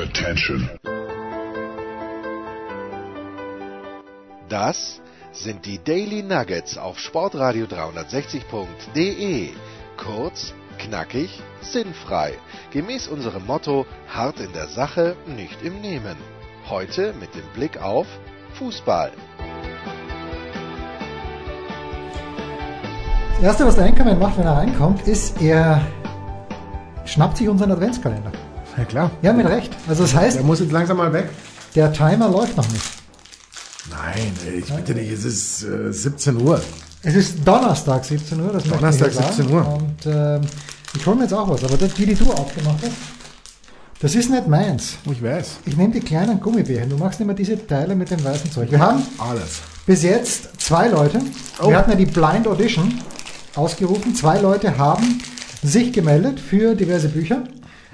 Attention. 0.00 0.70
Das 4.48 5.02
sind 5.32 5.66
die 5.66 5.78
Daily 5.78 6.22
Nuggets 6.22 6.78
auf 6.78 6.98
Sportradio 6.98 7.66
360.de. 7.66 9.50
Kurz, 9.98 10.54
knackig, 10.78 11.42
sinnfrei. 11.60 12.32
Gemäß 12.70 13.08
unserem 13.08 13.44
Motto: 13.44 13.84
hart 14.08 14.40
in 14.40 14.54
der 14.54 14.68
Sache, 14.68 15.16
nicht 15.26 15.62
im 15.62 15.82
Nehmen. 15.82 16.16
Heute 16.70 17.12
mit 17.20 17.34
dem 17.34 17.46
Blick 17.52 17.82
auf 17.82 18.06
Fußball. 18.54 19.12
Das 23.34 23.42
Erste, 23.42 23.66
was 23.66 23.74
der 23.76 23.84
Einkommen 23.84 24.18
macht, 24.18 24.38
wenn 24.38 24.46
er 24.46 24.56
reinkommt, 24.56 25.06
ist, 25.06 25.42
er 25.42 25.82
schnappt 27.04 27.36
sich 27.36 27.50
unseren 27.50 27.72
Adventskalender. 27.72 28.32
Ja 28.80 28.86
klar. 28.86 29.10
Ja, 29.20 29.32
mit 29.34 29.46
Recht. 29.46 29.76
Also 29.86 30.04
das 30.04 30.14
heißt, 30.14 30.36
Der 30.38 30.42
muss 30.42 30.60
jetzt 30.60 30.72
langsam 30.72 30.96
mal 30.96 31.12
weg. 31.12 31.28
der 31.74 31.92
Timer 31.92 32.30
läuft 32.30 32.56
noch 32.56 32.66
nicht. 32.70 32.82
Nein, 33.90 34.32
ich 34.58 34.72
bitte 34.72 34.94
dich, 34.94 35.10
es 35.10 35.24
ist 35.26 35.64
äh, 35.64 35.92
17 35.92 36.40
Uhr. 36.40 36.62
Es 37.02 37.14
ist 37.14 37.46
Donnerstag 37.46 38.02
17 38.06 38.40
Uhr, 38.40 38.52
das 38.54 38.64
Donnerstag, 38.64 39.12
hier 39.12 39.20
sagen. 39.20 39.34
17 39.36 39.54
Uhr. 39.54 39.66
Und 39.74 40.06
ähm, 40.06 40.40
ich 40.96 41.04
hole 41.04 41.16
mir 41.16 41.22
jetzt 41.24 41.34
auch 41.34 41.46
was, 41.50 41.62
aber 41.62 41.76
das, 41.76 41.92
die, 41.92 42.06
die 42.06 42.14
du 42.14 42.32
aufgemacht 42.32 42.78
hast, 42.82 42.92
das 44.00 44.14
ist 44.14 44.30
nicht 44.30 44.48
meins. 44.48 44.94
Ich 45.10 45.22
weiß. 45.22 45.58
Ich 45.66 45.76
nehme 45.76 45.92
die 45.92 46.00
kleinen 46.00 46.40
Gummibärchen. 46.40 46.88
Du 46.88 46.96
machst 46.96 47.20
immer 47.20 47.34
diese 47.34 47.66
Teile 47.66 47.94
mit 47.94 48.10
dem 48.10 48.24
weißen 48.24 48.50
Zeug. 48.50 48.70
Wir 48.70 48.78
haben 48.80 49.02
Alles. 49.18 49.60
bis 49.84 50.02
jetzt 50.04 50.58
zwei 50.58 50.88
Leute. 50.88 51.20
Oh. 51.60 51.68
Wir 51.68 51.76
hatten 51.76 51.90
ja 51.90 51.96
die 51.98 52.06
Blind 52.06 52.48
Audition 52.48 52.98
ausgerufen. 53.56 54.14
Zwei 54.14 54.38
Leute 54.40 54.78
haben 54.78 55.20
sich 55.62 55.92
gemeldet 55.92 56.40
für 56.40 56.74
diverse 56.74 57.10
Bücher. 57.10 57.44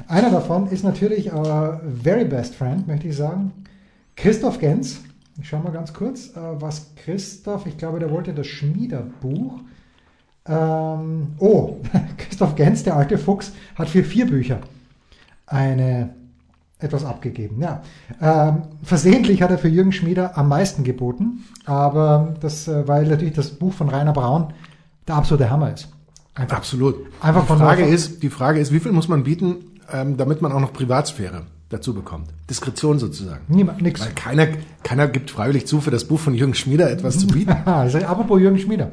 Einer 0.08 0.30
davon 0.30 0.68
ist 0.68 0.84
natürlich 0.84 1.32
our 1.32 1.80
very 2.02 2.24
best 2.24 2.54
friend, 2.54 2.86
möchte 2.86 3.08
ich 3.08 3.16
sagen, 3.16 3.52
Christoph 4.14 4.58
Gens. 4.58 5.00
Ich 5.40 5.48
schaue 5.48 5.62
mal 5.62 5.72
ganz 5.72 5.92
kurz, 5.92 6.28
äh, 6.30 6.40
was 6.60 6.94
Christoph, 6.96 7.66
ich 7.66 7.76
glaube, 7.76 7.98
der 7.98 8.10
wollte 8.10 8.32
das 8.32 8.46
Schmiederbuch. 8.46 9.60
Ähm, 10.46 11.34
oh, 11.38 11.76
Christoph 12.16 12.54
Gens, 12.54 12.84
der 12.84 12.96
alte 12.96 13.18
Fuchs, 13.18 13.52
hat 13.74 13.88
für 13.88 14.04
vier 14.04 14.26
Bücher 14.26 14.60
eine 15.46 16.14
etwas 16.78 17.04
abgegeben. 17.04 17.60
Ja, 17.60 17.82
ähm, 18.20 18.62
versehentlich 18.82 19.42
hat 19.42 19.50
er 19.50 19.58
für 19.58 19.68
Jürgen 19.68 19.92
Schmieder 19.92 20.36
am 20.36 20.48
meisten 20.48 20.84
geboten, 20.84 21.44
aber 21.64 22.34
das, 22.40 22.68
äh, 22.68 22.86
weil 22.86 23.06
natürlich 23.06 23.34
das 23.34 23.50
Buch 23.50 23.72
von 23.72 23.88
Rainer 23.88 24.12
Braun 24.12 24.52
der 25.08 25.16
absolute 25.16 25.50
Hammer 25.50 25.72
ist. 25.72 25.88
Einfach, 26.34 26.58
Absolut. 26.58 26.96
Einfach 27.22 27.42
die 27.42 27.46
von 27.46 27.58
Frage 27.58 27.84
ist, 27.84 28.22
die 28.22 28.28
Frage 28.28 28.60
ist, 28.60 28.72
wie 28.72 28.80
viel 28.80 28.92
muss 28.92 29.08
man 29.08 29.24
bieten, 29.24 29.56
ähm, 29.92 30.16
damit 30.16 30.42
man 30.42 30.52
auch 30.52 30.60
noch 30.60 30.72
Privatsphäre 30.72 31.42
dazu 31.68 31.94
bekommt? 31.94 32.28
Diskretion 32.48 32.98
sozusagen. 32.98 33.42
niemand, 33.48 33.82
nix. 33.82 34.00
Weil 34.00 34.12
keiner, 34.12 34.48
keiner 34.82 35.08
gibt 35.08 35.30
freiwillig 35.30 35.66
zu, 35.66 35.80
für 35.80 35.90
das 35.90 36.04
Buch 36.04 36.20
von 36.20 36.34
Jürgen 36.34 36.54
Schmieder 36.54 36.90
etwas 36.90 37.18
zu 37.18 37.26
bieten. 37.26 37.54
Also 37.66 37.98
apropos 37.98 38.40
Jürgen 38.40 38.58
Schmieder. 38.58 38.92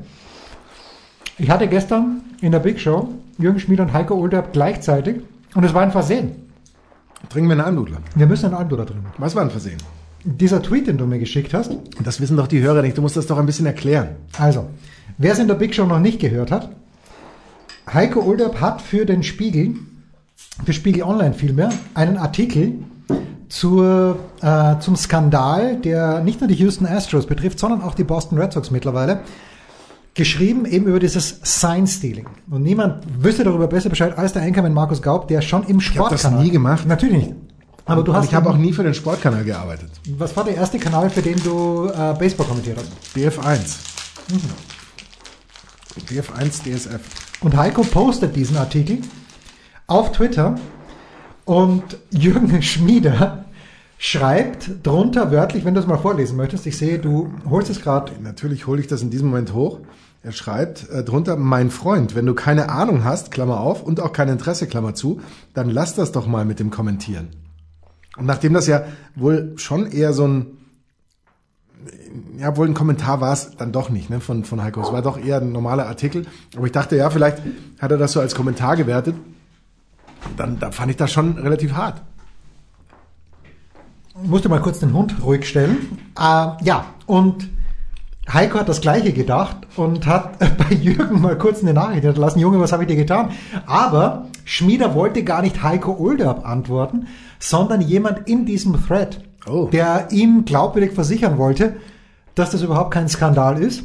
Ich 1.37 1.49
hatte 1.49 1.67
gestern 1.67 2.21
in 2.41 2.51
der 2.51 2.59
Big 2.59 2.79
Show 2.79 3.13
Jürgen 3.37 3.59
Schmieder 3.59 3.83
und 3.83 3.93
Heiko 3.93 4.15
Olderb 4.15 4.53
gleichzeitig 4.53 5.17
und 5.55 5.63
es 5.63 5.73
war 5.73 5.81
ein 5.81 5.91
Versehen. 5.91 6.31
Trinken 7.29 7.47
wir 7.49 7.53
einen 7.53 7.61
Almdudler. 7.61 7.97
Wir 8.15 8.27
müssen 8.27 8.47
einen 8.47 8.55
Almdudler 8.55 8.85
drin. 8.85 8.99
Was 9.17 9.35
war 9.35 9.43
ein 9.43 9.49
Versehen? 9.49 9.77
Dieser 10.25 10.61
Tweet, 10.61 10.87
den 10.87 10.97
du 10.97 11.05
mir 11.05 11.19
geschickt 11.19 11.53
hast, 11.53 11.71
Und 11.71 12.05
das 12.05 12.21
wissen 12.21 12.37
doch 12.37 12.47
die 12.47 12.61
Hörer 12.61 12.81
nicht. 12.81 12.97
Du 12.97 13.01
musst 13.01 13.17
das 13.17 13.27
doch 13.27 13.37
ein 13.37 13.45
bisschen 13.45 13.65
erklären. 13.65 14.09
Also, 14.37 14.69
wer 15.17 15.33
es 15.33 15.39
in 15.39 15.47
der 15.47 15.55
Big 15.55 15.73
Show 15.73 15.85
noch 15.85 15.99
nicht 15.99 16.19
gehört 16.19 16.51
hat, 16.51 16.69
Heiko 17.91 18.21
Olderb 18.21 18.61
hat 18.61 18.81
für 18.81 19.05
den 19.05 19.23
Spiegel, 19.23 19.75
für 20.65 20.73
Spiegel 20.73 21.03
Online 21.03 21.33
vielmehr, 21.33 21.69
einen 21.93 22.17
Artikel 22.17 22.73
zur, 23.49 24.17
äh, 24.41 24.79
zum 24.79 24.95
Skandal, 24.95 25.77
der 25.77 26.21
nicht 26.21 26.41
nur 26.41 26.47
die 26.47 26.55
Houston 26.55 26.87
Astros 26.87 27.27
betrifft, 27.27 27.59
sondern 27.59 27.81
auch 27.81 27.95
die 27.95 28.03
Boston 28.03 28.37
Red 28.37 28.53
Sox 28.53 28.71
mittlerweile, 28.71 29.21
geschrieben 30.15 30.65
eben 30.65 30.85
über 30.85 30.99
dieses 30.99 31.39
Sign-Stealing. 31.43 32.27
Und 32.49 32.63
niemand 32.63 33.03
wüsste 33.23 33.43
darüber 33.43 33.67
besser 33.67 33.89
Bescheid 33.89 34.17
als 34.17 34.33
der 34.33 34.43
Einkommen 34.43 34.73
Markus 34.73 35.01
Gaub, 35.01 35.27
der 35.27 35.41
schon 35.41 35.63
im 35.63 35.79
hab 35.79 36.09
das 36.09 36.21
Sportkanal... 36.21 36.43
nie 36.43 36.51
gemacht. 36.51 36.87
Natürlich 36.87 37.17
nicht. 37.17 37.35
Aber 37.85 38.03
du 38.03 38.13
hast... 38.13 38.25
ich 38.25 38.33
habe 38.33 38.49
auch 38.49 38.57
nie 38.57 38.73
für 38.73 38.83
den 38.83 38.93
Sportkanal 38.93 39.43
gearbeitet. 39.43 39.89
Was 40.17 40.35
war 40.35 40.45
der 40.45 40.55
erste 40.55 40.79
Kanal, 40.79 41.09
für 41.09 41.21
den 41.21 41.41
du 41.43 41.89
äh, 41.89 42.13
Baseball 42.17 42.47
kommentiert 42.47 42.77
hast? 42.77 42.91
BF1. 43.15 43.75
BF1 46.09 46.63
DSF. 46.63 47.01
Und 47.41 47.57
Heiko 47.57 47.83
postet 47.83 48.35
diesen 48.35 48.57
Artikel 48.57 48.99
auf 49.87 50.11
Twitter 50.11 50.55
und 51.45 51.83
Jürgen 52.09 52.61
Schmieder 52.61 53.45
schreibt 53.97 54.85
drunter 54.85 55.31
wörtlich, 55.31 55.65
wenn 55.65 55.73
du 55.73 55.79
es 55.79 55.87
mal 55.87 55.97
vorlesen 55.97 56.35
möchtest, 56.35 56.65
ich 56.65 56.77
sehe, 56.77 56.99
du 56.99 57.33
holst 57.49 57.69
es 57.69 57.81
gerade. 57.81 58.11
Natürlich 58.21 58.67
hole 58.67 58.81
ich 58.81 58.87
das 58.87 59.01
in 59.01 59.09
diesem 59.09 59.29
Moment 59.29 59.53
hoch. 59.53 59.79
Er 60.23 60.31
schreibt 60.31 60.89
äh, 60.89 61.03
drunter, 61.03 61.35
mein 61.35 61.69
Freund, 61.69 62.15
wenn 62.15 62.25
du 62.25 62.33
keine 62.33 62.69
Ahnung 62.69 63.03
hast, 63.03 63.31
Klammer 63.31 63.59
auf, 63.59 63.83
und 63.83 63.99
auch 63.99 64.13
kein 64.13 64.29
Interesse, 64.29 64.67
Klammer 64.67 64.93
zu, 64.95 65.21
dann 65.53 65.69
lass 65.69 65.95
das 65.95 66.13
doch 66.13 66.27
mal 66.27 66.45
mit 66.45 66.59
dem 66.59 66.69
Kommentieren. 66.69 67.29
Und 68.17 68.25
nachdem 68.25 68.53
das 68.53 68.67
ja 68.67 68.83
wohl 69.15 69.53
schon 69.57 69.91
eher 69.91 70.13
so 70.13 70.27
ein, 70.27 70.45
ja, 72.37 72.55
wohl 72.55 72.67
ein 72.67 72.73
Kommentar 72.73 73.19
war 73.19 73.33
es 73.33 73.57
dann 73.57 73.73
doch 73.73 73.89
nicht, 73.89 74.09
ne, 74.09 74.21
von, 74.21 74.45
von 74.45 74.63
Heiko. 74.63 74.81
Es 74.81 74.93
war 74.93 75.01
doch 75.01 75.17
eher 75.17 75.41
ein 75.41 75.51
normaler 75.51 75.87
Artikel. 75.87 76.25
Aber 76.55 76.65
ich 76.65 76.71
dachte, 76.71 76.95
ja, 76.95 77.09
vielleicht 77.09 77.39
hat 77.79 77.91
er 77.91 77.97
das 77.97 78.13
so 78.13 78.21
als 78.21 78.35
Kommentar 78.35 78.77
gewertet. 78.77 79.15
Dann, 80.37 80.59
da 80.59 80.71
fand 80.71 80.91
ich 80.91 80.97
das 80.97 81.11
schon 81.11 81.37
relativ 81.37 81.73
hart. 81.73 82.01
Musste 84.23 84.47
mal 84.49 84.61
kurz 84.61 84.79
den 84.79 84.93
Hund 84.93 85.15
ruhig 85.23 85.47
stellen. 85.47 85.97
Äh, 86.17 86.21
ja, 86.63 86.85
und 87.07 87.49
Heiko 88.31 88.59
hat 88.59 88.69
das 88.69 88.79
Gleiche 88.81 89.11
gedacht 89.11 89.57
und 89.75 90.05
hat 90.05 90.37
bei 90.57 90.75
Jürgen 90.75 91.19
mal 91.21 91.37
kurz 91.37 91.61
eine 91.61 91.73
Nachricht 91.73 92.03
hinterlassen. 92.03 92.39
Junge, 92.39 92.59
was 92.59 92.71
habe 92.71 92.83
ich 92.83 92.87
dir 92.87 92.95
getan? 92.95 93.31
Aber 93.65 94.27
Schmieder 94.45 94.93
wollte 94.93 95.23
gar 95.23 95.41
nicht 95.41 95.63
Heiko 95.63 95.95
Olderb 95.97 96.45
antworten, 96.45 97.07
sondern 97.39 97.81
jemand 97.81 98.27
in 98.29 98.45
diesem 98.45 98.81
Thread, 98.85 99.21
Oh. 99.45 99.65
der 99.65 100.07
ihm 100.11 100.45
glaubwürdig 100.45 100.93
versichern 100.93 101.37
wollte, 101.37 101.75
dass 102.33 102.51
das 102.51 102.61
überhaupt 102.61 102.91
kein 102.91 103.09
Skandal 103.09 103.61
ist. 103.61 103.83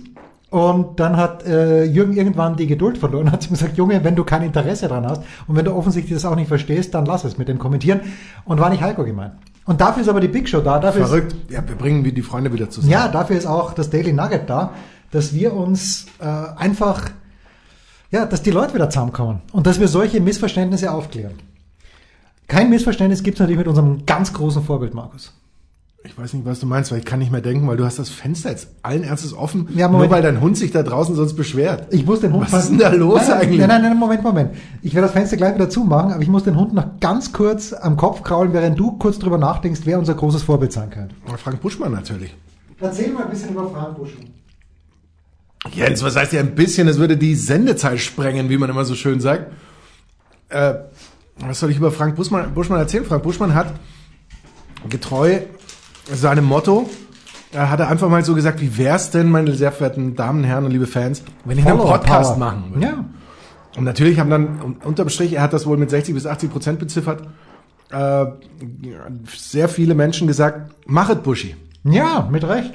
Und 0.50 0.98
dann 0.98 1.18
hat 1.18 1.44
äh, 1.44 1.84
Jürgen 1.84 2.16
irgendwann 2.16 2.56
die 2.56 2.66
Geduld 2.66 2.96
verloren 2.96 3.26
und 3.26 3.32
hat 3.32 3.46
ihm 3.46 3.50
gesagt, 3.50 3.76
Junge, 3.76 4.02
wenn 4.02 4.16
du 4.16 4.24
kein 4.24 4.42
Interesse 4.42 4.88
dran 4.88 5.06
hast 5.06 5.22
und 5.46 5.56
wenn 5.56 5.64
du 5.64 5.74
offensichtlich 5.74 6.14
das 6.14 6.24
auch 6.24 6.36
nicht 6.36 6.48
verstehst, 6.48 6.94
dann 6.94 7.04
lass 7.04 7.24
es 7.24 7.36
mit 7.36 7.48
dem 7.48 7.58
Kommentieren. 7.58 8.00
Und 8.44 8.58
war 8.60 8.70
nicht 8.70 8.82
Heiko 8.82 9.04
gemeint. 9.04 9.34
Und 9.66 9.82
dafür 9.82 10.02
ist 10.02 10.08
aber 10.08 10.20
die 10.20 10.28
Big 10.28 10.48
Show 10.48 10.60
da. 10.60 10.78
Dafür 10.78 11.02
ist, 11.02 11.08
Verrückt. 11.08 11.34
Ja, 11.50 11.66
wir 11.68 11.76
bringen 11.76 12.02
die 12.02 12.22
Freunde 12.22 12.52
wieder 12.52 12.70
zusammen. 12.70 12.90
ja, 12.90 13.08
dafür 13.08 13.36
ist 13.36 13.46
auch 13.46 13.74
das 13.74 13.90
Daily 13.90 14.14
Nugget 14.14 14.48
da, 14.48 14.72
dass 15.10 15.34
wir 15.34 15.52
uns 15.52 16.06
äh, 16.20 16.24
einfach, 16.24 17.10
ja, 18.10 18.24
dass 18.24 18.42
die 18.42 18.50
Leute 18.50 18.72
wieder 18.72 18.88
zusammenkommen 18.88 19.42
und 19.52 19.66
dass 19.66 19.78
wir 19.78 19.88
solche 19.88 20.20
Missverständnisse 20.22 20.90
aufklären. 20.90 21.34
Kein 22.46 22.70
Missverständnis 22.70 23.22
gibt 23.22 23.36
es 23.36 23.40
natürlich 23.40 23.58
mit 23.58 23.68
unserem 23.68 24.06
ganz 24.06 24.32
großen 24.32 24.62
Vorbild, 24.62 24.94
Markus. 24.94 25.34
Ich 26.04 26.16
weiß 26.16 26.32
nicht, 26.32 26.46
was 26.46 26.60
du 26.60 26.66
meinst, 26.66 26.92
weil 26.92 27.00
ich 27.00 27.04
kann 27.04 27.18
nicht 27.18 27.32
mehr 27.32 27.40
denken, 27.40 27.66
weil 27.66 27.76
du 27.76 27.84
hast 27.84 27.98
das 27.98 28.08
Fenster 28.08 28.50
jetzt 28.50 28.68
allen 28.82 29.02
Ernstes 29.02 29.34
offen, 29.34 29.68
Ja, 29.74 29.88
nur 29.88 30.08
weil 30.08 30.22
dein 30.22 30.40
Hund 30.40 30.56
sich 30.56 30.70
da 30.70 30.84
draußen 30.84 31.16
sonst 31.16 31.34
beschwert. 31.34 31.92
Ich 31.92 32.06
muss 32.06 32.20
den 32.20 32.32
Hund 32.32 32.50
Was 32.52 32.64
ist 32.64 32.70
denn 32.70 32.78
da 32.78 32.90
los 32.92 33.22
nein, 33.28 33.38
eigentlich? 33.40 33.58
Nein, 33.58 33.68
nein, 33.68 33.82
nein, 33.82 33.98
Moment, 33.98 34.22
Moment. 34.22 34.54
Ich 34.80 34.94
werde 34.94 35.08
das 35.08 35.12
Fenster 35.12 35.36
gleich 35.36 35.56
wieder 35.56 35.68
zumachen, 35.68 36.12
aber 36.12 36.22
ich 36.22 36.28
muss 36.28 36.44
den 36.44 36.56
Hund 36.56 36.72
noch 36.72 37.00
ganz 37.00 37.32
kurz 37.32 37.72
am 37.72 37.96
Kopf 37.96 38.22
kraulen, 38.22 38.52
während 38.52 38.78
du 38.78 38.92
kurz 38.92 39.18
drüber 39.18 39.38
nachdenkst, 39.38 39.80
wer 39.84 39.98
unser 39.98 40.14
großes 40.14 40.44
Vorbild 40.44 40.72
sein 40.72 40.88
könnte. 40.90 41.16
Frank 41.36 41.60
Buschmann 41.60 41.92
natürlich. 41.92 42.34
Erzähl 42.80 43.12
mal 43.12 43.24
ein 43.24 43.30
bisschen 43.30 43.50
über 43.50 43.68
Frank 43.68 43.96
Buschmann. 43.96 44.26
Jens, 45.72 46.02
was 46.04 46.14
heißt 46.14 46.32
ja 46.32 46.40
ein 46.40 46.54
bisschen? 46.54 46.86
Das 46.86 46.98
würde 46.98 47.16
die 47.16 47.34
Sendezeit 47.34 47.98
sprengen, 47.98 48.48
wie 48.48 48.56
man 48.56 48.70
immer 48.70 48.84
so 48.84 48.94
schön 48.94 49.20
sagt. 49.20 49.52
Äh, 50.48 50.74
was 51.40 51.58
soll 51.58 51.70
ich 51.70 51.76
über 51.76 51.90
Frank 51.90 52.14
Buschmann, 52.14 52.54
Buschmann 52.54 52.78
erzählen? 52.78 53.04
Frank 53.04 53.24
Buschmann 53.24 53.54
hat 53.54 53.74
getreu 54.88 55.40
seinem 56.12 56.44
Motto, 56.44 56.88
hat 57.54 57.80
er 57.80 57.88
einfach 57.88 58.08
mal 58.08 58.24
so 58.24 58.34
gesagt, 58.34 58.60
wie 58.60 58.76
wär's 58.78 59.10
denn, 59.10 59.30
meine 59.30 59.54
sehr 59.54 59.72
verehrten 59.72 60.14
Damen, 60.16 60.44
Herren 60.44 60.64
und 60.64 60.70
liebe 60.70 60.86
Fans, 60.86 61.22
wenn 61.44 61.58
ich 61.58 61.66
einen 61.66 61.78
Podcast 61.78 62.30
Power. 62.30 62.38
machen 62.38 62.64
würde? 62.74 62.86
Ja. 62.86 63.04
Und 63.76 63.84
natürlich 63.84 64.18
haben 64.18 64.30
dann 64.30 64.60
un- 64.62 64.76
unterm 64.84 65.08
Strich, 65.08 65.32
er 65.34 65.42
hat 65.42 65.52
das 65.52 65.66
wohl 65.66 65.76
mit 65.76 65.88
60 65.90 66.14
bis 66.14 66.26
80 66.26 66.50
Prozent 66.50 66.78
beziffert, 66.78 67.22
äh, 67.90 68.26
sehr 69.34 69.68
viele 69.68 69.94
Menschen 69.94 70.26
gesagt, 70.26 70.72
machet 70.86 71.22
Buschi. 71.22 71.56
Ja, 71.84 72.28
mit 72.30 72.44
Recht. 72.46 72.72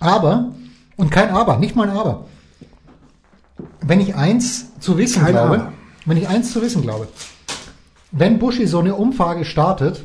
Aber, 0.00 0.52
und 0.96 1.10
kein 1.10 1.30
Aber, 1.30 1.56
nicht 1.58 1.74
mal 1.74 1.88
ein 1.88 1.96
Aber. 1.96 2.26
Wenn 3.80 4.00
ich 4.00 4.14
eins 4.14 4.78
zu 4.80 4.98
wissen 4.98 5.22
Kein 5.22 5.32
glaube, 5.32 5.54
Aber. 5.54 5.72
wenn 6.06 6.16
ich 6.16 6.28
eins 6.28 6.52
zu 6.52 6.60
wissen 6.62 6.82
glaube, 6.82 7.08
wenn 8.12 8.38
Buschi 8.38 8.66
so 8.66 8.78
eine 8.78 8.94
Umfrage 8.94 9.44
startet, 9.44 10.04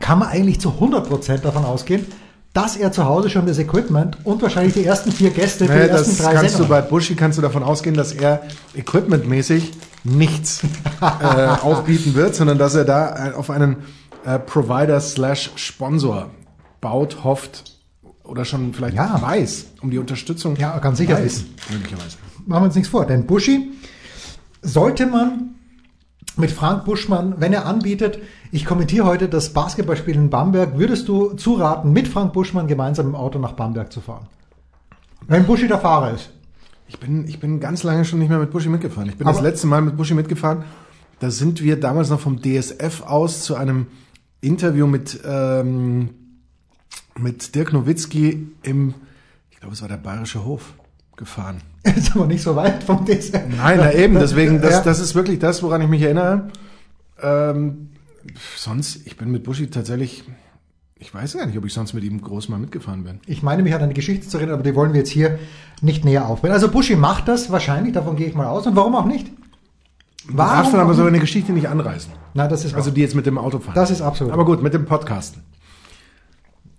kann 0.00 0.18
man 0.18 0.28
eigentlich 0.28 0.60
zu 0.60 0.70
100% 0.70 1.38
davon 1.38 1.64
ausgehen, 1.64 2.06
dass 2.52 2.76
er 2.76 2.90
zu 2.90 3.04
Hause 3.04 3.28
schon 3.28 3.44
das 3.46 3.58
Equipment 3.58 4.16
und 4.24 4.40
wahrscheinlich 4.40 4.72
die 4.74 4.84
ersten 4.84 5.12
vier 5.12 5.30
Gäste 5.30 5.66
für 5.66 5.72
Naja, 5.72 5.84
die 5.84 5.90
ersten 5.90 6.10
das 6.10 6.18
drei 6.18 6.32
kannst 6.32 6.54
du 6.54 6.58
Sendungen. 6.58 6.68
bei 6.70 6.88
Buschi 6.88 7.14
kannst 7.14 7.36
du 7.36 7.42
davon 7.42 7.62
ausgehen, 7.62 7.94
dass 7.96 8.12
er 8.12 8.42
equipmentmäßig 8.74 9.72
nichts 10.04 10.62
äh, 11.00 11.04
aufbieten 11.62 12.14
wird, 12.14 12.34
sondern 12.34 12.56
dass 12.56 12.74
er 12.74 12.84
da 12.84 13.28
äh, 13.28 13.32
auf 13.34 13.50
einen 13.50 13.76
äh, 14.24 14.38
Provider 14.38 15.00
slash 15.00 15.50
Sponsor 15.56 16.30
baut, 16.80 17.24
hofft 17.24 17.64
oder 18.24 18.44
schon 18.46 18.72
vielleicht 18.72 18.96
Ja. 18.96 19.20
weiß 19.20 19.66
um 19.82 19.90
die 19.90 19.98
Unterstützung. 19.98 20.56
Ja, 20.56 20.78
ganz 20.78 20.96
sicher 20.98 21.14
weiß, 21.16 21.24
wissen. 21.24 21.54
Möglicherweise. 21.70 22.16
machen 22.46 22.62
wir 22.62 22.66
uns 22.66 22.74
nichts 22.74 22.88
vor. 22.90 23.04
Denn 23.06 23.26
Buschi 23.26 23.70
sollte 24.62 25.06
man 25.06 25.54
mit 26.36 26.50
Frank 26.50 26.84
Buschmann, 26.84 27.34
wenn 27.38 27.52
er 27.52 27.66
anbietet, 27.66 28.18
ich 28.52 28.64
kommentiere 28.64 29.06
heute 29.06 29.28
das 29.28 29.52
Basketballspiel 29.52 30.14
in 30.14 30.30
Bamberg, 30.30 30.78
würdest 30.78 31.08
du 31.08 31.34
zuraten, 31.34 31.92
mit 31.92 32.08
Frank 32.08 32.32
Buschmann 32.32 32.66
gemeinsam 32.66 33.06
im 33.06 33.14
Auto 33.14 33.38
nach 33.38 33.52
Bamberg 33.52 33.92
zu 33.92 34.00
fahren? 34.00 34.26
Wenn 35.26 35.44
Buschi 35.46 35.66
der 35.68 35.78
Fahrer 35.78 36.12
ist. 36.14 36.30
Ich 36.88 37.00
bin, 37.00 37.26
ich 37.26 37.40
bin 37.40 37.58
ganz 37.58 37.82
lange 37.82 38.04
schon 38.04 38.20
nicht 38.20 38.28
mehr 38.28 38.38
mit 38.38 38.50
Buschi 38.52 38.68
mitgefahren. 38.68 39.08
Ich 39.08 39.16
bin 39.16 39.26
das 39.26 39.38
Aber- 39.38 39.48
letzte 39.48 39.66
Mal 39.66 39.82
mit 39.82 39.96
Buschi 39.96 40.14
mitgefahren. 40.14 40.64
Da 41.18 41.30
sind 41.30 41.62
wir 41.62 41.80
damals 41.80 42.10
noch 42.10 42.20
vom 42.20 42.40
DSF 42.42 43.02
aus 43.06 43.42
zu 43.42 43.56
einem 43.56 43.86
Interview 44.40 44.86
mit, 44.86 45.18
ähm, 45.26 46.10
mit 47.18 47.54
Dirk 47.54 47.72
Nowitzki 47.72 48.46
im, 48.62 48.94
ich 49.50 49.58
glaube, 49.58 49.74
es 49.74 49.80
war 49.80 49.88
der 49.88 49.96
Bayerische 49.96 50.44
Hof, 50.44 50.74
gefahren. 51.16 51.62
Ist 51.82 52.14
aber 52.14 52.26
nicht 52.26 52.42
so 52.42 52.54
weit 52.54 52.84
vom 52.84 53.04
DSF. 53.06 53.40
Nein, 53.56 53.78
na 53.78 53.92
eben, 53.94 54.14
deswegen, 54.14 54.60
das, 54.60 54.82
das 54.82 55.00
ist 55.00 55.14
wirklich 55.14 55.38
das, 55.38 55.62
woran 55.62 55.80
ich 55.80 55.88
mich 55.88 56.02
erinnere. 56.02 56.48
Ähm, 57.22 57.88
sonst, 58.56 59.06
ich 59.06 59.16
bin 59.16 59.30
mit 59.30 59.44
Buschi 59.44 59.68
tatsächlich, 59.68 60.24
ich 60.98 61.12
weiß 61.12 61.36
gar 61.36 61.46
nicht, 61.46 61.58
ob 61.58 61.64
ich 61.64 61.72
sonst 61.74 61.92
mit 61.94 62.04
ihm 62.04 62.20
groß 62.20 62.48
mal 62.48 62.58
mitgefahren 62.58 63.04
bin. 63.04 63.20
Ich 63.26 63.42
meine, 63.42 63.62
mich 63.62 63.74
an 63.74 63.82
eine 63.82 63.94
Geschichte 63.94 64.28
zu 64.28 64.38
erinnern, 64.38 64.54
aber 64.54 64.62
die 64.62 64.74
wollen 64.74 64.92
wir 64.92 65.00
jetzt 65.00 65.10
hier 65.10 65.38
nicht 65.82 66.04
näher 66.04 66.26
aufbringen. 66.26 66.54
Also 66.54 66.70
Buschi 66.70 66.96
macht 66.96 67.28
das 67.28 67.50
wahrscheinlich, 67.50 67.92
davon 67.92 68.16
gehe 68.16 68.26
ich 68.26 68.34
mal 68.34 68.46
aus. 68.46 68.66
Und 68.66 68.76
warum 68.76 68.94
auch 68.94 69.04
nicht? 69.06 69.30
Du 70.28 70.34
darfst 70.34 70.72
dann 70.72 70.80
aber 70.80 70.94
so 70.94 71.04
eine 71.04 71.20
Geschichte 71.20 71.52
nicht 71.52 71.68
anreißen. 71.68 72.12
Na, 72.34 72.48
das 72.48 72.64
ist 72.64 72.74
Also 72.74 72.90
die 72.90 73.00
jetzt 73.00 73.14
mit 73.14 73.26
dem 73.26 73.38
Auto 73.38 73.60
fahren. 73.60 73.74
Das 73.74 73.90
ist 73.90 74.00
absolut. 74.02 74.32
Aber 74.32 74.44
gut, 74.44 74.62
mit 74.62 74.74
dem 74.74 74.84
Podcasten. 74.84 75.42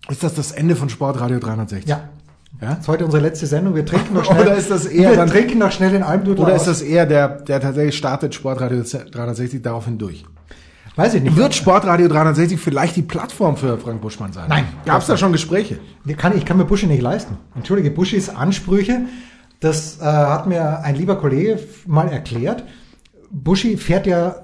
Ist 0.09 0.23
das 0.23 0.33
das 0.33 0.51
Ende 0.51 0.75
von 0.75 0.89
Sportradio 0.89 1.39
360? 1.39 1.89
ja. 1.89 2.09
ja? 2.61 2.69
Das 2.71 2.79
ist 2.79 2.87
heute 2.87 3.05
unsere 3.05 3.21
letzte 3.23 3.45
Sendung. 3.45 3.75
Wir 3.75 3.85
trinken 3.85 4.13
noch 4.15 4.25
schnell. 4.29 4.41
Oder 4.41 4.55
ist 4.55 4.69
das 4.71 4.85
eher 4.85 5.11
wir 5.11 5.17
dann- 5.17 5.29
trinken 5.29 5.59
noch 5.59 5.71
schnell 5.71 5.91
den 5.91 6.03
Almdudler 6.03 6.43
Oder 6.45 6.55
aus. 6.55 6.61
ist 6.61 6.67
das 6.67 6.81
eher 6.81 7.05
der, 7.05 7.27
der 7.41 7.59
tatsächlich 7.61 7.97
startet 7.97 8.33
Sportradio 8.35 8.81
360 8.83 9.61
daraufhin 9.61 9.97
durch? 9.97 10.25
Weiß 10.97 11.13
ich 11.13 11.21
nicht. 11.21 11.35
Wird 11.35 11.53
Sportradio 11.53 12.07
360 12.07 12.59
vielleicht 12.59 12.95
die 12.95 13.03
Plattform 13.03 13.55
für 13.55 13.77
Frank 13.77 14.01
Buschmann 14.01 14.33
sein? 14.33 14.49
Nein. 14.49 14.65
Gab 14.83 15.01
es 15.01 15.07
da 15.07 15.15
schon 15.15 15.31
Gespräche? 15.31 15.77
Ich 16.07 16.17
kann, 16.17 16.35
ich 16.35 16.43
kann 16.43 16.57
mir 16.57 16.65
Buschi 16.65 16.87
nicht 16.87 17.03
leisten. 17.03 17.37
Entschuldige, 17.55 17.91
Buschis 17.91 18.29
Ansprüche, 18.29 19.01
das 19.59 20.01
äh, 20.01 20.05
hat 20.05 20.47
mir 20.47 20.79
ein 20.79 20.95
lieber 20.95 21.17
Kollege 21.17 21.59
mal 21.85 22.09
erklärt. 22.09 22.63
Buschi 23.29 23.77
fährt 23.77 24.07
ja 24.07 24.37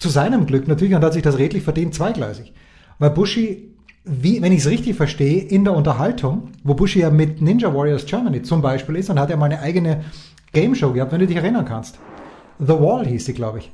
zu 0.00 0.08
seinem 0.08 0.46
Glück 0.46 0.66
natürlich 0.66 0.94
und 0.96 1.04
hat 1.04 1.12
sich 1.12 1.22
das 1.22 1.38
redlich 1.38 1.62
verdient 1.62 1.94
zweigleisig. 1.94 2.52
Weil 2.98 3.10
Buschi, 3.10 3.76
wie, 4.02 4.42
wenn 4.42 4.50
ich 4.50 4.60
es 4.60 4.68
richtig 4.68 4.96
verstehe, 4.96 5.42
in 5.42 5.62
der 5.62 5.74
Unterhaltung, 5.74 6.50
wo 6.64 6.74
Buschi 6.74 7.00
ja 7.00 7.10
mit 7.10 7.40
Ninja 7.40 7.72
Warriors 7.72 8.04
Germany 8.04 8.42
zum 8.42 8.62
Beispiel 8.62 8.96
ist, 8.96 9.10
und 9.10 9.20
hat 9.20 9.30
er 9.30 9.36
mal 9.36 9.46
eine 9.46 9.60
eigene 9.60 10.02
Game 10.52 10.74
Show 10.74 10.92
gehabt, 10.92 11.12
wenn 11.12 11.20
du 11.20 11.28
dich 11.28 11.36
erinnern 11.36 11.64
kannst. 11.64 12.00
The 12.58 12.80
Wall 12.80 13.06
hieß 13.06 13.26
sie, 13.26 13.32
glaube 13.32 13.60
ich. 13.60 13.70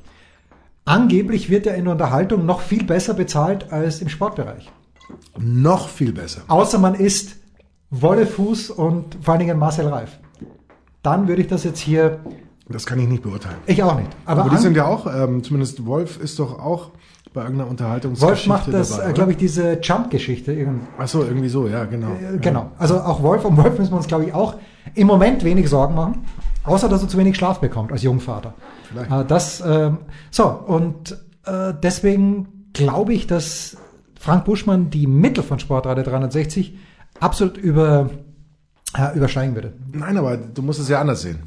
Angeblich 0.87 1.49
wird 1.49 1.67
er 1.67 1.75
in 1.75 1.83
der 1.83 1.93
Unterhaltung 1.93 2.45
noch 2.45 2.61
viel 2.61 2.83
besser 2.83 3.13
bezahlt 3.13 3.71
als 3.71 4.01
im 4.01 4.07
Sportbereich. 4.07 4.71
Noch 5.37 5.89
viel 5.89 6.13
besser. 6.13 6.41
Außer 6.47 6.79
man 6.79 6.95
ist 6.95 7.35
Wolle 7.89 8.25
Fuß 8.25 8.69
und 8.71 9.17
vor 9.21 9.33
allen 9.33 9.39
Dingen 9.39 9.59
Marcel 9.59 9.87
Reif. 9.87 10.17
Dann 11.03 11.27
würde 11.27 11.41
ich 11.41 11.47
das 11.47 11.63
jetzt 11.63 11.79
hier, 11.79 12.19
Das 12.69 12.85
kann 12.85 12.99
ich 12.99 13.07
nicht 13.07 13.21
beurteilen. 13.23 13.57
ich 13.65 13.81
auch 13.83 13.97
nicht. 13.97 14.09
Aber, 14.25 14.41
Aber 14.41 14.49
die 14.49 14.57
sind 14.57 14.75
ja 14.75 14.85
auch, 14.85 15.07
ähm, 15.07 15.43
zumindest 15.43 15.85
Wolf 15.85 16.19
ist 16.21 16.39
doch 16.39 16.57
auch 16.59 16.91
bei 17.33 17.43
irgendeiner 17.43 17.69
Unterhaltungsgeschichte 17.69 18.49
Wolf 18.49 18.65
macht 18.65 18.73
das, 18.73 18.97
äh, 18.97 19.11
glaube 19.13 19.31
ich, 19.31 19.37
diese 19.37 19.79
Jump-Geschichte. 19.81 20.69
Ach 20.97 21.07
so, 21.07 21.23
irgendwie 21.23 21.49
so, 21.49 21.67
ja, 21.67 21.85
genau. 21.85 22.07
äh, 22.13 22.37
Genau. 22.39 22.71
Also 22.77 22.99
auch 22.99 23.21
Wolf, 23.21 23.45
um 23.45 23.57
Wolf 23.57 23.77
müssen 23.77 23.91
wir 23.91 23.97
uns, 23.97 24.07
glaube 24.07 24.25
ich, 24.25 24.33
auch 24.33 24.55
im 24.95 25.07
Moment 25.07 25.43
wenig 25.43 25.69
Sorgen 25.69 25.95
machen. 25.95 26.25
Außer, 26.67 26.89
dass 26.89 27.01
er 27.01 27.07
zu 27.07 27.17
wenig 27.17 27.35
Schlaf 27.35 27.59
bekommt 27.59 27.91
als 27.91 28.03
Jungvater. 28.03 28.53
Vielleicht. 28.89 29.11
Äh, 29.11 29.25
das, 29.25 29.63
ähm, 29.65 29.99
so, 30.29 30.45
und 30.47 31.13
äh, 31.45 31.73
deswegen 31.81 32.69
glaube 32.73 33.13
ich, 33.13 33.25
dass 33.25 33.77
Frank 34.19 34.45
Buschmann 34.45 34.89
die 34.89 35.07
Mittel 35.07 35.43
von 35.43 35.59
Sportradio 35.59 36.03
360 36.03 36.77
absolut 37.19 37.57
über, 37.57 38.09
äh, 38.95 39.15
übersteigen 39.15 39.55
würde. 39.55 39.73
Nein, 39.93 40.17
aber 40.17 40.37
du 40.37 40.61
musst 40.61 40.79
es 40.79 40.89
ja 40.89 40.99
anders 40.99 41.21
sehen. 41.21 41.39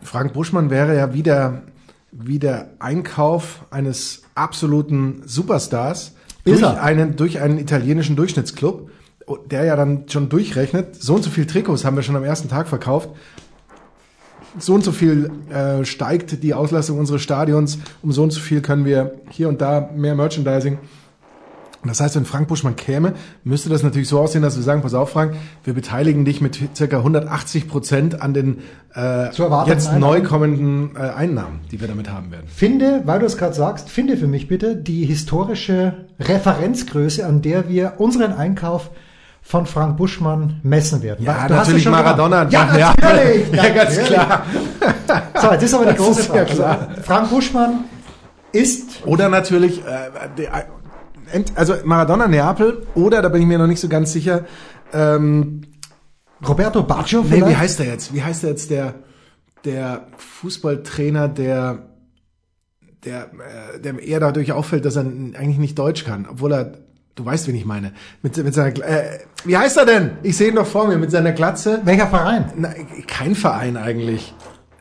Frank 0.00 0.32
Buschmann 0.32 0.70
wäre 0.70 0.96
ja 0.96 1.12
wieder 1.12 1.62
wie 2.12 2.38
der 2.38 2.70
Einkauf 2.78 3.66
eines 3.70 4.22
absoluten 4.34 5.22
Superstars 5.26 6.14
durch 6.44 6.64
einen, 6.64 7.16
durch 7.16 7.40
einen 7.40 7.58
italienischen 7.58 8.16
Durchschnittsclub, 8.16 8.90
der 9.50 9.64
ja 9.64 9.76
dann 9.76 10.08
schon 10.08 10.28
durchrechnet, 10.28 10.96
so 10.96 11.16
und 11.16 11.22
so 11.22 11.30
viel 11.30 11.46
Trikots 11.46 11.84
haben 11.84 11.96
wir 11.96 12.02
schon 12.02 12.16
am 12.16 12.24
ersten 12.24 12.48
Tag 12.48 12.68
verkauft, 12.68 13.10
so 14.58 14.74
und 14.74 14.84
so 14.84 14.92
viel 14.92 15.30
äh, 15.50 15.84
steigt 15.84 16.42
die 16.42 16.54
Auslastung 16.54 16.98
unseres 16.98 17.22
Stadions, 17.22 17.78
um 18.02 18.12
so 18.12 18.22
und 18.22 18.30
so 18.30 18.40
viel 18.40 18.60
können 18.60 18.84
wir 18.84 19.16
hier 19.30 19.48
und 19.48 19.60
da 19.60 19.90
mehr 19.94 20.14
Merchandising. 20.14 20.78
Und 21.80 21.88
das 21.88 22.00
heißt, 22.00 22.16
wenn 22.16 22.24
Frank 22.24 22.48
Buschmann 22.48 22.74
käme, 22.74 23.14
müsste 23.44 23.68
das 23.68 23.84
natürlich 23.84 24.08
so 24.08 24.18
aussehen, 24.18 24.42
dass 24.42 24.56
wir 24.56 24.64
sagen, 24.64 24.82
pass 24.82 24.94
auf, 24.94 25.10
Frank, 25.10 25.36
wir 25.62 25.74
beteiligen 25.74 26.24
dich 26.24 26.40
mit 26.40 26.58
circa 26.74 26.98
180 26.98 27.68
Prozent 27.68 28.20
an 28.20 28.34
den 28.34 28.58
äh, 28.96 29.26
jetzt 29.26 29.88
Einnahmen. 29.88 30.00
neu 30.00 30.22
kommenden 30.22 30.96
äh, 30.96 30.98
Einnahmen, 30.98 31.60
die 31.70 31.80
wir 31.80 31.86
damit 31.86 32.10
haben 32.10 32.32
werden. 32.32 32.48
Finde, 32.48 33.02
weil 33.04 33.20
du 33.20 33.26
es 33.26 33.36
gerade 33.36 33.54
sagst, 33.54 33.90
finde 33.90 34.16
für 34.16 34.26
mich 34.26 34.48
bitte 34.48 34.74
die 34.74 35.04
historische 35.04 36.06
Referenzgröße, 36.18 37.24
an 37.24 37.42
der 37.42 37.68
wir 37.68 37.94
unseren 37.98 38.32
Einkauf 38.32 38.90
von 39.48 39.64
Frank 39.64 39.96
Buschmann 39.96 40.60
messen 40.62 41.00
werden. 41.02 41.24
Ja, 41.24 41.48
Du 41.48 41.54
natürlich 41.54 41.88
Maradona. 41.88 42.46
Ja, 42.50 42.76
Ja, 42.76 42.94
natürlich. 43.00 43.50
ja, 43.52 43.68
ganz 43.70 43.98
klar. 43.98 44.44
So, 45.40 45.52
jetzt 45.52 45.62
ist 45.62 45.72
aber 45.74 45.86
die 45.86 45.96
große 45.96 46.20
ja 46.20 46.26
Frage. 46.26 46.44
klar. 46.54 46.88
Also, 46.90 47.02
Frank 47.02 47.30
Buschmann 47.30 47.84
ist 48.52 49.06
Oder 49.06 49.30
natürlich, 49.30 49.82
äh, 49.86 50.10
ent- 51.32 51.52
also 51.54 51.76
Maradona 51.84 52.28
Neapel, 52.28 52.86
oder, 52.94 53.22
da 53.22 53.30
bin 53.30 53.40
ich 53.40 53.48
mir 53.48 53.56
noch 53.56 53.66
nicht 53.66 53.80
so 53.80 53.88
ganz 53.88 54.12
sicher, 54.12 54.44
ähm, 54.92 55.62
Roberto 56.46 56.82
Baggio 56.82 57.22
nee, 57.22 57.28
vielleicht. 57.36 57.48
wie 57.50 57.56
heißt 57.56 57.78
der 57.78 57.86
jetzt? 57.86 58.12
Wie 58.14 58.22
heißt 58.22 58.42
der 58.42 58.50
jetzt 58.50 58.70
der, 58.70 58.94
der 59.64 60.08
Fußballtrainer, 60.18 61.26
der, 61.28 61.86
der, 63.02 63.22
äh, 63.74 63.80
der 63.80 63.98
eher 64.02 64.20
dadurch 64.20 64.52
auffällt, 64.52 64.84
dass 64.84 64.96
er 64.96 65.02
eigentlich 65.06 65.58
nicht 65.58 65.78
Deutsch 65.78 66.04
kann, 66.04 66.26
obwohl 66.30 66.52
er, 66.52 66.72
du 67.18 67.24
weißt, 67.24 67.48
wen 67.48 67.54
ich 67.54 67.64
meine, 67.66 67.92
mit, 68.22 68.36
mit 68.36 68.54
seiner, 68.54 68.76
äh, 68.84 69.18
wie 69.44 69.56
heißt 69.56 69.76
er 69.76 69.86
denn? 69.86 70.10
Ich 70.22 70.36
sehe 70.36 70.48
ihn 70.48 70.54
noch 70.54 70.66
vor 70.66 70.86
mir, 70.88 70.96
mit 70.98 71.10
seiner 71.10 71.32
Glatze. 71.32 71.80
Welcher 71.84 72.06
Verein? 72.08 72.52
Na, 72.56 72.70
kein 73.06 73.34
Verein 73.34 73.76
eigentlich. 73.76 74.34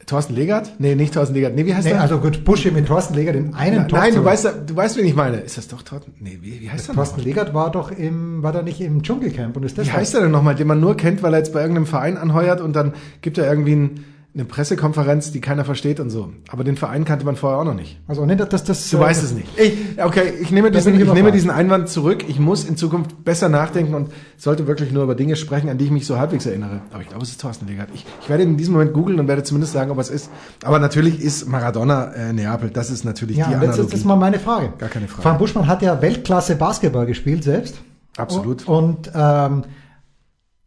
Thorsten 0.05 0.35
Legert? 0.35 0.71
Nee, 0.79 0.95
nicht 0.95 1.13
Thorsten 1.13 1.33
Legert. 1.35 1.53
Nee, 1.55 1.65
wie 1.65 1.75
heißt 1.75 1.83
Nee, 1.85 1.91
der? 1.91 2.01
also 2.01 2.19
gut, 2.19 2.45
Buschi 2.45 2.71
mit 2.71 2.87
Thorsten 2.87 3.13
Legert 3.13 3.35
in 3.35 3.53
einem 3.53 3.81
Na, 3.81 3.83
Tor 3.89 3.99
nein, 3.99 4.15
du 4.15 4.23
weißt, 4.23 4.47
du 4.67 4.73
weißt, 4.75 4.95
wen 4.97 5.05
ich 5.05 5.15
meine. 5.15 5.37
Ist 5.37 5.57
das 5.57 5.67
doch 5.67 5.81
Thorsten? 5.81 6.13
Nee, 6.21 6.37
wie, 6.41 6.61
wie 6.61 6.71
heißt 6.71 6.87
er 6.87 6.95
Thorsten? 6.95 7.19
Legert 7.21 7.53
war 7.53 7.71
doch 7.71 7.91
im, 7.91 8.41
war 8.41 8.53
da 8.53 8.61
nicht 8.61 8.79
im 8.79 9.03
Dschungelcamp 9.03 9.57
und 9.57 9.63
ist 9.63 9.73
Wie 9.75 9.81
deshalb. 9.81 9.97
heißt 9.99 10.15
er 10.15 10.21
denn 10.21 10.31
nochmal, 10.31 10.55
den 10.55 10.65
man 10.67 10.79
nur 10.79 10.95
kennt, 10.95 11.23
weil 11.23 11.33
er 11.33 11.39
jetzt 11.39 11.51
bei 11.51 11.59
irgendeinem 11.59 11.87
Verein 11.87 12.15
anheuert 12.15 12.61
und 12.61 12.73
dann 12.73 12.93
gibt 13.21 13.37
er 13.37 13.49
irgendwie 13.49 13.75
ein, 13.75 14.05
eine 14.37 14.45
Pressekonferenz, 14.45 15.31
die 15.31 15.41
keiner 15.41 15.65
versteht 15.65 15.99
und 15.99 16.11
so. 16.11 16.29
Aber 16.49 16.63
den 16.63 16.77
Verein 16.77 17.05
kannte 17.05 17.25
man 17.25 17.35
vorher 17.35 17.59
auch 17.59 17.63
noch 17.63 17.73
nicht. 17.73 17.99
Also 18.07 18.23
nicht, 18.25 18.39
dass 18.39 18.63
das. 18.63 18.89
Du 18.89 18.97
äh, 18.97 18.99
weißt 18.99 19.23
es 19.23 19.31
nicht. 19.33 19.47
Ich, 19.57 19.73
okay, 20.01 20.33
ich 20.39 20.51
nehme, 20.51 20.69
diesen, 20.69 20.93
ich 20.93 21.01
ich 21.01 21.11
nehme 21.11 21.31
diesen 21.31 21.49
Einwand 21.49 21.89
zurück. 21.89 22.23
Ich 22.27 22.39
muss 22.39 22.63
in 22.63 22.77
Zukunft 22.77 23.25
besser 23.25 23.49
nachdenken 23.49 23.95
und 23.95 24.11
sollte 24.37 24.67
wirklich 24.67 24.91
nur 24.91 25.03
über 25.03 25.15
Dinge 25.15 25.35
sprechen, 25.35 25.69
an 25.69 25.79
die 25.79 25.85
ich 25.85 25.91
mich 25.91 26.05
so 26.05 26.19
halbwegs 26.19 26.45
erinnere. 26.45 26.81
Aber 26.91 27.01
ich 27.01 27.09
glaube, 27.09 27.23
es 27.23 27.31
ist 27.31 27.41
Thorsten 27.41 27.65
Legert. 27.67 27.89
Ich, 27.95 28.05
ich 28.21 28.29
werde 28.29 28.43
ihn 28.43 28.49
in 28.49 28.57
diesem 28.57 28.73
Moment 28.73 28.93
googeln 28.93 29.19
und 29.19 29.27
werde 29.27 29.41
zumindest 29.41 29.73
sagen, 29.73 29.89
ob 29.89 29.97
es 29.97 30.09
ist. 30.09 30.29
Aber 30.63 30.77
natürlich 30.77 31.19
ist 31.19 31.47
Maradona 31.47 32.13
äh, 32.13 32.31
Neapel. 32.31 32.69
Das 32.69 32.91
ist 32.91 33.05
natürlich 33.05 33.37
Ja, 33.37 33.47
die 33.47 33.55
und 33.55 33.61
jetzt 33.63 33.73
Analogie. 33.73 33.95
ist 33.95 34.05
mal 34.05 34.17
meine 34.17 34.37
Frage. 34.39 34.71
Gar 34.77 34.89
keine 34.89 35.07
Frage. 35.07 35.23
Frank 35.23 35.39
Buschmann 35.39 35.65
hat 35.65 35.81
ja 35.81 35.99
Weltklasse 35.99 36.55
Basketball 36.55 37.07
gespielt 37.07 37.43
selbst. 37.43 37.75
Absolut. 38.17 38.67
Und 38.67 39.11
ähm, 39.15 39.63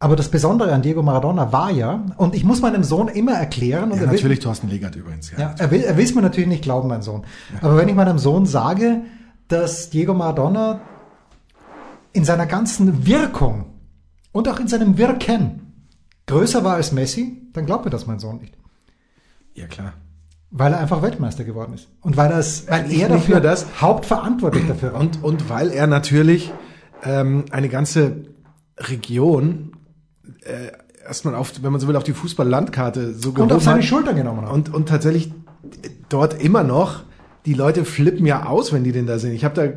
aber 0.01 0.15
das 0.15 0.29
Besondere 0.29 0.73
an 0.73 0.81
Diego 0.81 1.03
Maradona 1.03 1.51
war 1.53 1.69
ja, 1.71 2.03
und 2.17 2.33
ich 2.35 2.43
muss 2.43 2.59
meinem 2.61 2.83
Sohn 2.83 3.07
immer 3.07 3.33
erklären, 3.33 3.91
und 3.91 3.97
ja, 3.97 4.03
er 4.05 4.09
will, 4.09 4.15
natürlich 4.17 4.39
Thorsten 4.39 4.67
Legert 4.67 4.95
übrigens. 4.95 5.31
Ja. 5.31 5.37
ja, 5.39 5.55
er 5.57 5.71
will, 5.71 5.81
er 5.81 5.95
will 5.95 6.03
es 6.03 6.15
mir 6.15 6.21
natürlich 6.23 6.49
nicht 6.49 6.63
glauben, 6.63 6.89
mein 6.89 7.03
Sohn. 7.03 7.23
Aber 7.61 7.77
wenn 7.77 7.87
ich 7.87 7.93
meinem 7.95 8.17
Sohn 8.17 8.45
sage, 8.47 9.01
dass 9.47 9.89
Diego 9.91 10.13
Maradona 10.15 10.81
in 12.13 12.25
seiner 12.25 12.47
ganzen 12.47 13.05
Wirkung 13.05 13.65
und 14.31 14.47
auch 14.49 14.59
in 14.59 14.67
seinem 14.67 14.97
Wirken 14.97 15.85
größer 16.25 16.63
war 16.63 16.73
als 16.75 16.91
Messi, 16.91 17.37
dann 17.53 17.65
glaubt 17.65 17.85
mir 17.85 17.91
das 17.91 18.07
mein 18.07 18.19
Sohn 18.19 18.37
nicht. 18.37 18.55
ja, 19.53 19.67
klar. 19.67 19.93
Weil 20.53 20.73
er 20.73 20.79
einfach 20.79 21.01
Weltmeister 21.01 21.45
geworden 21.45 21.73
ist. 21.75 21.87
Und 22.01 22.17
weil, 22.17 22.27
das, 22.29 22.67
weil 22.67 22.85
Nicht- 22.87 22.99
er 23.01 23.07
dafür 23.07 23.39
das. 23.39 23.65
hauptverantwortlich 23.79 24.67
dafür 24.67 24.91
war. 24.93 24.99
Und, 24.99 25.23
und 25.23 25.47
weil 25.49 25.69
er 25.71 25.87
natürlich 25.87 26.51
ähm, 27.03 27.45
eine 27.51 27.69
ganze 27.69 28.25
Region 28.77 29.70
äh, 30.43 30.71
erstmal 31.07 31.35
auf, 31.35 31.51
wenn 31.61 31.71
man 31.71 31.81
so 31.81 31.87
will, 31.87 31.95
auf 31.95 32.03
die 32.03 32.13
Fußball-Landkarte 32.13 33.13
so 33.13 33.29
Und 33.29 33.35
gehoben 33.35 33.51
auf 33.53 33.63
seine 33.63 33.79
hat. 33.79 33.85
Schultern 33.85 34.15
genommen 34.15 34.41
hat. 34.45 34.51
Und, 34.53 34.73
und 34.73 34.87
tatsächlich 34.89 35.31
dort 36.09 36.41
immer 36.41 36.63
noch, 36.63 37.03
die 37.45 37.53
Leute 37.53 37.85
flippen 37.85 38.25
ja 38.25 38.45
aus, 38.45 38.71
wenn 38.73 38.83
die 38.83 38.91
den 38.91 39.07
da 39.07 39.17
sehen. 39.19 39.33
Ich 39.33 39.43
habe 39.43 39.55
da 39.55 39.63
äh, 39.65 39.73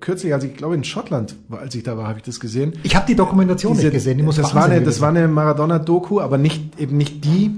kürzlich, 0.00 0.32
als 0.32 0.44
ich 0.44 0.56
glaube 0.56 0.74
in 0.74 0.84
Schottland, 0.84 1.34
als 1.50 1.74
ich 1.74 1.82
da 1.82 1.96
war, 1.96 2.06
habe 2.08 2.18
ich 2.18 2.24
das 2.24 2.38
gesehen. 2.40 2.74
Ich 2.82 2.94
habe 2.94 3.06
die 3.06 3.16
Dokumentation 3.16 3.72
Diese- 3.74 3.86
nicht 3.86 3.94
gesehen. 3.94 4.18
Die 4.18 4.22
muss 4.22 4.36
das 4.36 4.54
war 4.54 4.66
eine, 4.66 4.80
das 4.82 5.00
war 5.00 5.08
eine 5.08 5.26
Maradona-Doku, 5.28 6.20
aber 6.20 6.38
nicht 6.38 6.78
eben 6.78 6.96
nicht 6.96 7.24
die 7.24 7.50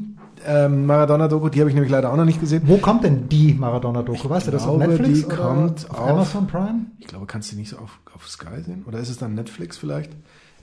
ähm, 0.48 0.86
Maradona-Doku, 0.86 1.48
die 1.48 1.58
habe 1.60 1.70
ich 1.70 1.74
nämlich 1.74 1.90
leider 1.90 2.12
auch 2.12 2.16
noch 2.16 2.24
nicht 2.24 2.40
gesehen. 2.40 2.62
Wo 2.66 2.76
kommt 2.78 3.02
denn 3.04 3.28
die 3.28 3.52
Maradona-Doku? 3.54 4.30
Weißt 4.30 4.46
du 4.46 4.52
das 4.52 4.62
auf 4.66 4.76
glaube, 4.78 4.92
Netflix 4.92 5.18
die 5.20 5.24
kommt 5.34 5.90
auf 5.90 5.98
auf- 5.98 6.08
Amazon 6.08 6.46
Prime? 6.46 6.86
Ich 7.00 7.08
glaube, 7.08 7.26
kannst 7.26 7.50
du 7.52 7.56
nicht 7.56 7.68
so 7.70 7.78
auf, 7.78 7.98
auf 8.14 8.28
Sky 8.28 8.62
sehen? 8.64 8.84
Oder 8.86 9.00
ist 9.00 9.08
es 9.10 9.18
dann 9.18 9.34
Netflix 9.34 9.76
vielleicht? 9.76 10.12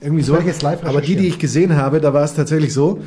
Irgendwie 0.04 0.22
so. 0.22 0.34
Aber 0.34 1.00
die, 1.00 1.16
die 1.16 1.28
ich 1.28 1.38
gesehen 1.38 1.76
habe, 1.76 2.00
da 2.00 2.12
war 2.12 2.24
es 2.24 2.34
tatsächlich 2.34 2.74
so, 2.74 3.00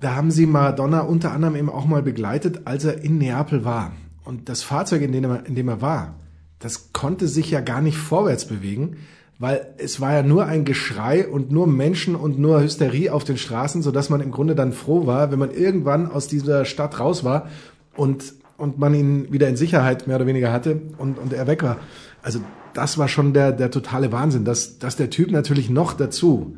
da 0.00 0.14
haben 0.14 0.30
sie 0.30 0.44
Maradona 0.44 1.00
unter 1.00 1.32
anderem 1.32 1.56
eben 1.56 1.70
auch 1.70 1.86
mal 1.86 2.02
begleitet, 2.02 2.66
als 2.66 2.84
er 2.84 3.02
in 3.02 3.16
Neapel 3.16 3.64
war. 3.64 3.92
Und 4.22 4.50
das 4.50 4.62
Fahrzeug, 4.62 5.00
in 5.00 5.12
dem 5.12 5.24
er, 5.24 5.46
in 5.46 5.54
dem 5.54 5.68
er 5.68 5.80
war, 5.80 6.16
das 6.58 6.92
konnte 6.92 7.26
sich 7.26 7.50
ja 7.50 7.60
gar 7.60 7.80
nicht 7.80 7.96
vorwärts 7.96 8.44
bewegen, 8.44 8.98
weil 9.38 9.66
es 9.78 10.00
war 10.00 10.12
ja 10.12 10.22
nur 10.22 10.44
ein 10.44 10.66
Geschrei 10.66 11.26
und 11.26 11.50
nur 11.50 11.66
Menschen 11.66 12.14
und 12.14 12.38
nur 12.38 12.60
Hysterie 12.60 13.10
auf 13.10 13.24
den 13.24 13.38
Straßen, 13.38 13.80
sodass 13.80 14.10
man 14.10 14.20
im 14.20 14.30
Grunde 14.30 14.54
dann 14.54 14.72
froh 14.72 15.06
war, 15.06 15.30
wenn 15.30 15.38
man 15.38 15.50
irgendwann 15.50 16.10
aus 16.10 16.28
dieser 16.28 16.66
Stadt 16.66 17.00
raus 17.00 17.24
war 17.24 17.48
und, 17.96 18.34
und 18.58 18.78
man 18.78 18.92
ihn 18.92 19.32
wieder 19.32 19.48
in 19.48 19.56
Sicherheit 19.56 20.06
mehr 20.06 20.16
oder 20.16 20.26
weniger 20.26 20.52
hatte 20.52 20.82
und, 20.98 21.18
und 21.18 21.32
er 21.32 21.46
weg 21.46 21.62
war. 21.62 21.78
Also 22.22 22.40
das 22.74 22.98
war 22.98 23.08
schon 23.08 23.32
der, 23.32 23.52
der 23.52 23.70
totale 23.70 24.12
Wahnsinn, 24.12 24.44
dass, 24.44 24.78
dass 24.78 24.96
der 24.96 25.10
Typ 25.10 25.30
natürlich 25.30 25.70
noch 25.70 25.94
dazu, 25.94 26.56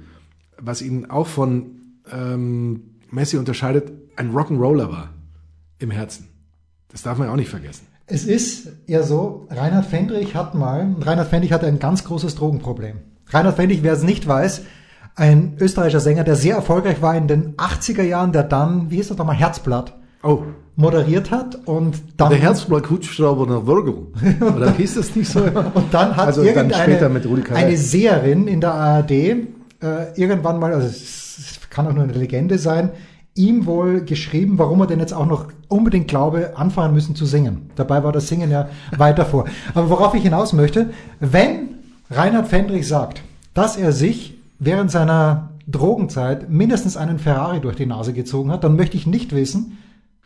was 0.59 0.83
ihn 0.83 1.07
auch 1.07 1.27
von 1.27 1.79
ähm, 2.11 2.97
Messi 3.11 3.37
unterscheidet, 3.37 3.93
ein 4.17 4.33
Rock'n'Roller 4.33 4.91
war 4.91 5.15
im 5.79 5.91
Herzen. 5.91 6.29
Das 6.89 7.03
darf 7.03 7.19
man 7.19 7.29
ja 7.29 7.33
auch 7.33 7.37
nicht 7.37 7.51
vergessen. 7.51 7.87
Es 8.07 8.25
ist 8.25 8.69
ja 8.87 9.03
so, 9.03 9.47
Reinhard 9.51 9.87
Fendrich 9.87 10.35
hat 10.35 10.55
mal, 10.55 10.97
Reinhard 11.01 11.29
Fendrich 11.29 11.53
hatte 11.53 11.67
ein 11.67 11.79
ganz 11.79 12.05
großes 12.05 12.35
Drogenproblem. 12.35 12.99
Reinhard 13.29 13.57
Fendrich, 13.57 13.83
wer 13.83 13.93
es 13.93 14.03
nicht 14.03 14.27
weiß, 14.27 14.63
ein 15.15 15.57
österreichischer 15.61 16.01
Sänger, 16.01 16.25
der 16.25 16.37
sehr 16.37 16.57
erfolgreich 16.57 17.03
war 17.03 17.15
in 17.17 17.29
den 17.29 17.57
80er 17.57 18.03
Jahren, 18.03 18.33
der 18.33 18.45
dann, 18.45 18.91
wie 18.91 18.97
hieß 18.97 19.09
das 19.09 19.19
nochmal, 19.19 19.37
Herzblatt 19.37 19.99
Oh, 20.29 20.45
moderiert 20.77 21.31
hat 21.31 21.59
und 21.67 22.01
dann 22.19 22.31
der 22.31 22.39
Herzblatt 22.39 22.89
Hutschrauber 22.89 23.47
nach 23.47 23.67
Würgel. 23.67 23.95
Oder 24.57 24.73
hieß 24.73 24.95
das 24.95 25.17
nicht 25.17 25.29
so? 25.29 25.41
Und 25.41 25.93
dann 25.93 26.17
hat 26.17 26.27
Also 26.27 26.45
dann 26.45 26.71
irgendeine 26.71 27.43
Carell. 27.43 27.65
eine 27.65 27.77
Seherin 27.77 28.47
in 28.47 28.61
der 28.61 28.75
ARD 28.75 29.11
äh, 29.11 29.47
irgendwann 30.17 30.59
mal, 30.61 30.73
also 30.73 30.87
es 30.87 31.59
kann 31.71 31.87
auch 31.87 31.93
nur 31.93 32.05
eine 32.05 32.13
Legende 32.13 32.59
sein, 32.59 32.91
ihm 33.35 33.67
wohl 33.67 34.03
geschrieben, 34.03 34.59
warum 34.59 34.81
er 34.81 34.87
denn 34.87 35.01
jetzt 35.01 35.15
auch 35.15 35.27
noch 35.27 35.47
unbedingt 35.69 36.09
glaube, 36.09 36.57
anfangen 36.57 36.93
müssen 36.93 37.15
zu 37.15 37.25
singen. 37.25 37.71
Dabei 37.77 38.05
war 38.05 38.13
das 38.13 38.29
Singen 38.29 38.51
ja 38.51 38.69
weiter 38.97 39.25
vor. 39.25 39.47
Aber 39.75 39.91
worauf 39.91 40.15
ich 40.15 40.23
hinaus 40.23 40.53
möchte, 40.53 40.91
wenn 41.21 41.71
Reinhard 42.11 42.49
Fendrich 42.49 42.87
sagt, 42.87 43.23
dass 43.55 43.77
er 43.77 43.93
sich 43.93 44.39
während 44.59 44.91
seiner 44.91 45.51
Drogenzeit 45.67 46.51
mindestens 46.51 46.97
einen 46.97 47.19
Ferrari 47.19 47.61
durch 47.61 47.77
die 47.77 47.87
Nase 47.87 48.13
gezogen 48.13 48.51
hat, 48.51 48.65
dann 48.65 48.77
möchte 48.77 48.97
ich 48.97 49.07
nicht 49.07 49.35
wissen, 49.35 49.79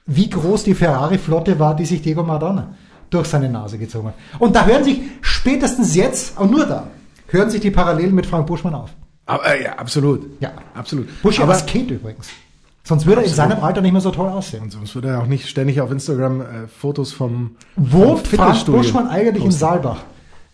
wie 0.07 0.29
groß 0.31 0.65
die 0.65 0.75
Ferrari-Flotte 0.75 1.59
war, 1.59 1.77
die 1.77 1.85
sich 1.87 2.03
Diego 2.03 2.23
Maradona 2.23 2.75
durch 3.11 3.27
seine 3.29 3.49
Nase 3.49 3.79
gezogen 3.79 4.09
hat. 4.09 4.15
Und 4.39 4.57
da 4.57 4.65
hören 4.67 4.85
sich 4.85 5.01
spätestens 5.21 5.95
jetzt, 5.95 6.39
und 6.39 6.51
nur 6.51 6.67
da, 6.67 6.87
hören 7.29 7.51
sich 7.51 7.61
die 7.61 7.71
Parallelen 7.71 8.15
mit 8.15 8.27
Frank 8.27 8.47
Buschmann 8.47 8.75
auf. 8.75 8.91
Aber, 9.27 9.47
äh, 9.55 9.65
ja, 9.65 9.73
absolut. 9.79 10.27
Ja. 10.41 10.51
Absolut. 10.75 11.09
Buschi 11.23 11.43
Aber 11.43 11.53
als 11.53 11.67
Kind 11.67 11.91
übrigens. 11.91 12.29
Sonst 12.85 13.07
würde 13.07 13.21
er 13.23 13.29
in 13.29 13.33
seinem 13.33 13.63
Alter 13.63 13.81
nicht 13.81 13.93
mehr 13.93 14.01
so 14.01 14.11
toll 14.11 14.29
aussehen. 14.29 14.65
und 14.65 14.73
sonst 14.73 14.95
würde 14.97 15.09
er 15.11 15.21
auch 15.21 15.27
nicht 15.27 15.49
ständig 15.49 15.81
auf 15.81 15.93
Instagram 15.93 16.41
äh, 16.41 16.45
Fotos 16.67 17.13
vom 17.13 17.53
Wohnt 17.77 18.27
vom 18.27 18.39
Frank 18.39 18.67
Buschmann 18.67 19.07
eigentlich 19.09 19.45
in. 19.45 19.53
Saalbach? 19.53 19.99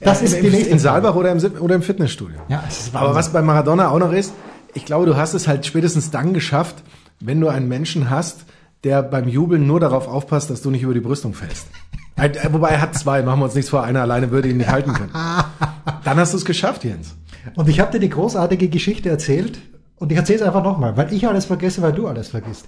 Das 0.01 0.21
Ja, 0.21 0.27
ist 0.27 0.33
in, 0.35 0.45
die 0.45 0.51
nächste 0.51 0.71
in. 0.71 0.79
Saalbach 0.79 1.15
oder 1.15 1.33
im, 1.33 1.39
oder 1.61 1.75
im 1.75 1.83
Fitnessstudio. 1.83 2.37
Ja, 2.49 2.63
es 2.69 2.81
ist 2.81 2.89
Aber 2.95 3.07
Wahnsinn. 3.07 3.15
was 3.19 3.33
bei 3.33 3.41
Maradona 3.43 3.89
auch 3.91 3.99
noch 3.99 4.13
ist, 4.13 4.33
ich 4.75 4.85
glaube, 4.85 5.07
du 5.07 5.17
hast 5.17 5.33
es 5.33 5.49
halt 5.49 5.65
spätestens 5.65 6.11
dann 6.11 6.35
geschafft, 6.35 6.77
wenn 7.21 7.41
du 7.41 7.49
einen 7.49 7.67
Menschen 7.69 8.11
hast, 8.11 8.45
der 8.85 9.03
beim 9.03 9.29
Jubeln 9.29 9.67
nur 9.67 9.81
darauf 9.81 10.09
aufpasst, 10.09 10.51
dass 10.51 10.63
du 10.63 10.71
nicht 10.71 10.83
über 10.83 10.95
die 10.95 11.01
Brüstung 11.01 11.35
fällst. 11.35 11.67
Äh, 12.21 12.31
Wobei 12.51 12.71
er 12.71 12.81
hat 12.81 12.97
zwei, 12.97 13.23
machen 13.23 13.39
wir 13.39 13.45
uns 13.45 13.55
nichts 13.55 13.71
vor, 13.71 13.85
einer 13.85 14.01
alleine 14.01 14.33
würde 14.33 14.49
ihn 14.49 14.57
nicht 14.57 14.69
halten 14.69 14.93
können. 14.93 15.13
Dann 16.05 16.19
hast 16.19 16.33
du 16.33 16.37
es 16.37 16.45
geschafft, 16.45 16.83
Jens. 16.83 17.15
Und 17.55 17.69
ich 17.69 17.79
habe 17.79 17.93
dir 17.93 18.01
die 18.01 18.09
großartige 18.09 18.69
Geschichte 18.69 19.09
erzählt 19.09 19.61
und 20.01 20.11
ich 20.11 20.19
erzähle 20.19 20.41
es 20.41 20.45
einfach 20.45 20.65
nochmal, 20.65 20.97
weil 20.97 21.13
ich 21.13 21.29
alles 21.29 21.45
vergesse, 21.45 21.81
weil 21.81 21.93
du 21.93 22.09
alles 22.09 22.31
vergisst. 22.31 22.67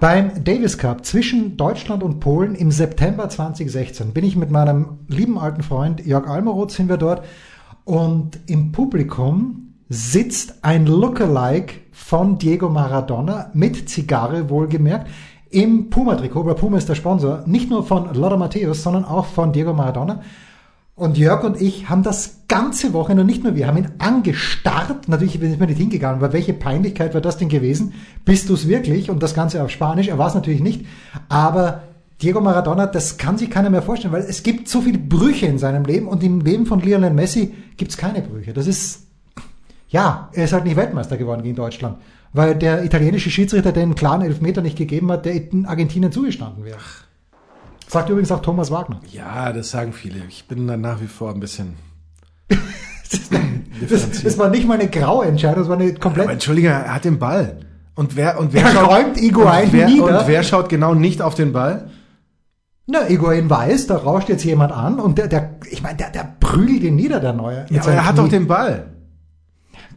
Beim 0.00 0.42
Davis 0.42 0.78
Cup 0.78 1.04
zwischen 1.04 1.58
Deutschland 1.58 2.02
und 2.02 2.20
Polen 2.20 2.54
im 2.54 2.70
September 2.70 3.28
2016 3.28 4.12
bin 4.14 4.24
ich 4.24 4.34
mit 4.34 4.50
meinem 4.50 4.98
lieben 5.08 5.38
alten 5.38 5.62
Freund 5.62 6.04
Jörg 6.06 6.26
Almeroth 6.26 6.72
sind 6.72 6.88
wir 6.88 6.96
dort 6.96 7.24
und 7.84 8.38
im 8.46 8.72
Publikum 8.72 9.74
sitzt 9.90 10.64
ein 10.64 10.86
Lookalike 10.86 11.74
von 11.92 12.38
Diego 12.38 12.70
Maradona 12.70 13.50
mit 13.52 13.90
Zigarre 13.90 14.48
wohlgemerkt 14.48 15.08
im 15.50 15.90
Puma-Trikot, 15.90 16.46
weil 16.46 16.54
Puma 16.54 16.78
ist 16.78 16.88
der 16.88 16.94
Sponsor, 16.94 17.42
nicht 17.46 17.70
nur 17.70 17.84
von 17.84 18.14
Lothar 18.14 18.38
Matthäus, 18.38 18.82
sondern 18.82 19.04
auch 19.04 19.26
von 19.26 19.52
Diego 19.52 19.72
Maradona. 19.72 20.22
Und 20.94 21.16
Jörg 21.16 21.44
und 21.44 21.60
ich 21.60 21.88
haben 21.88 22.02
das 22.02 22.42
ganze 22.46 22.92
Wochenende, 22.92 23.24
nicht 23.24 23.42
nur 23.42 23.54
wir, 23.54 23.66
haben 23.66 23.78
ihn 23.78 23.88
angestarrt. 23.98 25.08
Natürlich 25.08 25.40
bin 25.40 25.52
ich 25.52 25.58
mir 25.58 25.66
nicht 25.66 25.78
hingegangen, 25.78 26.20
weil 26.20 26.32
welche 26.34 26.52
Peinlichkeit 26.52 27.14
wäre 27.14 27.22
das 27.22 27.38
denn 27.38 27.48
gewesen? 27.48 27.94
Bist 28.24 28.48
du 28.50 28.54
es 28.54 28.68
wirklich? 28.68 29.10
Und 29.10 29.22
das 29.22 29.34
Ganze 29.34 29.62
auf 29.64 29.70
Spanisch. 29.70 30.08
Er 30.08 30.18
war 30.18 30.28
es 30.28 30.34
natürlich 30.34 30.60
nicht. 30.60 30.84
Aber 31.30 31.84
Diego 32.20 32.42
Maradona, 32.42 32.86
das 32.86 33.16
kann 33.16 33.38
sich 33.38 33.50
keiner 33.50 33.70
mehr 33.70 33.80
vorstellen, 33.80 34.12
weil 34.12 34.26
es 34.28 34.42
gibt 34.42 34.68
so 34.68 34.82
viele 34.82 34.98
Brüche 34.98 35.46
in 35.46 35.58
seinem 35.58 35.84
Leben 35.84 36.06
und 36.06 36.22
im 36.22 36.42
Leben 36.42 36.66
von 36.66 36.80
Lionel 36.80 37.14
Messi 37.14 37.54
gibt 37.78 37.92
es 37.92 37.96
keine 37.96 38.20
Brüche. 38.20 38.52
Das 38.52 38.66
ist, 38.66 39.06
ja, 39.88 40.28
er 40.34 40.44
ist 40.44 40.52
halt 40.52 40.64
nicht 40.64 40.76
Weltmeister 40.76 41.16
geworden 41.16 41.42
gegen 41.42 41.56
Deutschland, 41.56 41.96
weil 42.32 42.54
der 42.54 42.84
italienische 42.84 43.30
Schiedsrichter 43.30 43.72
den 43.72 43.94
klaren 43.94 44.22
Elfmeter 44.22 44.62
nicht 44.62 44.76
gegeben 44.76 45.10
hat, 45.10 45.24
der 45.24 45.34
in 45.34 45.66
Argentinien 45.66 46.12
zugestanden 46.12 46.64
wäre. 46.64 46.78
Sagt 47.88 48.08
übrigens 48.08 48.30
auch 48.30 48.42
Thomas 48.42 48.70
Wagner. 48.70 49.00
Ja, 49.10 49.52
das 49.52 49.70
sagen 49.70 49.92
viele. 49.92 50.20
Ich 50.28 50.46
bin 50.46 50.68
dann 50.68 50.80
nach 50.80 51.00
wie 51.00 51.06
vor 51.06 51.32
ein 51.32 51.40
bisschen. 51.40 51.74
Das, 53.88 54.22
das 54.22 54.36
war 54.36 54.50
nicht 54.50 54.68
mal 54.68 54.78
eine 54.78 54.90
graue 54.90 55.24
Entscheidung, 55.24 55.60
das 55.60 55.68
war 55.68 55.78
eine 55.78 55.94
komplett. 55.94 56.26
Aber 56.26 56.34
Entschuldige, 56.34 56.68
er 56.68 56.94
hat 56.94 57.06
den 57.06 57.18
Ball. 57.18 57.60
Und 57.94 58.14
wer, 58.14 58.38
und 58.38 58.52
wer 58.52 58.62
Er 58.62 58.82
räumt 58.82 59.18
Higuain 59.18 59.64
und 59.64 59.72
wer, 59.72 59.86
nieder. 59.88 60.20
Und 60.20 60.28
wer 60.28 60.42
schaut 60.42 60.68
genau 60.68 60.94
nicht 60.94 61.22
auf 61.22 61.34
den 61.34 61.52
Ball? 61.52 61.90
Na, 62.86 63.04
Higuain 63.04 63.48
weiß, 63.48 63.86
da 63.86 63.96
rauscht 63.96 64.28
jetzt 64.28 64.44
jemand 64.44 64.72
an 64.72 65.00
und 65.00 65.16
der, 65.16 65.28
der 65.28 65.56
ich 65.70 65.82
meine, 65.82 65.96
der, 65.96 66.10
der 66.10 66.36
prügelt 66.40 66.82
ihn 66.82 66.96
nieder, 66.96 67.20
der 67.20 67.32
Neue. 67.32 67.66
Ja, 67.70 67.80
aber 67.82 67.92
er 67.92 68.06
hat 68.06 68.18
doch 68.18 68.28
den 68.28 68.46
Ball. 68.46 68.86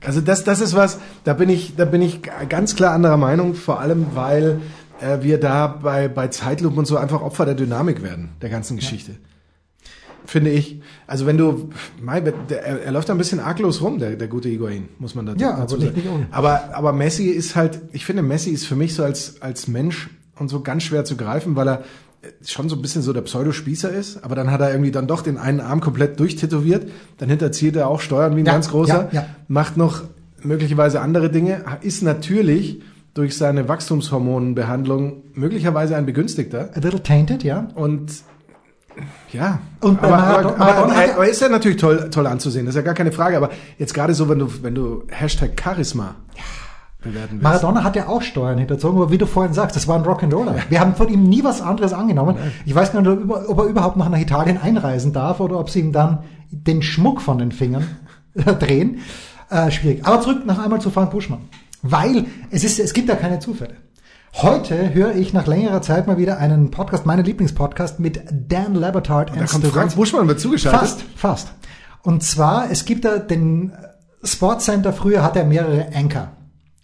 Also 0.05 0.22
das, 0.22 0.43
das 0.43 0.62
ist 0.62 0.75
was, 0.75 1.00
da 1.24 1.33
bin 1.33 1.50
ich, 1.50 1.75
da 1.75 1.86
bin 1.86 2.01
ich 2.01 2.22
ganz 2.50 2.75
klar 2.75 2.93
anderer 2.93 3.17
Meinung, 3.17 3.55
vor 3.55 3.79
allem 3.79 4.07
weil 4.13 4.62
äh, 5.01 5.19
wir 5.22 5.39
da 5.39 5.67
bei, 5.67 6.07
bei 6.07 6.27
Zeitlupe 6.27 6.77
und 6.77 6.86
so 6.86 6.98
einfach 6.98 7.22
Opfer 7.22 7.45
der 7.45 7.55
Dynamik 7.55 8.03
werden, 8.03 8.29
der 8.41 8.50
ganzen 8.50 8.77
Geschichte. 8.77 9.15
Finde 10.25 10.51
ich. 10.51 10.81
Also 11.05 11.25
wenn 11.25 11.38
du, 11.38 11.69
mei, 12.01 12.22
der, 12.22 12.63
er, 12.65 12.83
er 12.83 12.91
läuft 12.91 13.10
da 13.10 13.13
ein 13.13 13.17
bisschen 13.17 13.39
arglos 13.39 13.81
rum, 13.81 14.00
der, 14.00 14.15
der 14.15 14.27
gute 14.27 14.50
Higuain, 14.50 14.88
muss 15.00 15.15
man 15.15 15.25
da 15.25 15.33
Ja, 15.36 15.57
dazu 15.57 15.79
sagen. 15.79 16.27
Aber, 16.31 16.74
aber 16.74 16.93
Messi 16.93 17.25
ist 17.25 17.55
halt, 17.55 17.81
ich 17.91 18.05
finde 18.05 18.24
Messi 18.24 18.51
ist 18.51 18.65
für 18.65 18.75
mich 18.75 18.95
so 18.95 19.03
als, 19.03 19.41
als 19.41 19.67
Mensch 19.67 20.10
und 20.38 20.48
so 20.48 20.62
ganz 20.62 20.83
schwer 20.83 21.03
zu 21.05 21.17
greifen, 21.17 21.55
weil 21.55 21.67
er 21.67 21.83
schon 22.46 22.70
so 22.70 22.75
ein 22.75 22.82
bisschen 22.82 23.01
so 23.01 23.13
der 23.13 23.22
Pseudospießer 23.22 23.89
ist, 23.92 24.24
aber 24.24 24.36
dann 24.36 24.50
hat 24.51 24.62
er 24.62 24.72
irgendwie 24.72 24.92
dann 24.92 25.08
doch 25.08 25.22
den 25.22 25.38
einen 25.38 25.60
Arm 25.60 25.82
komplett 25.82 26.20
durchtätowiert, 26.20 26.89
dann 27.18 27.30
hinterzieht 27.30 27.75
er 27.75 27.88
auch 27.88 28.00
Steuern 28.01 28.36
wie 28.36 28.42
ein 28.42 28.46
Ja, 28.46 28.53
ganz 28.53 28.70
großer, 28.70 29.10
ja, 29.12 29.22
ja. 29.22 29.25
macht 29.48 29.77
noch 29.77 30.03
möglicherweise 30.42 31.01
andere 31.01 31.30
Dinge, 31.30 31.63
ist 31.82 32.01
natürlich 32.03 32.82
durch 33.13 33.38
seine 33.38 33.68
Wachstumshormonbehandlung 33.70 35.24
möglicherweise 35.34 35.96
ein 35.96 36.06
Begünstigter 36.06 36.70
A 36.75 36.80
little 36.80 37.01
tainted, 37.03 37.44
ja. 37.44 37.68
und 37.75 38.12
ja, 39.32 39.60
Und 39.82 39.98
aber, 40.03 40.18
aber, 40.18 40.38
aber, 40.38 40.58
Maradona 40.58 40.96
hat 40.96 41.08
er- 41.10 41.15
aber 41.15 41.27
ist 41.27 41.42
ja 41.42 41.50
natürlich 41.50 41.77
toll, 41.77 42.10
toll 42.12 42.27
anzusehen, 42.27 42.65
das 42.65 42.75
ist 42.75 42.77
ja 42.77 42.84
gar 42.84 42.94
keine 42.94 43.12
Frage, 43.12 43.38
aber 43.38 43.50
jetzt 43.80 43.94
gerade 43.94 44.13
so, 44.13 44.30
wenn 44.30 44.39
du, 44.39 44.50
wenn 44.62 44.75
du 44.75 45.03
Hashtag 45.10 45.51
Charisma 45.62 46.15
bewerten 47.03 47.33
willst. 47.33 47.43
Maradona 47.43 47.83
hat 47.83 47.95
ja 47.95 48.07
auch 48.07 48.22
Steuern 48.22 48.57
hinterzogen, 48.57 48.98
aber 49.01 49.12
wie 49.12 49.17
du 49.17 49.25
vorhin 49.25 49.53
sagst, 49.53 49.75
das 49.75 49.88
war 49.88 49.98
ein 49.98 50.03
Rock'n'Roller. 50.05 50.55
Wir 50.69 50.79
haben 50.79 50.95
von 50.95 51.07
ihm 51.10 51.24
nie 51.24 51.43
was 51.43 51.62
anderes 51.62 51.93
angenommen. 51.93 52.36
Ich 52.65 52.74
weiß 52.74 52.91
gar 52.93 53.01
nicht, 53.01 53.10
ob 53.29 53.29
er- 53.29 53.63
er 53.63 53.69
überhaupt 53.69 53.98
noch 53.98 54.10
nach 54.10 54.19
Italien 54.19 54.57
einreisen 54.57 55.13
darf 55.13 55.39
oder 55.39 55.60
ob 55.60 55.69
sie 55.69 55.79
ihm 55.81 55.91
dann 55.91 56.19
den 56.50 56.81
Schmuck 56.81 57.22
von 57.22 57.38
den 57.38 57.51
Fingern 57.51 57.86
drehen. 58.60 59.00
Äh, 59.50 59.69
schwierig. 59.72 60.05
Aber 60.05 60.22
zurück 60.22 60.45
noch 60.45 60.57
einmal 60.60 60.81
zu 60.81 60.89
Frank 60.89 61.12
Buschmann. 61.12 61.41
Weil 61.81 62.25
es 62.50 62.63
ist, 62.63 62.79
es 62.79 62.93
gibt 62.93 63.10
ja 63.10 63.15
keine 63.15 63.39
Zufälle. 63.39 63.74
Heute 64.36 64.93
höre 64.95 65.13
ich 65.15 65.31
nach 65.33 65.45
längerer 65.45 65.81
Zeit 65.83 66.07
mal 66.07 66.17
wieder 66.17 66.39
einen 66.39 66.72
Podcast, 66.72 67.05
meinen 67.05 67.24
Lieblingspodcast 67.24 68.00
mit 68.00 68.19
Dan 68.50 68.74
Labertard 68.74 69.29
da 69.29 69.45
kommt 69.45 69.65
Frank 69.67 69.93
Buschmann 69.95 70.27
wird 70.27 70.39
zugeschaltet. 70.39 70.79
Fast, 70.81 71.01
fast. 71.15 71.53
Und 72.01 72.24
zwar, 72.24 72.72
es 72.72 72.86
gibt 72.86 73.05
da 73.05 73.19
den 73.19 73.74
Sportcenter, 74.24 74.91
früher 74.91 75.22
hat 75.24 75.36
er 75.36 75.43
mehrere 75.45 75.88
Anchor. 75.93 76.29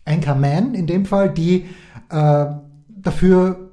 Anchorman 0.09 0.73
in 0.73 0.87
dem 0.87 1.05
Fall, 1.05 1.29
die 1.29 1.65
äh, 2.09 2.45
dafür, 2.87 3.69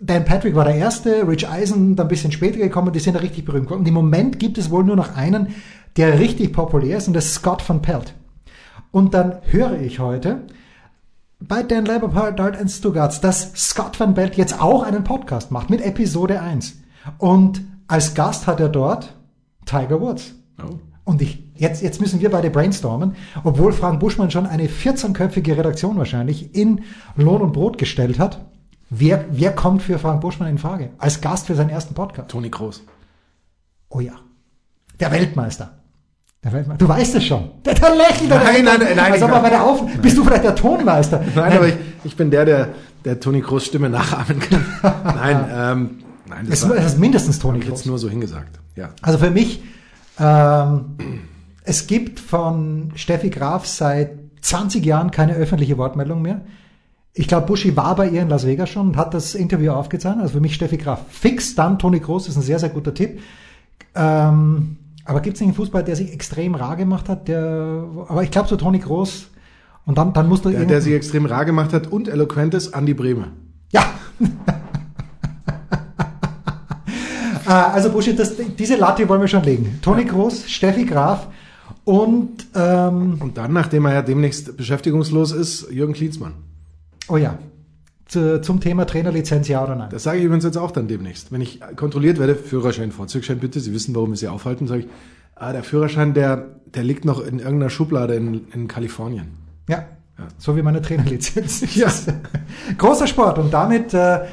Dan 0.00 0.24
Patrick 0.24 0.54
war 0.54 0.64
der 0.64 0.76
erste, 0.76 1.26
Rich 1.26 1.48
Eisen 1.48 1.96
dann 1.96 2.06
ein 2.06 2.08
bisschen 2.08 2.30
später 2.30 2.58
gekommen, 2.58 2.92
die 2.92 3.00
sind 3.00 3.14
da 3.14 3.20
richtig 3.20 3.44
berühmt 3.44 3.66
geworden. 3.66 3.80
Und 3.80 3.88
im 3.88 3.94
Moment 3.94 4.38
gibt 4.38 4.58
es 4.58 4.70
wohl 4.70 4.84
nur 4.84 4.96
noch 4.96 5.16
einen, 5.16 5.48
der 5.96 6.18
richtig 6.18 6.52
populär 6.52 6.98
ist 6.98 7.08
und 7.08 7.14
das 7.14 7.26
ist 7.26 7.34
Scott 7.34 7.68
van 7.68 7.82
Pelt. 7.82 8.14
Und 8.90 9.14
dann 9.14 9.38
höre 9.42 9.80
ich 9.80 9.98
heute 9.98 10.42
bei 11.40 11.62
Dan 11.62 11.84
Leopard 11.84 12.40
and 12.40 12.70
Stuttgart, 12.70 13.22
dass 13.22 13.52
Scott 13.54 13.98
van 13.98 14.14
Pelt 14.14 14.36
jetzt 14.36 14.60
auch 14.60 14.82
einen 14.82 15.04
Podcast 15.04 15.50
macht 15.50 15.70
mit 15.70 15.80
Episode 15.80 16.40
1. 16.40 16.78
Und 17.18 17.62
als 17.86 18.14
Gast 18.14 18.46
hat 18.46 18.60
er 18.60 18.68
dort 18.68 19.14
Tiger 19.64 20.00
Woods. 20.00 20.34
Oh. 20.62 20.78
Und 21.04 21.22
ich, 21.22 21.47
jetzt, 21.58 21.82
jetzt 21.82 22.00
müssen 22.00 22.20
wir 22.20 22.30
beide 22.30 22.50
brainstormen, 22.50 23.16
obwohl 23.44 23.72
Frank 23.72 24.00
Buschmann 24.00 24.30
schon 24.30 24.46
eine 24.46 24.66
14-köpfige 24.68 25.56
Redaktion 25.56 25.96
wahrscheinlich 25.98 26.54
in 26.54 26.82
Lohn 27.16 27.42
und 27.42 27.52
Brot 27.52 27.78
gestellt 27.78 28.18
hat. 28.18 28.40
Wer, 28.90 29.26
wer 29.30 29.52
kommt 29.52 29.82
für 29.82 29.98
Frank 29.98 30.20
Buschmann 30.22 30.48
in 30.48 30.58
Frage? 30.58 30.90
Als 30.98 31.20
Gast 31.20 31.46
für 31.46 31.54
seinen 31.54 31.68
ersten 31.70 31.94
Podcast? 31.94 32.30
Toni 32.30 32.50
Kroos. 32.50 32.82
Oh 33.90 34.00
ja. 34.00 34.12
Der 34.98 35.12
Weltmeister. 35.12 35.72
Der 36.42 36.52
Weltmeister. 36.52 36.84
Du 36.86 36.88
weißt 36.88 37.14
es 37.16 37.24
schon. 37.26 37.50
Der, 37.64 37.74
der 37.74 37.94
lächelt. 37.94 38.30
der 38.30 38.38
Nein, 38.42 38.64
nein, 38.64 38.80
nein, 38.96 39.12
Als 39.12 39.22
ob 39.22 39.28
ich- 39.28 39.34
er 39.36 39.42
bei 39.42 39.50
der 39.50 39.62
Auf 39.64 39.82
Bist 40.00 40.16
du 40.16 40.24
vielleicht 40.24 40.44
der 40.44 40.54
Tonmeister? 40.54 41.22
Nein, 41.34 41.52
aber 41.52 41.68
ich, 41.68 41.74
ich 42.04 42.16
bin 42.16 42.30
der, 42.30 42.44
der, 42.46 42.68
der 43.04 43.20
Toni 43.20 43.40
Kroos 43.42 43.66
Stimme 43.66 43.90
nachahmen 43.90 44.38
kann. 44.40 44.64
nein, 45.04 45.44
ähm, 45.52 45.98
nein, 46.28 46.46
das, 46.48 46.62
Es 46.62 46.68
war, 46.68 46.76
ist 46.76 46.98
mindestens 46.98 47.38
Toni 47.38 47.58
hab 47.58 47.64
ich 47.64 47.70
jetzt 47.70 47.86
nur 47.86 47.98
so 47.98 48.08
hingesagt. 48.08 48.58
Ja. 48.76 48.90
Also 49.02 49.18
für 49.18 49.30
mich, 49.30 49.62
ähm, 50.18 50.96
es 51.68 51.86
gibt 51.86 52.18
von 52.18 52.92
Steffi 52.94 53.28
Graf 53.28 53.66
seit 53.66 54.12
20 54.40 54.84
Jahren 54.84 55.10
keine 55.10 55.34
öffentliche 55.34 55.76
Wortmeldung 55.76 56.22
mehr. 56.22 56.40
Ich 57.12 57.28
glaube, 57.28 57.46
Buschi 57.46 57.76
war 57.76 57.94
bei 57.94 58.08
ihr 58.08 58.22
in 58.22 58.30
Las 58.30 58.46
Vegas 58.46 58.70
schon 58.70 58.88
und 58.88 58.96
hat 58.96 59.12
das 59.12 59.34
Interview 59.34 59.72
aufgezeichnet. 59.72 60.22
Also 60.22 60.34
für 60.34 60.40
mich 60.40 60.54
Steffi 60.54 60.78
Graf 60.78 61.00
fix, 61.10 61.54
dann 61.54 61.78
Toni 61.78 62.00
Groß 62.00 62.28
ist 62.28 62.36
ein 62.36 62.42
sehr, 62.42 62.58
sehr 62.58 62.70
guter 62.70 62.94
Tipp. 62.94 63.20
Ähm, 63.94 64.78
aber 65.04 65.20
gibt 65.20 65.36
es 65.36 65.42
einen 65.42 65.52
Fußball, 65.52 65.84
der 65.84 65.96
sich 65.96 66.10
extrem 66.12 66.54
rar 66.54 66.76
gemacht 66.76 67.10
hat? 67.10 67.28
Der, 67.28 67.84
aber 68.08 68.22
ich 68.22 68.30
glaube 68.30 68.48
so 68.48 68.56
Toni 68.56 68.78
Groß 68.78 69.28
und 69.84 69.98
dann, 69.98 70.14
dann 70.14 70.26
musst 70.26 70.46
du 70.46 70.50
Der, 70.50 70.64
der 70.64 70.80
sich 70.80 70.94
extrem 70.94 71.26
rar 71.26 71.44
gemacht 71.44 71.74
hat 71.74 71.88
und 71.88 72.08
eloquent 72.08 72.54
ist, 72.54 72.72
Andi 72.72 72.94
Brehme. 72.94 73.32
Ja. 73.72 73.84
Äh, 77.46 77.52
also 77.52 77.90
Buschi, 77.90 78.14
das, 78.14 78.34
diese 78.58 78.76
Latte 78.76 79.08
wollen 79.08 79.22
wir 79.22 79.28
schon 79.28 79.42
legen. 79.42 79.78
Toni 79.80 80.04
Groß, 80.04 80.50
Steffi 80.50 80.84
Graf 80.84 81.28
und 81.88 82.48
ähm, 82.54 83.16
Und 83.18 83.38
dann, 83.38 83.54
nachdem 83.54 83.86
er 83.86 83.94
ja 83.94 84.02
demnächst 84.02 84.58
beschäftigungslos 84.58 85.32
ist, 85.32 85.70
Jürgen 85.70 85.94
Klinsmann. 85.94 86.34
oh 87.08 87.16
ja, 87.16 87.38
zu, 88.04 88.42
zum 88.42 88.60
Thema 88.60 88.86
Trainerlizenz 88.86 89.48
ja 89.48 89.64
oder 89.64 89.74
nein. 89.74 89.88
Das 89.90 90.02
sage 90.02 90.18
ich 90.18 90.24
übrigens 90.24 90.44
jetzt 90.44 90.58
auch 90.58 90.70
dann 90.70 90.86
demnächst. 90.86 91.32
Wenn 91.32 91.40
ich 91.40 91.60
kontrolliert 91.76 92.18
werde, 92.18 92.34
Führerschein, 92.34 92.92
Fahrzeugschein 92.92 93.38
bitte, 93.38 93.58
Sie 93.60 93.72
wissen, 93.72 93.94
warum 93.94 94.10
wir 94.10 94.18
Sie 94.18 94.28
aufhalten, 94.28 94.66
sage 94.66 94.82
ich, 94.82 94.88
ah, 95.34 95.50
der 95.54 95.62
Führerschein, 95.62 96.12
der, 96.12 96.60
der 96.74 96.84
liegt 96.84 97.06
noch 97.06 97.20
in 97.20 97.38
irgendeiner 97.38 97.70
Schublade 97.70 98.16
in, 98.16 98.48
in 98.52 98.68
Kalifornien. 98.68 99.28
Ja, 99.66 99.86
so 100.36 100.56
wie 100.56 100.62
meine 100.62 100.82
Trainerlizenz. 100.82 101.64
Ja. 101.74 101.90
Großer 102.76 103.06
Sport 103.06 103.38
und 103.38 103.50
damit, 103.50 103.94
äh, 103.94 104.26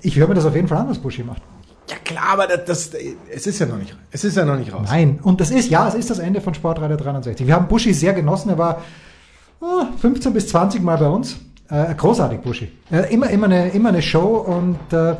ich 0.00 0.16
höre 0.16 0.28
mir 0.28 0.34
das 0.34 0.44
auf 0.44 0.54
jeden 0.54 0.68
Fall 0.68 0.78
an, 0.78 0.88
was 0.88 1.00
Buschi 1.00 1.24
macht. 1.24 1.42
Ja 1.90 1.96
klar, 2.02 2.30
aber 2.32 2.46
das, 2.46 2.64
das, 2.64 2.90
es 3.30 3.46
ist 3.46 3.58
ja 3.58 3.66
noch 3.66 3.76
nicht, 3.76 3.94
es 4.10 4.24
ist 4.24 4.36
ja 4.36 4.44
noch 4.44 4.56
nicht 4.56 4.72
raus. 4.72 4.88
Nein, 4.88 5.18
und 5.22 5.40
das 5.40 5.50
ist, 5.50 5.68
ja, 5.68 5.86
es 5.86 5.94
ist 5.94 6.08
das 6.08 6.18
Ende 6.18 6.40
von 6.40 6.54
Sportreiter 6.54 6.96
360. 6.96 7.46
Wir 7.46 7.54
haben 7.54 7.68
Buschi 7.68 7.92
sehr 7.92 8.14
genossen, 8.14 8.48
er 8.50 8.58
war 8.58 8.82
ah, 9.60 9.86
15 9.98 10.32
bis 10.32 10.48
20 10.48 10.82
Mal 10.82 10.96
bei 10.96 11.08
uns. 11.08 11.36
Äh, 11.68 11.94
großartig, 11.94 12.40
Buschi. 12.40 12.70
Äh, 12.90 13.12
immer, 13.12 13.28
immer, 13.30 13.46
eine, 13.46 13.68
immer 13.70 13.90
eine 13.90 14.02
Show 14.02 14.36
und 14.36 14.78
äh, 14.92 15.16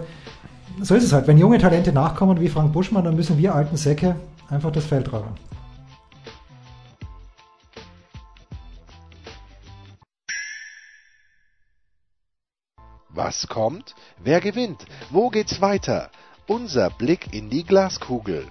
so 0.80 0.94
ist 0.94 1.04
es 1.04 1.12
halt. 1.12 1.26
Wenn 1.26 1.38
junge 1.38 1.58
Talente 1.58 1.92
nachkommen 1.92 2.40
wie 2.40 2.48
Frank 2.48 2.72
Buschmann, 2.72 3.04
dann 3.04 3.16
müssen 3.16 3.38
wir 3.38 3.54
alten 3.54 3.76
Säcke 3.76 4.16
einfach 4.50 4.72
das 4.72 4.84
Feld 4.84 5.12
räumen. 5.12 5.34
Was 13.10 13.46
kommt? 13.46 13.94
Wer 14.22 14.40
gewinnt? 14.40 14.86
Wo 15.10 15.30
geht's 15.30 15.60
weiter? 15.60 16.10
Unser 16.46 16.90
Blick 16.90 17.32
in 17.32 17.48
die 17.48 17.64
Glaskugel. 17.64 18.44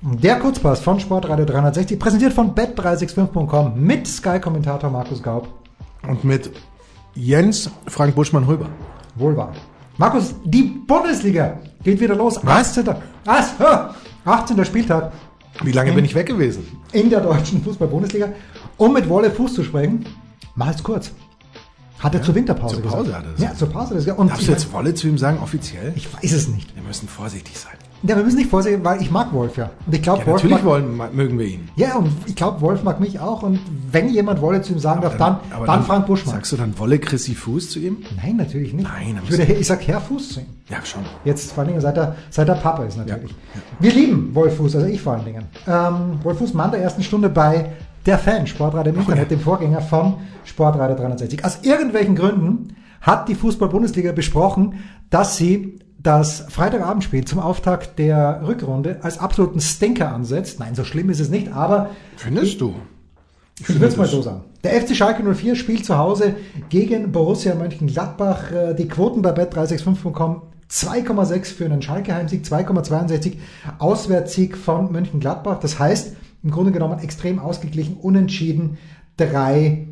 Der 0.00 0.38
Kurzpass 0.38 0.80
von 0.80 1.00
Sportradio 1.00 1.44
360, 1.44 1.98
präsentiert 1.98 2.32
von 2.32 2.54
bet365.com 2.54 3.80
mit 3.80 4.06
Sky-Kommentator 4.06 4.90
Markus 4.90 5.22
Gaub. 5.22 5.48
Und 6.06 6.22
mit 6.24 6.50
Jens 7.14 7.70
Frank 7.86 8.14
Buschmann-Hulber. 8.14 8.66
Wohl 9.16 9.36
wahr. 9.36 9.52
Markus, 9.96 10.34
die 10.44 10.62
Bundesliga 10.62 11.58
geht 11.82 12.00
wieder 12.00 12.14
los. 12.14 12.38
Was? 12.44 12.78
18. 12.78 12.94
Was? 13.24 13.60
Ah, 13.60 13.94
18. 14.24 14.64
Spieltag 14.64 15.12
Wie 15.64 15.72
lange 15.72 15.92
bin 15.92 16.04
ich 16.04 16.14
weg 16.14 16.26
gewesen? 16.26 16.66
in 16.92 17.10
der 17.10 17.20
deutschen 17.20 17.62
Fußball-Bundesliga. 17.62 18.28
Um 18.76 18.92
mit 18.92 19.08
Wolle 19.08 19.30
Fuß 19.30 19.54
zu 19.54 19.64
sprechen, 19.64 20.04
mal's 20.54 20.82
kurz. 20.82 21.12
Hat 21.98 22.14
er 22.14 22.22
zur 22.22 22.34
Winterpause 22.34 22.76
zur 22.76 22.84
Pause 22.84 23.04
gesagt. 23.06 23.16
hat 23.18 23.24
er 23.26 23.32
das 23.32 23.40
Ja, 23.42 23.54
zur 23.54 23.68
Pause. 23.70 23.94
das 23.94 24.04
gesagt. 24.04 24.18
Und 24.20 24.30
Darfst 24.30 24.46
du 24.46 24.52
jetzt 24.52 24.72
Wolle 24.72 24.94
zu 24.94 25.08
ihm 25.08 25.18
sagen, 25.18 25.38
offiziell? 25.42 25.92
ich 25.96 26.12
weiß 26.14 26.32
es 26.32 26.48
nicht. 26.48 26.74
Wir 26.76 26.82
müssen 26.82 27.08
vorsichtig 27.08 27.58
sein. 27.58 27.72
Ja, 28.04 28.14
wir 28.16 28.22
müssen 28.22 28.36
nicht 28.36 28.48
vorsichtig, 28.48 28.84
weil 28.84 29.02
ich 29.02 29.10
mag 29.10 29.32
Wolf 29.32 29.56
ja. 29.56 29.70
Und 29.84 29.92
ich 29.92 30.00
glaube, 30.02 30.20
Ja, 30.20 30.26
Wolf 30.28 30.42
natürlich 30.44 30.62
mag, 30.62 30.64
wollen, 30.64 31.16
mögen 31.16 31.36
wir 31.36 31.46
ihn. 31.46 31.68
ja, 31.74 31.96
und 31.96 32.12
ich 32.26 32.36
glaube, 32.36 32.60
Wolf 32.60 32.84
mag 32.84 33.00
mich 33.00 33.18
auch. 33.18 33.42
Und 33.42 33.58
wenn 33.90 34.08
jemand 34.08 34.40
Wolle 34.40 34.62
zu 34.62 34.72
ihm 34.72 34.78
sagen 34.78 35.00
darf, 35.02 35.16
dann, 35.16 35.38
Aber 35.52 35.66
dann 35.66 35.82
Frank 35.82 36.06
Buschmann. 36.06 36.36
Sagst 36.36 36.52
du 36.52 36.56
dann 36.56 36.78
Wolle 36.78 37.00
Chrissy 37.00 37.34
Fuß 37.34 37.70
zu 37.70 37.80
ihm? 37.80 37.96
Nein, 38.22 38.36
natürlich 38.36 38.72
nicht. 38.72 38.86
Nein, 38.88 39.16
aber 39.18 39.24
ich, 39.28 39.36
würde, 39.36 39.52
ich 39.52 39.66
sag 39.66 39.84
Herr 39.88 40.00
Fuß 40.00 40.28
zu 40.34 40.40
ihm. 40.40 40.46
Ja, 40.68 40.76
schon. 40.84 41.02
Jetzt 41.24 41.50
vor 41.50 41.62
allen 41.62 41.68
Dingen 41.70 41.80
seit 41.80 41.96
er, 41.96 42.14
seit 42.30 42.48
er 42.48 42.54
Papa 42.54 42.84
ist 42.84 42.98
natürlich. 42.98 43.32
Ja, 43.32 43.60
Wir 43.80 43.92
lieben 43.92 44.32
Wolf 44.32 44.56
Fuß, 44.58 44.76
also 44.76 44.86
ich 44.86 45.00
vor 45.02 45.14
allen 45.14 45.24
Dingen. 45.24 45.46
Ähm, 45.66 46.20
Wolf 46.22 46.38
Fuß 46.38 46.54
Mann 46.54 46.70
der 46.70 46.80
ersten 46.80 47.02
Stunde 47.02 47.28
bei 47.28 47.72
der 48.08 48.18
Fan, 48.18 48.46
Sportreiter 48.46 48.90
im 48.90 48.98
Internet, 48.98 49.30
dem 49.30 49.38
Vorgänger 49.40 49.82
von 49.82 50.14
Sportreiter 50.44 50.94
360. 50.94 51.44
Aus 51.44 51.58
irgendwelchen 51.62 52.16
Gründen 52.16 52.74
hat 53.02 53.28
die 53.28 53.34
Fußball-Bundesliga 53.34 54.12
besprochen, 54.12 54.80
dass 55.10 55.36
sie 55.36 55.78
das 56.00 56.46
Freitagabendspiel 56.48 57.24
zum 57.26 57.38
Auftakt 57.38 57.98
der 57.98 58.40
Rückrunde 58.46 58.98
als 59.02 59.18
absoluten 59.18 59.60
Stinker 59.60 60.12
ansetzt. 60.12 60.58
Nein, 60.58 60.74
so 60.74 60.84
schlimm 60.84 61.10
ist 61.10 61.20
es 61.20 61.28
nicht, 61.28 61.52
aber 61.52 61.90
Findest 62.16 62.60
du? 62.60 62.74
ich 63.60 63.68
würde 63.68 63.86
es 63.86 63.96
mal 63.96 64.06
so 64.06 64.22
sagen. 64.22 64.42
Der 64.64 64.80
FC 64.80 64.96
Schalke 64.96 65.22
04 65.22 65.54
spielt 65.54 65.84
zu 65.84 65.98
Hause 65.98 66.34
gegen 66.70 67.12
Borussia 67.12 67.54
Mönchengladbach. 67.54 68.50
Äh, 68.52 68.74
Die 68.74 68.88
Quoten 68.88 69.20
bei 69.20 69.32
bet365.com 69.32 70.42
2,6 70.70 71.44
für 71.54 71.64
einen 71.66 71.82
Schalke 71.82 72.14
Heimsieg, 72.14 72.44
2,62 72.44 73.34
Auswärtssieg 73.78 74.56
von 74.56 74.92
Mönchengladbach. 74.92 75.60
Das 75.60 75.78
heißt, 75.78 76.14
im 76.42 76.50
Grunde 76.50 76.72
genommen 76.72 76.98
extrem 77.00 77.38
ausgeglichen, 77.38 77.96
unentschieden 77.96 78.78
3,5. 79.18 79.88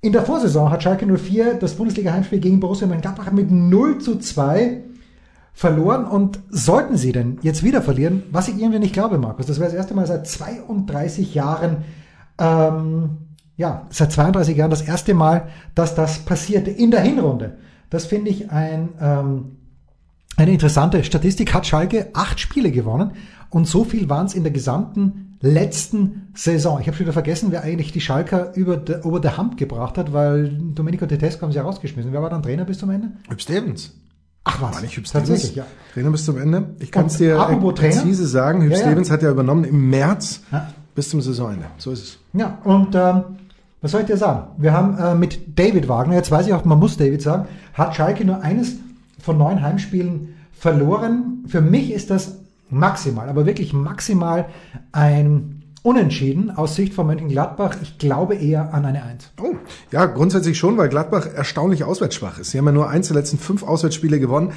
In 0.00 0.12
der 0.12 0.22
Vorsaison 0.22 0.70
hat 0.70 0.82
Schalke 0.84 1.06
04 1.06 1.54
das 1.54 1.74
Bundesliga-Heimspiel 1.74 2.38
gegen 2.38 2.60
Borussia 2.60 2.86
Mönchengladbach 2.86 3.32
mit 3.32 3.50
0 3.50 3.98
zu 3.98 4.18
2 4.18 4.84
verloren 5.52 6.04
und 6.04 6.38
sollten 6.50 6.96
sie 6.96 7.10
denn 7.10 7.38
jetzt 7.42 7.64
wieder 7.64 7.82
verlieren, 7.82 8.22
was 8.30 8.46
ich 8.46 8.60
irgendwie 8.60 8.78
nicht 8.78 8.92
glaube, 8.92 9.18
Markus, 9.18 9.46
das 9.46 9.58
wäre 9.58 9.68
das 9.68 9.76
erste 9.76 9.92
Mal 9.94 10.06
seit 10.06 10.28
32 10.28 11.34
Jahren, 11.34 11.78
ähm, 12.38 13.18
ja, 13.56 13.88
seit 13.90 14.12
32 14.12 14.56
Jahren 14.56 14.70
das 14.70 14.82
erste 14.82 15.14
Mal, 15.14 15.48
dass 15.74 15.96
das 15.96 16.20
passierte 16.20 16.70
in 16.70 16.92
der 16.92 17.00
Hinrunde. 17.00 17.58
Das 17.90 18.06
finde 18.06 18.30
ich 18.30 18.52
ein, 18.52 18.90
ähm, 19.00 19.56
eine 20.36 20.52
interessante 20.52 21.02
Statistik. 21.02 21.52
Hat 21.52 21.66
Schalke 21.66 22.10
acht 22.12 22.38
Spiele 22.38 22.70
gewonnen 22.70 23.12
und 23.50 23.66
so 23.66 23.84
viel 23.84 24.08
waren 24.08 24.26
es 24.26 24.34
in 24.34 24.42
der 24.42 24.52
gesamten 24.52 25.36
letzten 25.40 26.28
Saison. 26.34 26.80
Ich 26.80 26.86
habe 26.88 26.96
schon 26.96 27.06
wieder 27.06 27.12
vergessen, 27.12 27.48
wer 27.50 27.62
eigentlich 27.62 27.92
die 27.92 28.00
Schalker 28.00 28.54
über 28.56 28.76
der, 28.76 29.04
über 29.04 29.20
der 29.20 29.36
Hand 29.36 29.56
gebracht 29.56 29.96
hat, 29.96 30.12
weil 30.12 30.48
Domenico 30.74 31.06
Tedesco 31.06 31.42
haben 31.42 31.52
sie 31.52 31.56
ja 31.58 31.62
rausgeschmissen. 31.62 32.12
Wer 32.12 32.22
war 32.22 32.30
dann 32.30 32.42
Trainer 32.42 32.64
bis 32.64 32.78
zum 32.78 32.90
Ende? 32.90 33.12
Hüb 33.28 33.40
Stevens. 33.40 33.94
Ach 34.44 34.60
was, 34.62 34.74
War 34.76 34.82
nicht 34.82 34.96
Hüb 34.96 35.04
tatsächlich, 35.04 35.50
Stevens? 35.52 35.56
ja. 35.56 35.66
Trainer 35.94 36.10
bis 36.10 36.24
zum 36.24 36.38
Ende. 36.38 36.74
Ich 36.80 36.90
kann 36.90 37.06
es 37.06 37.18
dir 37.18 37.36
Trainer? 37.36 37.72
präzise 37.72 38.26
sagen. 38.26 38.62
Hüb 38.62 38.72
Ja, 38.72 38.78
ja. 38.78 38.84
Stevens 38.86 39.10
hat 39.10 39.22
ja 39.22 39.30
übernommen 39.30 39.64
im 39.64 39.90
März 39.90 40.40
Ja. 40.50 40.68
bis 40.94 41.10
zum 41.10 41.20
Saisonende. 41.20 41.66
So 41.78 41.92
ist 41.92 42.02
es. 42.02 42.18
Ja, 42.32 42.58
und 42.64 42.94
ähm, 42.94 43.22
was 43.80 43.92
soll 43.92 44.00
ich 44.00 44.06
dir 44.08 44.16
sagen? 44.16 44.48
Wir 44.56 44.72
haben 44.72 44.98
äh, 44.98 45.14
mit 45.14 45.56
David 45.58 45.86
Wagner, 45.88 46.14
jetzt 46.14 46.30
weiß 46.32 46.46
ich 46.48 46.52
auch, 46.54 46.64
man 46.64 46.78
muss 46.80 46.96
David 46.96 47.22
sagen, 47.22 47.46
hat 47.74 47.94
Schalke 47.94 48.24
nur 48.24 48.42
eines 48.42 48.74
von 49.20 49.38
neun 49.38 49.62
Heimspielen 49.62 50.34
verloren. 50.52 51.44
Für 51.46 51.60
mich 51.60 51.92
ist 51.92 52.10
das 52.10 52.38
maximal, 52.70 53.28
aber 53.28 53.46
wirklich 53.46 53.72
maximal 53.72 54.46
ein 54.92 55.54
Unentschieden 55.82 56.50
aus 56.50 56.74
Sicht 56.74 56.92
von 56.92 57.06
Mönchengladbach. 57.06 57.76
Ich 57.82 57.98
glaube 57.98 58.34
eher 58.34 58.74
an 58.74 58.84
eine 58.84 59.04
Eins. 59.04 59.30
Oh, 59.40 59.54
ja, 59.92 60.06
grundsätzlich 60.06 60.58
schon, 60.58 60.76
weil 60.76 60.88
Gladbach 60.88 61.26
erstaunlich 61.32 61.84
auswärtsschwach 61.84 62.38
ist. 62.38 62.50
Sie 62.50 62.58
haben 62.58 62.66
ja 62.66 62.72
nur 62.72 62.88
eins 62.90 63.08
der 63.08 63.16
letzten 63.16 63.38
fünf 63.38 63.62
Auswärtsspiele 63.62 64.18
gewonnen. 64.18 64.52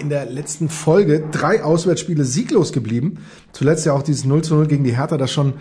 In 0.00 0.08
der 0.10 0.26
letzten 0.26 0.68
Folge 0.68 1.24
drei 1.30 1.62
Auswärtsspiele 1.62 2.24
sieglos 2.24 2.72
geblieben. 2.72 3.24
Zuletzt 3.52 3.86
ja 3.86 3.92
auch 3.92 4.02
dieses 4.02 4.24
0 4.24 4.42
zu 4.42 4.54
0 4.56 4.66
gegen 4.66 4.84
die 4.84 4.96
Hertha, 4.96 5.16
das 5.16 5.32
schon, 5.32 5.54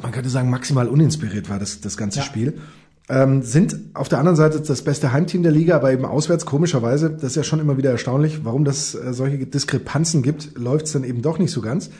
man 0.00 0.12
könnte 0.12 0.30
sagen, 0.30 0.50
maximal 0.50 0.88
uninspiriert 0.88 1.50
war, 1.50 1.58
das, 1.58 1.80
das 1.80 1.96
ganze 1.96 2.20
Ja. 2.20 2.24
Spiel. 2.24 2.58
Ähm, 3.08 3.42
sind 3.42 3.78
auf 3.94 4.08
der 4.08 4.18
anderen 4.18 4.36
Seite 4.36 4.60
das 4.60 4.82
beste 4.82 5.12
Heimteam 5.12 5.44
der 5.44 5.52
Liga, 5.52 5.76
aber 5.76 5.92
eben 5.92 6.04
auswärts 6.04 6.44
komischerweise, 6.44 7.10
das 7.10 7.24
ist 7.24 7.36
ja 7.36 7.44
schon 7.44 7.60
immer 7.60 7.76
wieder 7.76 7.92
erstaunlich, 7.92 8.44
warum 8.44 8.64
das 8.64 8.96
äh, 8.96 9.12
solche 9.12 9.46
Diskrepanzen 9.46 10.22
gibt, 10.22 10.58
läuft 10.58 10.86
es 10.86 10.92
dann 10.92 11.04
eben 11.04 11.22
doch 11.22 11.38
nicht 11.38 11.52
so 11.52 11.60
ganz. 11.60 11.90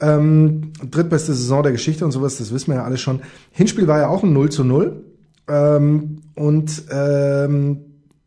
Ähm, 0.00 0.72
drittbeste 0.90 1.32
Saison 1.32 1.62
der 1.62 1.72
Geschichte 1.72 2.04
und 2.04 2.12
sowas, 2.12 2.36
das 2.36 2.52
wissen 2.52 2.68
wir 2.68 2.76
ja 2.76 2.84
alle 2.84 2.98
schon. 2.98 3.20
Hinspiel 3.52 3.86
war 3.86 3.98
ja 3.98 4.08
auch 4.08 4.22
ein 4.22 4.32
0 4.32 4.50
zu 4.50 4.64
0. 4.64 5.02
Ähm, 5.48 6.22
und 6.34 6.84
ähm, 6.90 7.78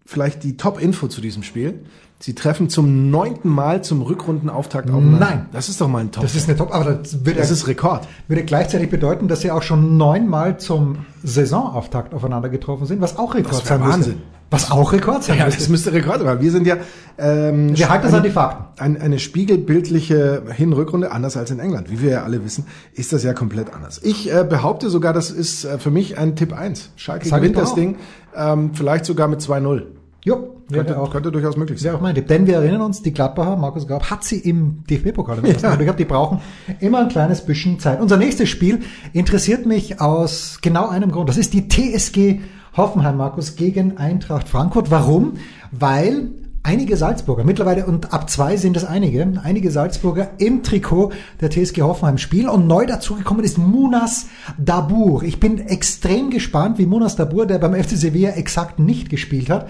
vielleicht 0.06 0.44
die 0.44 0.58
Top-Info 0.58 1.08
zu 1.08 1.22
diesem 1.22 1.44
Spiel. 1.44 1.80
Sie 2.26 2.34
treffen 2.36 2.70
zum 2.70 3.12
neunten 3.12 3.50
Mal 3.50 3.84
zum 3.84 4.02
Rückrundenauftakt 4.02 4.90
aufeinander. 4.90 5.20
Nein. 5.20 5.46
Das 5.52 5.68
ist 5.68 5.82
doch 5.82 5.90
mal 5.90 6.00
ein 6.00 6.12
Top. 6.14 6.24
Das 6.24 6.36
ist 6.36 6.48
eine 6.48 6.58
Top, 6.58 6.74
aber 6.74 6.94
das 6.94 7.26
würde, 7.26 7.40
das 7.42 7.52
ist 7.52 7.68
Rekord. 7.68 8.08
würde 8.30 8.46
gleichzeitig 8.46 8.90
bedeuten, 8.90 9.28
dass 9.28 9.42
sie 9.42 9.52
auch 9.52 9.62
schon 9.62 9.98
neunmal 9.98 10.58
zum 10.58 11.00
Saisonauftakt 11.22 12.14
aufeinander 12.14 12.48
getroffen 12.48 12.86
sind, 12.86 13.02
was 13.02 13.18
auch 13.18 13.36
Rekord 13.36 13.60
Das 13.60 13.68
sein 13.68 13.80
müsste. 13.82 13.94
Wahnsinn. 13.94 14.22
Was 14.52 14.72
auch 14.72 14.94
Rekord 14.94 15.24
sein 15.26 15.38
Ja, 15.38 15.46
müsste. 15.46 15.60
das 15.60 15.68
müsste 15.70 15.92
Rekord 15.92 16.22
sein. 16.22 16.40
Wir 16.40 16.52
sind 16.52 16.66
ja 16.66 16.78
ähm, 17.18 17.76
Wir 17.76 17.90
halten 17.90 18.08
eine- 18.08 18.18
an 18.18 18.24
die 18.24 18.30
Fakten. 18.30 18.82
Ein, 18.82 19.02
eine 19.02 19.20
spiegelbildliche 19.20 20.44
Hinrückrunde, 20.50 21.12
anders 21.12 21.36
als 21.36 21.52
in 21.52 21.60
England. 21.60 21.92
Wie 21.92 22.02
wir 22.02 22.10
ja 22.12 22.24
alle 22.24 22.46
wissen, 22.46 22.66
ist 22.94 23.12
das 23.12 23.24
ja 23.24 23.34
komplett 23.34 23.74
anders. 23.74 24.00
Ich 24.02 24.32
äh, 24.34 24.46
behaupte 24.48 24.90
sogar, 24.90 25.12
das 25.12 25.30
ist 25.30 25.66
äh, 25.66 25.78
für 25.78 25.92
mich 25.92 26.18
ein 26.18 26.38
Tipp 26.38 26.54
1. 26.54 26.92
Schalke 26.96 27.26
ich 27.28 27.34
gewinnt 27.34 27.58
das. 27.58 27.76
Ding, 27.76 27.98
ähm, 28.34 28.72
vielleicht 28.74 29.04
sogar 29.06 29.28
mit 29.28 29.42
2-0. 29.42 29.82
Jo, 30.26 30.56
Könnte, 30.72 30.98
auch, 30.98 31.12
könnte 31.12 31.32
durchaus 31.32 31.58
möglich 31.58 31.80
sein. 31.80 31.88
wäre 31.88 31.98
auch 31.98 32.02
mein 32.02 32.16
Tipp. 32.16 32.28
Denn 32.28 32.48
wir 32.48 32.56
erinnern 32.56 32.82
uns, 32.82 33.02
die 33.02 33.12
Gladbacher, 33.14 33.58
Markus 33.58 33.88
Gaub, 33.88 34.10
hat 34.10 34.24
sie 34.24 34.40
im 34.40 34.84
DFB-Pokal 34.90 35.40
Ja. 35.62 35.76
Gehabt. 35.76 36.00
Die 36.00 36.06
brauchen 36.06 36.40
immer 36.80 37.00
ein 37.02 37.10
kleines 37.10 37.42
bisschen 37.46 37.80
Zeit. 37.80 38.00
Unser 38.00 38.18
nächstes 38.18 38.48
Spiel 38.50 38.80
interessiert 39.12 39.66
mich 39.66 40.00
aus 40.00 40.60
genau 40.62 40.88
einem 40.88 41.12
Grund. 41.12 41.28
Das 41.30 41.38
ist 41.38 41.54
die 41.54 41.68
TSG 41.68 42.40
Hoffenheim, 42.78 43.18
Markus, 43.18 43.56
gegen 43.56 43.98
Eintracht 43.98 44.48
Frankfurt. 44.50 44.90
Warum? 44.90 45.34
Weil 45.72 46.32
einige 46.64 46.96
Salzburger, 46.96 47.44
mittlerweile 47.44 47.86
und 47.86 48.14
ab 48.14 48.30
zwei 48.30 48.56
sind 48.56 48.78
es 48.78 48.86
einige, 48.86 49.42
einige 49.44 49.70
Salzburger 49.70 50.30
im 50.38 50.64
Trikot 50.64 51.12
der 51.42 51.50
TSG 51.52 51.82
Hoffenheim 51.82 52.18
spielen 52.18 52.48
und 52.48 52.68
neu 52.68 52.86
dazugekommen 52.86 53.44
ist 53.44 53.58
Munas 53.58 54.28
Dabur. 54.58 55.24
Ich 55.24 55.42
bin 55.42 55.60
extrem 55.60 56.30
gespannt, 56.30 56.78
wie 56.78 56.86
Munas 56.86 57.18
Dabur, 57.18 57.46
der 57.46 57.60
beim 57.60 57.76
FC 57.76 57.92
Sevilla 57.92 58.32
exakt 58.32 58.80
nicht 58.80 59.10
gespielt 59.10 59.50
hat, 59.50 59.68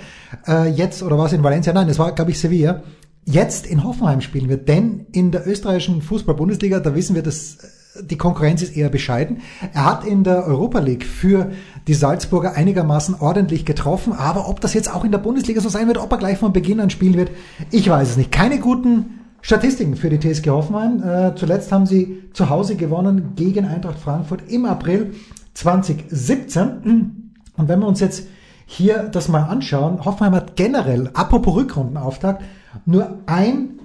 äh, 0.47 0.69
jetzt, 0.69 1.01
oder 1.01 1.17
war 1.17 1.25
es 1.25 1.33
in 1.33 1.43
Valencia? 1.43 1.73
Nein, 1.73 1.89
es 1.89 1.97
war, 1.97 2.11
glaube 2.13 2.31
ich, 2.31 2.39
Sevilla, 2.39 2.83
jetzt 3.25 3.65
in 3.65 3.83
Hoffenheim 3.83 4.21
spielen 4.21 4.49
wird. 4.49 4.67
Denn 4.67 5.05
in 5.11 5.31
der 5.31 5.47
österreichischen 5.47 6.01
Fußball-Bundesliga, 6.01 6.79
da 6.79 6.95
wissen 6.95 7.15
wir, 7.15 7.23
dass 7.23 7.55
äh, 7.55 8.03
die 8.03 8.17
Konkurrenz 8.17 8.61
ist 8.61 8.75
eher 8.75 8.89
bescheiden. 8.89 9.41
Er 9.73 9.85
hat 9.85 10.05
in 10.05 10.23
der 10.23 10.45
Europa 10.45 10.79
League 10.79 11.05
für 11.05 11.51
die 11.87 11.93
Salzburger 11.93 12.55
einigermaßen 12.55 13.15
ordentlich 13.19 13.65
getroffen, 13.65 14.13
aber 14.13 14.49
ob 14.49 14.61
das 14.61 14.73
jetzt 14.73 14.93
auch 14.93 15.05
in 15.05 15.11
der 15.11 15.19
Bundesliga 15.19 15.61
so 15.61 15.69
sein 15.69 15.87
wird, 15.87 15.99
ob 15.99 16.11
er 16.11 16.17
gleich 16.17 16.37
von 16.37 16.53
Beginn 16.53 16.79
an 16.79 16.89
spielen 16.89 17.15
wird, 17.15 17.31
ich 17.71 17.87
weiß 17.87 18.11
es 18.11 18.17
nicht. 18.17 18.31
Keine 18.31 18.59
guten 18.59 19.19
Statistiken 19.41 19.95
für 19.95 20.09
die 20.09 20.19
TSG 20.19 20.49
Hoffenheim. 20.49 21.03
Äh, 21.03 21.35
zuletzt 21.35 21.71
haben 21.71 21.85
sie 21.85 22.23
zu 22.33 22.49
Hause 22.49 22.75
gewonnen 22.75 23.33
gegen 23.35 23.65
Eintracht 23.65 23.99
Frankfurt 23.99 24.49
im 24.49 24.65
April 24.65 25.13
2017. 25.53 27.31
Und 27.57 27.67
wenn 27.67 27.79
wir 27.79 27.87
uns 27.87 27.99
jetzt 27.99 28.23
hier 28.65 29.03
das 29.03 29.27
mal 29.27 29.43
anschauen, 29.43 30.03
Hoffenheim 30.03 30.33
hat 30.33 30.55
generell, 30.55 31.11
apropos 31.13 31.55
Rückrundenauftakt, 31.55 32.41
nur 32.85 33.19
ein 33.25 33.79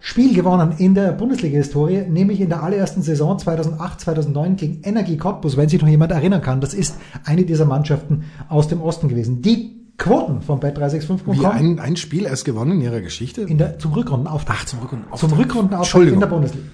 Spiel 0.00 0.34
gewonnen 0.34 0.74
in 0.78 0.94
der 0.94 1.12
Bundesliga-Historie, 1.12 2.04
nämlich 2.08 2.40
in 2.40 2.48
der 2.48 2.62
allerersten 2.62 3.02
Saison 3.02 3.36
2008-2009 3.36 4.54
gegen 4.54 4.82
Energie 4.82 5.16
Cottbus, 5.16 5.56
wenn 5.56 5.68
sich 5.68 5.80
noch 5.80 5.88
jemand 5.88 6.12
erinnern 6.12 6.40
kann. 6.40 6.60
Das 6.60 6.72
ist 6.72 6.96
eine 7.24 7.44
dieser 7.44 7.64
Mannschaften 7.64 8.24
aus 8.48 8.68
dem 8.68 8.80
Osten 8.80 9.08
gewesen. 9.08 9.42
Die 9.42 9.78
Quoten 9.98 10.42
von 10.42 10.62
Wie 10.62 10.66
bet365.com 10.66 11.44
ein, 11.46 11.80
ein 11.80 11.96
Spiel 11.96 12.24
erst 12.24 12.44
gewonnen 12.44 12.72
in 12.72 12.82
ihrer 12.82 13.00
Geschichte? 13.00 13.42
in 13.42 13.58
der, 13.58 13.78
zum 13.80 13.92
Rückrundenauftakt. 13.92 14.60
Ach, 14.60 14.66
zum 14.66 14.78
Rückrundenauftakt. 14.80 15.30
Zum 15.30 15.38
Rückrundenauftakt 15.38 16.06
in 16.06 16.20
der 16.20 16.26
Bundesliga. 16.28 16.66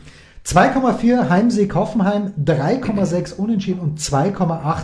2,4 0.46 1.30
Heimsieg 1.30 1.74
Hoffenheim, 1.74 2.34
3,6 2.44 3.34
Unentschieden 3.36 3.80
und 3.80 3.98
2,8 3.98 4.82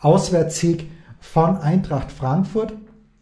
Auswärtssieg 0.00 0.90
von 1.20 1.58
Eintracht 1.58 2.10
Frankfurt. 2.10 2.74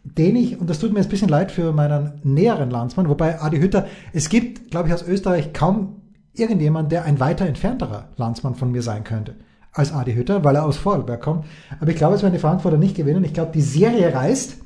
Den 0.05 0.35
ich, 0.35 0.59
und 0.59 0.69
das 0.69 0.79
tut 0.79 0.93
mir 0.93 0.99
jetzt 0.99 1.07
ein 1.07 1.11
bisschen 1.11 1.29
leid 1.29 1.51
für 1.51 1.71
meinen 1.73 2.21
näheren 2.23 2.69
Landsmann, 2.69 3.09
wobei 3.09 3.41
Adi 3.41 3.57
Hütter, 3.57 3.87
es 4.13 4.29
gibt, 4.29 4.69
glaube 4.69 4.87
ich, 4.87 4.93
aus 4.93 5.01
Österreich 5.01 5.51
kaum 5.51 6.01
irgendjemand, 6.33 6.91
der 6.91 7.05
ein 7.05 7.19
weiter 7.19 7.45
entfernterer 7.45 8.09
Landsmann 8.15 8.55
von 8.55 8.71
mir 8.71 8.81
sein 8.81 9.03
könnte 9.03 9.35
als 9.75 9.91
Adi 9.91 10.13
Hütter, 10.13 10.43
weil 10.43 10.55
er 10.55 10.65
aus 10.65 10.77
Vorarlberg 10.77 11.21
kommt. 11.21 11.45
Aber 11.79 11.91
ich 11.91 11.97
glaube, 11.97 12.15
es 12.15 12.21
werden 12.21 12.33
die 12.33 12.39
Frankfurter 12.39 12.77
nicht 12.77 12.95
gewinnen. 12.95 13.23
Ich 13.23 13.33
glaube, 13.33 13.51
die 13.53 13.61
Serie 13.61 14.13
reißt 14.13 14.57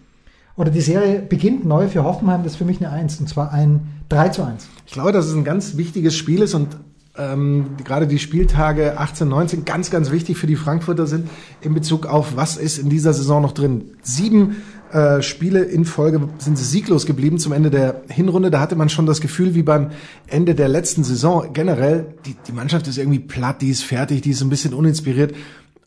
oder 0.56 0.72
die 0.72 0.82
Serie 0.82 1.22
beginnt 1.22 1.66
neu 1.66 1.88
für 1.88 2.04
Hoffenheim. 2.04 2.44
Das 2.44 2.54
ist 2.54 2.58
für 2.58 2.66
mich 2.66 2.80
eine 2.80 2.92
1 2.92 3.20
und 3.20 3.28
zwar 3.28 3.52
ein 3.52 3.88
3 4.10 4.30
zu 4.30 4.44
1. 4.44 4.70
Ich 4.86 4.94
glaube, 4.94 5.12
dass 5.12 5.26
es 5.26 5.34
ein 5.34 5.44
ganz 5.44 5.78
wichtiges 5.78 6.16
Spiel 6.16 6.42
ist 6.42 6.54
und 6.54 6.78
ähm, 7.18 7.72
gerade 7.84 8.08
die 8.08 8.20
Spieltage 8.20 8.98
18, 8.98 9.28
19 9.28 9.66
ganz, 9.66 9.90
ganz 9.90 10.12
wichtig 10.12 10.38
für 10.38 10.48
die 10.48 10.56
Frankfurter 10.56 11.08
sind 11.08 11.28
in 11.62 11.74
Bezug 11.74 12.06
auf, 12.06 12.36
was 12.36 12.56
ist 12.56 12.78
in 12.78 12.90
dieser 12.90 13.14
Saison 13.14 13.42
noch 13.42 13.52
drin. 13.52 13.92
Sieben 14.02 14.58
äh, 14.92 15.22
Spiele 15.22 15.64
in 15.64 15.86
Folge 15.86 16.30
sind 16.40 16.58
sie 16.58 16.64
sieglos 16.64 17.06
geblieben 17.06 17.38
zum 17.38 17.54
Ende 17.54 17.70
der 17.70 18.02
Hinrunde. 18.10 18.50
Da 18.50 18.60
hatte 18.60 18.76
man 18.76 18.90
schon 18.90 19.06
das 19.06 19.22
Gefühl, 19.22 19.56
wie 19.56 19.64
beim 19.64 19.92
Ende 20.28 20.56
der 20.56 20.68
letzten 20.68 21.04
Saison 21.04 21.54
generell, 21.54 22.16
die, 22.26 22.36
die 22.48 22.52
Mannschaft 22.52 22.88
ist 22.88 22.98
irgendwie 22.98 23.20
platt, 23.20 23.62
die 23.62 23.70
ist 23.70 23.84
fertig, 23.84 24.22
die 24.22 24.32
ist 24.32 24.42
ein 24.42 24.50
bisschen 24.50 24.74
uninspiriert. 24.74 25.34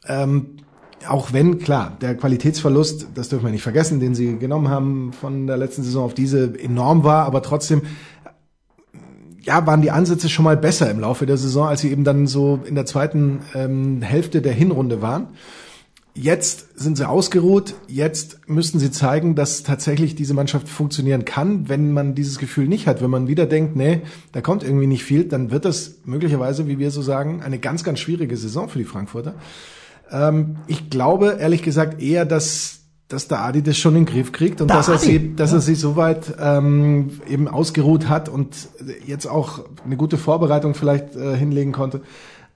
Ähm, 0.06 0.58
auch 1.08 1.32
wenn, 1.32 1.58
klar, 1.58 1.96
der 2.00 2.16
Qualitätsverlust, 2.16 3.08
das 3.14 3.28
dürfen 3.28 3.46
wir 3.46 3.52
nicht 3.52 3.62
vergessen, 3.62 3.98
den 3.98 4.14
sie 4.14 4.38
genommen 4.38 4.68
haben 4.68 5.12
von 5.12 5.46
der 5.46 5.56
letzten 5.56 5.82
Saison 5.82 6.04
auf 6.04 6.14
diese 6.14 6.58
enorm 6.60 7.02
war, 7.02 7.24
aber 7.24 7.42
trotzdem 7.42 7.82
ja, 9.42 9.66
waren 9.66 9.82
die 9.82 9.90
Ansätze 9.90 10.28
schon 10.28 10.44
mal 10.44 10.56
besser 10.56 10.90
im 10.90 11.00
Laufe 11.00 11.26
der 11.26 11.36
Saison, 11.36 11.66
als 11.66 11.80
sie 11.80 11.90
eben 11.90 12.04
dann 12.04 12.26
so 12.26 12.60
in 12.64 12.76
der 12.76 12.86
zweiten 12.86 13.40
ähm, 13.54 14.02
Hälfte 14.02 14.40
der 14.40 14.52
Hinrunde 14.52 15.02
waren. 15.02 15.28
Jetzt 16.14 16.78
sind 16.78 16.98
sie 16.98 17.08
ausgeruht. 17.08 17.74
Jetzt 17.88 18.46
müssten 18.46 18.78
sie 18.78 18.90
zeigen, 18.90 19.34
dass 19.34 19.62
tatsächlich 19.62 20.14
diese 20.14 20.34
Mannschaft 20.34 20.68
funktionieren 20.68 21.24
kann. 21.24 21.70
Wenn 21.70 21.92
man 21.92 22.14
dieses 22.14 22.38
Gefühl 22.38 22.68
nicht 22.68 22.86
hat, 22.86 23.00
wenn 23.02 23.10
man 23.10 23.28
wieder 23.28 23.46
denkt, 23.46 23.76
nee, 23.76 24.02
da 24.32 24.42
kommt 24.42 24.62
irgendwie 24.62 24.86
nicht 24.86 25.04
viel, 25.04 25.24
dann 25.24 25.50
wird 25.50 25.64
das 25.64 25.96
möglicherweise, 26.04 26.66
wie 26.66 26.78
wir 26.78 26.90
so 26.90 27.00
sagen, 27.00 27.42
eine 27.42 27.58
ganz, 27.58 27.82
ganz 27.82 27.98
schwierige 27.98 28.36
Saison 28.36 28.68
für 28.68 28.78
die 28.78 28.84
Frankfurter. 28.84 29.34
Ähm, 30.10 30.56
ich 30.66 30.90
glaube, 30.90 31.38
ehrlich 31.40 31.62
gesagt, 31.62 32.02
eher, 32.02 32.26
dass 32.26 32.78
dass 33.08 33.28
der 33.28 33.40
Adi 33.40 33.62
das 33.62 33.76
schon 33.76 33.94
in 33.94 34.06
den 34.06 34.14
Griff 34.14 34.32
kriegt 34.32 34.62
und 34.62 34.68
Der 34.68 34.78
dass 34.78 34.88
er 34.88 34.96
sie, 34.96 35.36
dass 35.36 35.50
ja. 35.50 35.58
er 35.58 35.60
sich 35.60 35.78
soweit 35.78 36.34
ähm, 36.40 37.20
eben 37.28 37.46
ausgeruht 37.46 38.08
hat 38.08 38.30
und 38.30 38.68
jetzt 39.06 39.26
auch 39.26 39.60
eine 39.84 39.98
gute 39.98 40.16
Vorbereitung 40.16 40.74
vielleicht 40.74 41.14
äh, 41.14 41.36
hinlegen 41.36 41.72
konnte, 41.72 42.00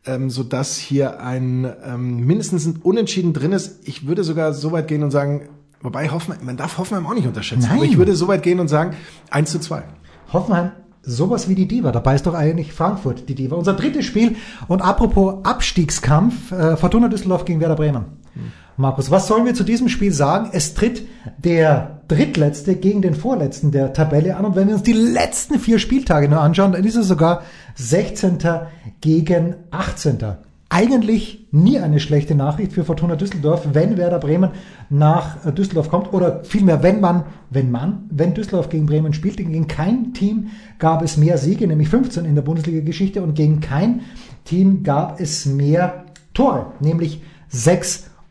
ähm, 0.07 0.31
so 0.31 0.43
dass 0.43 0.77
hier 0.77 1.21
ein 1.21 1.71
ähm, 1.85 2.27
mindestens 2.27 2.67
ein 2.67 2.77
Unentschieden 2.83 3.33
drin 3.33 3.53
ist. 3.53 3.87
Ich 3.87 4.07
würde 4.07 4.25
sogar 4.25 4.53
so 4.55 4.73
weit 4.73 4.89
gehen 4.89 5.03
und 5.03 5.11
sagen, 5.11 5.49
wobei 5.83 6.11
Hoffenheim, 6.11 6.45
man 6.45 6.57
darf 6.57 6.79
Hoffenheim 6.79 7.07
auch 7.07 7.15
nicht 7.15 7.27
unterschätzen, 7.27 7.69
Nein. 7.69 7.79
aber 7.79 7.85
ich 7.85 7.99
würde 7.99 8.15
so 8.15 8.29
weit 8.29 8.43
gehen 8.43 8.61
und 8.61 8.69
sagen 8.69 8.97
1 9.31 9.51
zu 9.51 9.61
2. 9.61 9.83
Hoffenheim, 10.33 10.73
sowas 11.03 11.49
wie 11.49 11.55
die 11.55 11.69
Diva. 11.69 11.93
Dabei 11.93 12.15
ist 12.15 12.27
doch 12.27 12.35
eigentlich 12.35 12.73
Frankfurt 12.73 13.29
die 13.29 13.35
Diva. 13.35 13.57
Unser 13.57 13.75
drittes 13.75 14.05
Spiel. 14.05 14.37
Und 14.69 14.83
apropos 14.83 15.45
Abstiegskampf, 15.45 16.53
äh, 16.53 16.77
Fortuna 16.77 17.09
Düsseldorf 17.09 17.45
gegen 17.45 17.61
Werder 17.61 17.77
Bremen. 17.77 18.05
Markus, 18.79 19.11
was 19.11 19.27
sollen 19.27 19.47
wir 19.47 19.55
zu 19.55 19.65
diesem 19.65 19.89
Spiel 19.89 20.13
sagen? 20.13 20.51
Es 20.53 20.75
tritt 20.75 21.03
der 21.39 22.03
Drittletzte 22.09 22.77
gegen 22.77 23.01
den 23.01 23.15
Vorletzten 23.15 23.71
der 23.71 23.95
Tabelle 23.95 24.37
an. 24.37 24.45
Und 24.45 24.55
wenn 24.55 24.69
wir 24.69 24.75
uns 24.75 24.83
die 24.83 24.93
letzten 24.93 25.59
vier 25.59 25.79
Spieltage 25.79 26.29
nur 26.29 26.41
anschauen, 26.41 26.73
dann 26.73 26.85
ist 26.85 26.97
es 26.97 27.09
sogar 27.09 27.43
16. 27.77 28.39
gegen 29.01 29.55
18. 29.71 30.19
Eigentlich 30.69 31.47
nie 31.53 31.79
eine 31.79 32.01
schlechte 32.01 32.35
Nachricht 32.35 32.73
für 32.73 32.85
Fortuna 32.85 33.17
Düsseldorf, 33.17 33.69
wenn 33.73 33.97
Werder 33.97 34.19
Bremen 34.19 34.51
nach 34.91 35.47
äh, 35.47 35.53
Düsseldorf 35.53 35.89
kommt 35.89 36.13
oder 36.13 36.45
vielmehr, 36.45 36.83
wenn 36.83 37.01
man, 37.01 37.25
wenn 37.51 37.71
man, 37.71 38.05
wenn 38.11 38.35
Düsseldorf 38.35 38.69
gegen 38.69 38.85
Bremen 38.85 39.15
spielt, 39.15 39.37
gegen 39.37 39.69
kein 39.69 40.13
Team 40.13 40.49
gab 40.79 41.03
es 41.03 41.17
mehr 41.17 41.39
Siege, 41.39 41.67
nämlich 41.67 41.89
15 41.89 42.25
in 42.25 42.35
der 42.35 42.43
Bundesliga-Geschichte 42.43 43.23
und 43.23 43.35
gegen 43.35 43.61
kein 43.61 44.01
Team 44.45 44.83
gab 44.83 45.21
es 45.21 45.47
mehr 45.47 46.05
Tore, 46.35 46.73
nämlich 46.81 47.23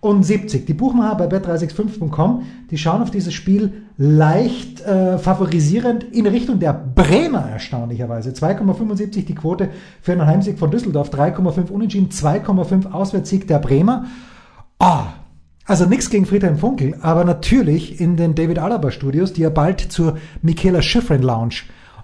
76. 0.05 0.65
Die 0.65 0.73
Buchmacher 0.73 1.15
bei 1.15 1.27
bet365.com, 1.27 2.43
die 2.69 2.77
schauen 2.77 3.01
auf 3.01 3.11
dieses 3.11 3.33
Spiel 3.33 3.83
leicht 3.97 4.81
äh, 4.81 5.17
favorisierend 5.17 6.03
in 6.03 6.27
Richtung 6.27 6.59
der 6.59 6.73
Bremer 6.73 7.49
erstaunlicherweise. 7.49 8.31
2,75 8.31 9.25
die 9.25 9.35
Quote 9.35 9.69
für 10.01 10.11
einen 10.11 10.25
Heimsieg 10.25 10.59
von 10.59 10.71
Düsseldorf, 10.71 11.09
3,5 11.09 11.69
Unentschieden, 11.69 12.09
2,5 12.09 12.91
Auswärtssieg 12.91 13.47
der 13.47 13.59
Bremer. 13.59 14.05
Ah, 14.79 15.07
also 15.65 15.85
nichts 15.85 16.09
gegen 16.09 16.25
Friedhelm 16.25 16.57
Funkel, 16.57 16.95
aber 17.01 17.23
natürlich 17.23 17.99
in 17.99 18.17
den 18.17 18.35
David 18.35 18.59
Alaba 18.59 18.91
Studios, 18.91 19.33
die 19.33 19.41
ja 19.41 19.49
bald 19.49 19.81
zur 19.81 20.17
Michaela 20.41 20.81
Schifrin 20.81 21.23
Lounge 21.23 21.55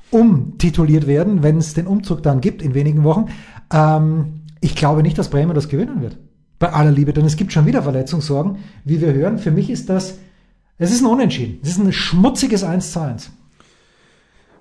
umtituliert 0.09 1.07
werden, 1.07 1.43
wenn 1.43 1.57
es 1.57 1.73
den 1.73 1.87
Umzug 1.87 2.23
dann 2.23 2.41
gibt 2.41 2.61
in 2.61 2.73
wenigen 2.73 3.03
Wochen. 3.03 3.25
Ähm, 3.71 4.41
ich 4.61 4.75
glaube 4.75 5.03
nicht, 5.03 5.17
dass 5.17 5.29
Bremen 5.29 5.53
das 5.53 5.69
gewinnen 5.69 6.01
wird. 6.01 6.17
Bei 6.61 6.73
aller 6.73 6.91
Liebe, 6.91 7.11
denn 7.11 7.25
es 7.25 7.37
gibt 7.37 7.51
schon 7.51 7.65
wieder 7.65 7.81
Verletzungssorgen, 7.81 8.59
wie 8.85 9.01
wir 9.01 9.13
hören. 9.13 9.39
Für 9.39 9.49
mich 9.49 9.71
ist 9.71 9.89
das, 9.89 10.19
es 10.77 10.91
ist 10.91 11.01
ein 11.01 11.07
Unentschieden. 11.07 11.59
Es 11.63 11.69
ist 11.69 11.79
ein 11.79 11.91
schmutziges 11.91 12.63
1 12.63 12.91
zu 12.91 13.01
1. 13.01 13.31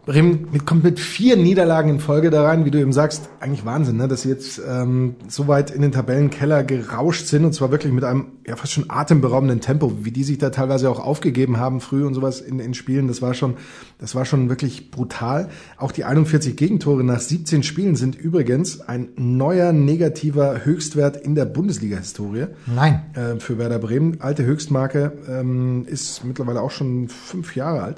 Bremen 0.06 0.48
mit, 0.50 0.66
kommt 0.66 0.82
mit 0.82 0.98
vier 0.98 1.36
Niederlagen 1.36 1.90
in 1.90 2.00
Folge 2.00 2.30
da 2.30 2.44
rein, 2.44 2.64
wie 2.64 2.70
du 2.70 2.80
eben 2.80 2.92
sagst, 2.92 3.28
eigentlich 3.38 3.64
Wahnsinn, 3.64 3.98
ne? 3.98 4.08
dass 4.08 4.22
sie 4.22 4.30
jetzt 4.30 4.60
ähm, 4.66 5.16
so 5.28 5.46
weit 5.46 5.70
in 5.70 5.82
den 5.82 5.92
Tabellenkeller 5.92 6.64
gerauscht 6.64 7.26
sind 7.26 7.44
und 7.44 7.52
zwar 7.52 7.70
wirklich 7.70 7.92
mit 7.92 8.04
einem 8.04 8.26
ja 8.46 8.56
fast 8.56 8.72
schon 8.72 8.86
atemberaubenden 8.88 9.60
Tempo, 9.60 9.92
wie 10.02 10.10
die 10.10 10.24
sich 10.24 10.38
da 10.38 10.50
teilweise 10.50 10.88
auch 10.88 11.00
aufgegeben 11.00 11.58
haben 11.58 11.80
früh 11.80 12.04
und 12.04 12.14
sowas 12.14 12.40
in, 12.40 12.60
in 12.60 12.74
Spielen, 12.74 13.08
das 13.08 13.20
war 13.20 13.34
schon, 13.34 13.56
das 13.98 14.14
war 14.14 14.24
schon 14.24 14.48
wirklich 14.48 14.90
brutal. 14.90 15.50
Auch 15.76 15.92
die 15.92 16.04
41 16.04 16.56
Gegentore 16.56 17.04
nach 17.04 17.20
17 17.20 17.62
Spielen 17.62 17.94
sind 17.94 18.16
übrigens 18.16 18.80
ein 18.80 19.10
neuer 19.16 19.72
negativer 19.72 20.64
Höchstwert 20.64 21.18
in 21.18 21.34
der 21.34 21.44
Bundesliga-Historie. 21.44 22.46
Nein. 22.66 23.02
Äh, 23.14 23.38
für 23.38 23.58
Werder 23.58 23.78
Bremen. 23.78 24.20
Alte 24.20 24.44
Höchstmarke 24.44 25.12
ähm, 25.28 25.84
ist 25.86 26.24
mittlerweile 26.24 26.62
auch 26.62 26.70
schon 26.70 27.08
fünf 27.08 27.54
Jahre 27.54 27.82
alt. 27.82 27.96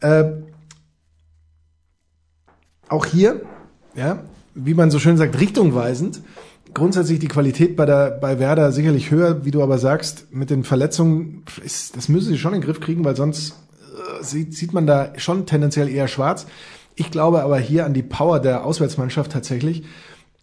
Äh, 0.00 0.42
auch 2.88 3.06
hier, 3.06 3.42
ja, 3.94 4.20
wie 4.54 4.74
man 4.74 4.90
so 4.90 4.98
schön 4.98 5.16
sagt, 5.16 5.38
richtungweisend. 5.40 6.20
Grundsätzlich 6.74 7.18
die 7.18 7.28
Qualität 7.28 7.76
bei 7.76 7.86
der 7.86 8.10
bei 8.10 8.38
Werder 8.38 8.72
sicherlich 8.72 9.10
höher, 9.10 9.44
wie 9.44 9.50
du 9.50 9.62
aber 9.62 9.78
sagst, 9.78 10.26
mit 10.32 10.50
den 10.50 10.64
Verletzungen 10.64 11.44
ist, 11.64 11.96
das 11.96 12.08
müssen 12.08 12.28
sie 12.28 12.38
schon 12.38 12.52
in 12.52 12.60
den 12.60 12.66
Griff 12.66 12.80
kriegen, 12.80 13.04
weil 13.04 13.16
sonst 13.16 13.54
äh, 13.80 14.22
sieht, 14.22 14.54
sieht 14.54 14.74
man 14.74 14.86
da 14.86 15.12
schon 15.16 15.46
tendenziell 15.46 15.88
eher 15.88 16.08
schwarz. 16.08 16.46
Ich 16.94 17.10
glaube 17.10 17.42
aber 17.42 17.58
hier 17.58 17.86
an 17.86 17.94
die 17.94 18.02
Power 18.02 18.40
der 18.40 18.64
Auswärtsmannschaft 18.64 19.32
tatsächlich. 19.32 19.84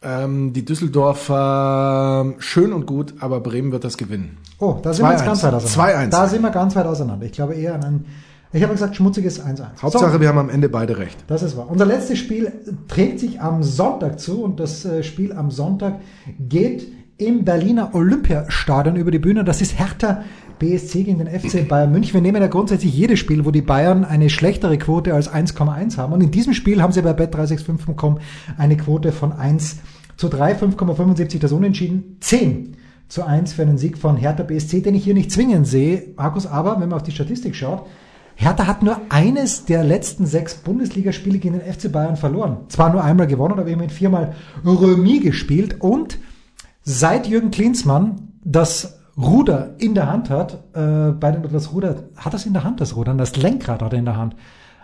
Ähm, 0.01 0.53
die 0.53 0.63
Düsseldorfer 0.63 2.33
schön 2.37 2.73
und 2.73 2.85
gut, 2.85 3.15
aber 3.19 3.39
Bremen 3.39 3.71
wird 3.71 3.83
das 3.83 3.97
gewinnen. 3.97 4.37
Oh, 4.59 4.77
da 4.81 4.93
sind 4.93 5.05
wir 5.05 5.11
jetzt 5.11 5.25
ganz 5.25 5.43
weit 5.43 5.53
auseinander. 5.53 6.07
2-1. 6.07 6.09
Da 6.09 6.27
sind 6.27 6.41
wir 6.41 6.51
ganz 6.51 6.75
weit 6.75 6.85
auseinander. 6.85 7.25
Ich 7.25 7.33
glaube 7.33 7.55
eher 7.55 7.75
an 7.75 7.83
ein, 7.83 8.05
ich 8.53 8.63
habe 8.63 8.73
gesagt, 8.73 8.95
schmutziges 8.95 9.43
1-1. 9.43 9.81
Hauptsache, 9.81 10.13
So. 10.13 10.21
wir 10.21 10.27
haben 10.27 10.37
am 10.37 10.49
Ende 10.49 10.69
beide 10.69 10.97
recht. 10.97 11.17
Das 11.27 11.43
ist 11.43 11.57
wahr. 11.57 11.69
Unser 11.69 11.85
letztes 11.85 12.19
Spiel 12.19 12.51
trägt 12.87 13.19
sich 13.19 13.41
am 13.41 13.63
Sonntag 13.63 14.19
zu 14.19 14.43
und 14.43 14.59
das 14.59 14.85
äh, 14.85 15.03
Spiel 15.03 15.33
am 15.33 15.51
Sonntag 15.51 15.99
geht 16.39 16.87
im 17.17 17.45
Berliner 17.45 17.93
Olympiastadion 17.93 18.95
über 18.95 19.11
die 19.11 19.19
Bühne. 19.19 19.43
Das 19.43 19.61
ist 19.61 19.77
Hertha 19.79 20.23
BSC 20.59 21.03
gegen 21.03 21.19
den 21.19 21.27
FC 21.27 21.67
Bayern 21.67 21.91
München. 21.91 22.13
Wir 22.13 22.21
nehmen 22.21 22.41
ja 22.41 22.47
grundsätzlich 22.47 22.93
jedes 22.93 23.19
Spiel, 23.19 23.45
wo 23.45 23.51
die 23.51 23.61
Bayern 23.61 24.05
eine 24.05 24.29
schlechtere 24.29 24.77
Quote 24.77 25.13
als 25.13 25.31
1,1 25.31 25.97
haben. 25.97 26.13
Und 26.13 26.21
in 26.21 26.31
diesem 26.31 26.53
Spiel 26.53 26.81
haben 26.81 26.93
sie 26.93 27.01
bei 27.01 27.11
bet365.com 27.11 28.19
eine 28.57 28.77
Quote 28.77 29.11
von 29.11 29.33
1 29.33 29.77
zu 30.17 30.29
3, 30.29 30.53
5,75 30.53 31.39
das 31.39 31.51
Unentschieden, 31.51 32.17
10 32.21 32.77
zu 33.07 33.25
1 33.25 33.53
für 33.53 33.61
einen 33.63 33.77
Sieg 33.77 33.97
von 33.97 34.17
Hertha 34.17 34.43
BSC, 34.43 34.81
den 34.81 34.95
ich 34.95 35.03
hier 35.03 35.13
nicht 35.13 35.31
zwingend 35.31 35.67
sehe. 35.67 36.13
Markus, 36.15 36.47
aber 36.47 36.79
wenn 36.79 36.89
man 36.89 36.93
auf 36.93 37.03
die 37.03 37.11
Statistik 37.11 37.55
schaut, 37.55 37.85
Hertha 38.35 38.67
hat 38.67 38.83
nur 38.83 38.99
eines 39.09 39.65
der 39.65 39.83
letzten 39.83 40.25
sechs 40.25 40.55
Bundesligaspiele 40.55 41.39
gegen 41.39 41.59
den 41.59 41.73
FC 41.73 41.91
Bayern 41.91 42.17
verloren. 42.17 42.57
Zwar 42.67 42.91
nur 42.91 43.03
einmal 43.03 43.27
gewonnen, 43.27 43.59
aber 43.59 43.69
immerhin 43.69 43.89
viermal 43.89 44.33
Remis 44.65 45.23
gespielt. 45.23 45.81
Und 45.81 46.19
seit 46.83 47.27
Jürgen 47.27 47.51
Klinsmann 47.51 48.33
das 48.43 48.99
Ruder 49.17 49.75
in 49.77 49.95
der 49.95 50.11
Hand 50.11 50.29
hat, 50.29 50.65
äh, 50.73 51.11
bei 51.11 51.31
den, 51.31 51.43
das 51.51 51.71
Ruder, 51.71 52.03
hat 52.17 52.33
das 52.33 52.45
in 52.45 52.53
der 52.53 52.65
Hand, 52.65 52.81
das 52.81 52.95
Ruder, 52.97 53.13
das 53.13 53.37
Lenkrad 53.37 53.81
hat 53.81 53.93
er 53.93 53.99
in 53.99 54.05
der 54.05 54.17
Hand. 54.17 54.35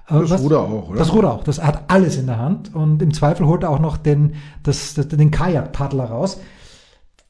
Äh, 0.07 0.21
Das 0.21 0.41
Ruder 0.41 0.61
auch, 0.61 0.89
oder? 0.89 0.99
Das 0.99 1.13
Ruder 1.13 1.33
auch. 1.33 1.43
Das 1.43 1.61
hat 1.61 1.83
alles 1.89 2.17
in 2.17 2.27
der 2.27 2.39
Hand 2.39 2.73
und 2.73 3.01
im 3.01 3.13
Zweifel 3.13 3.45
holt 3.45 3.63
er 3.63 3.69
auch 3.69 3.79
noch 3.79 3.97
den, 3.97 4.35
das, 4.63 4.93
den 4.93 5.31
Kajakpaddler 5.31 6.05
raus. 6.05 6.39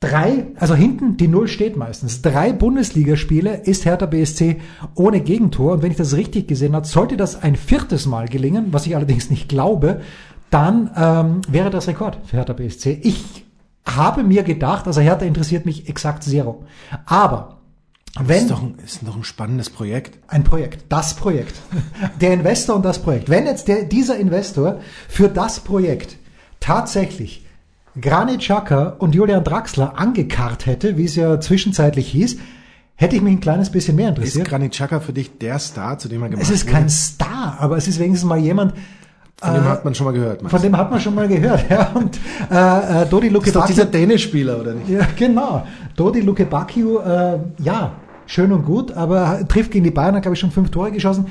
Drei, 0.01 0.47
also 0.55 0.73
hinten 0.73 1.15
die 1.15 1.27
Null 1.27 1.47
steht 1.47 1.77
meistens. 1.77 2.23
Drei 2.23 2.53
Bundesligaspiele 2.53 3.57
ist 3.65 3.85
Hertha 3.85 4.07
BSC 4.07 4.59
ohne 4.95 5.21
Gegentor. 5.21 5.73
Und 5.73 5.83
wenn 5.83 5.91
ich 5.91 5.97
das 5.97 6.15
richtig 6.15 6.47
gesehen 6.47 6.75
habe, 6.75 6.87
sollte 6.87 7.17
das 7.17 7.41
ein 7.43 7.55
viertes 7.55 8.07
Mal 8.07 8.27
gelingen, 8.27 8.73
was 8.73 8.87
ich 8.87 8.95
allerdings 8.95 9.29
nicht 9.29 9.47
glaube, 9.47 10.01
dann 10.49 10.89
ähm, 10.97 11.41
wäre 11.47 11.69
das 11.69 11.87
Rekord 11.87 12.17
für 12.25 12.37
Hertha 12.37 12.53
BSC. 12.53 12.99
Ich 13.03 13.45
habe 13.85 14.23
mir 14.23 14.41
gedacht, 14.41 14.87
also 14.87 15.01
Hertha 15.01 15.23
interessiert 15.23 15.67
mich 15.67 15.87
exakt 15.87 16.23
zero. 16.23 16.65
Aber 17.05 17.59
Das 18.15 18.27
wenn 18.27 18.37
ist 18.41 18.51
doch, 18.51 18.63
ein, 18.63 18.75
ist 18.83 19.01
doch 19.05 19.15
ein 19.15 19.23
spannendes 19.23 19.69
Projekt. 19.69 20.17
ein 20.27 20.43
Projekt, 20.43 20.85
das 20.89 21.13
Projekt, 21.13 21.53
der 22.19 22.33
Investor 22.33 22.75
und 22.75 22.85
das 22.85 22.97
Projekt. 22.99 23.29
Wenn 23.29 23.45
jetzt 23.45 23.67
der, 23.67 23.83
dieser 23.83 24.17
Investor 24.17 24.79
für 25.07 25.29
das 25.29 25.59
Projekt 25.59 26.17
tatsächlich 26.59 27.45
Granit 27.99 28.39
Xhaka 28.39 28.95
und 28.99 29.15
Julian 29.15 29.43
Draxler 29.43 29.97
angekarrt 29.99 30.65
hätte, 30.65 30.97
wie 30.97 31.05
es 31.05 31.15
ja 31.15 31.39
zwischenzeitlich 31.39 32.07
hieß, 32.09 32.37
hätte 32.95 33.15
ich 33.15 33.21
mich 33.21 33.33
ein 33.33 33.39
kleines 33.41 33.69
bisschen 33.69 33.95
mehr 33.95 34.09
Ist 34.09 34.17
interessiert. 34.17 34.47
Granit 34.47 34.71
Xhaka 34.71 34.99
für 34.99 35.13
dich 35.13 35.37
der 35.37 35.59
Star, 35.59 35.97
zu 35.97 36.07
dem 36.07 36.21
er 36.23 36.29
gemacht 36.29 36.43
Es 36.43 36.51
ist 36.51 36.67
kein 36.67 36.89
Star, 36.89 37.57
aber 37.59 37.77
es 37.77 37.87
ist 37.87 37.99
wenigstens 37.99 38.27
mal 38.29 38.39
jemand, 38.39 38.73
Von 39.41 39.53
dem 39.55 39.65
hat 39.65 39.83
man 39.83 39.95
schon 39.95 40.05
mal 40.05 40.13
gehört. 40.13 40.41
von 40.49 40.61
dem 40.61 40.77
hat 40.77 40.91
man 40.91 40.99
schon 41.01 41.15
mal 41.15 41.27
gehört. 41.27 41.65
Ja, 41.69 41.91
und 41.93 42.17
äh, 42.49 43.01
äh, 43.01 43.05
Dodi 43.07 43.27
ist 43.27 43.55
doch 43.55 43.65
dieser 43.65 43.85
Dänisch-Spieler, 43.85 44.59
oder 44.59 44.73
nicht? 44.73 44.89
Ja, 44.89 45.05
genau. 45.17 45.65
Dodi 45.95 46.21
Luke 46.21 46.45
Bacchio, 46.45 46.99
äh, 47.01 47.39
ja, 47.59 47.91
schön 48.31 48.53
und 48.53 48.65
gut, 48.65 48.93
aber 48.93 49.45
trifft 49.47 49.71
gegen 49.71 49.83
die 49.83 49.91
Bayern, 49.91 50.15
hat 50.15 50.21
glaube 50.21 50.35
ich 50.35 50.39
schon 50.39 50.51
fünf 50.51 50.71
Tore 50.71 50.91
geschossen. 50.91 51.25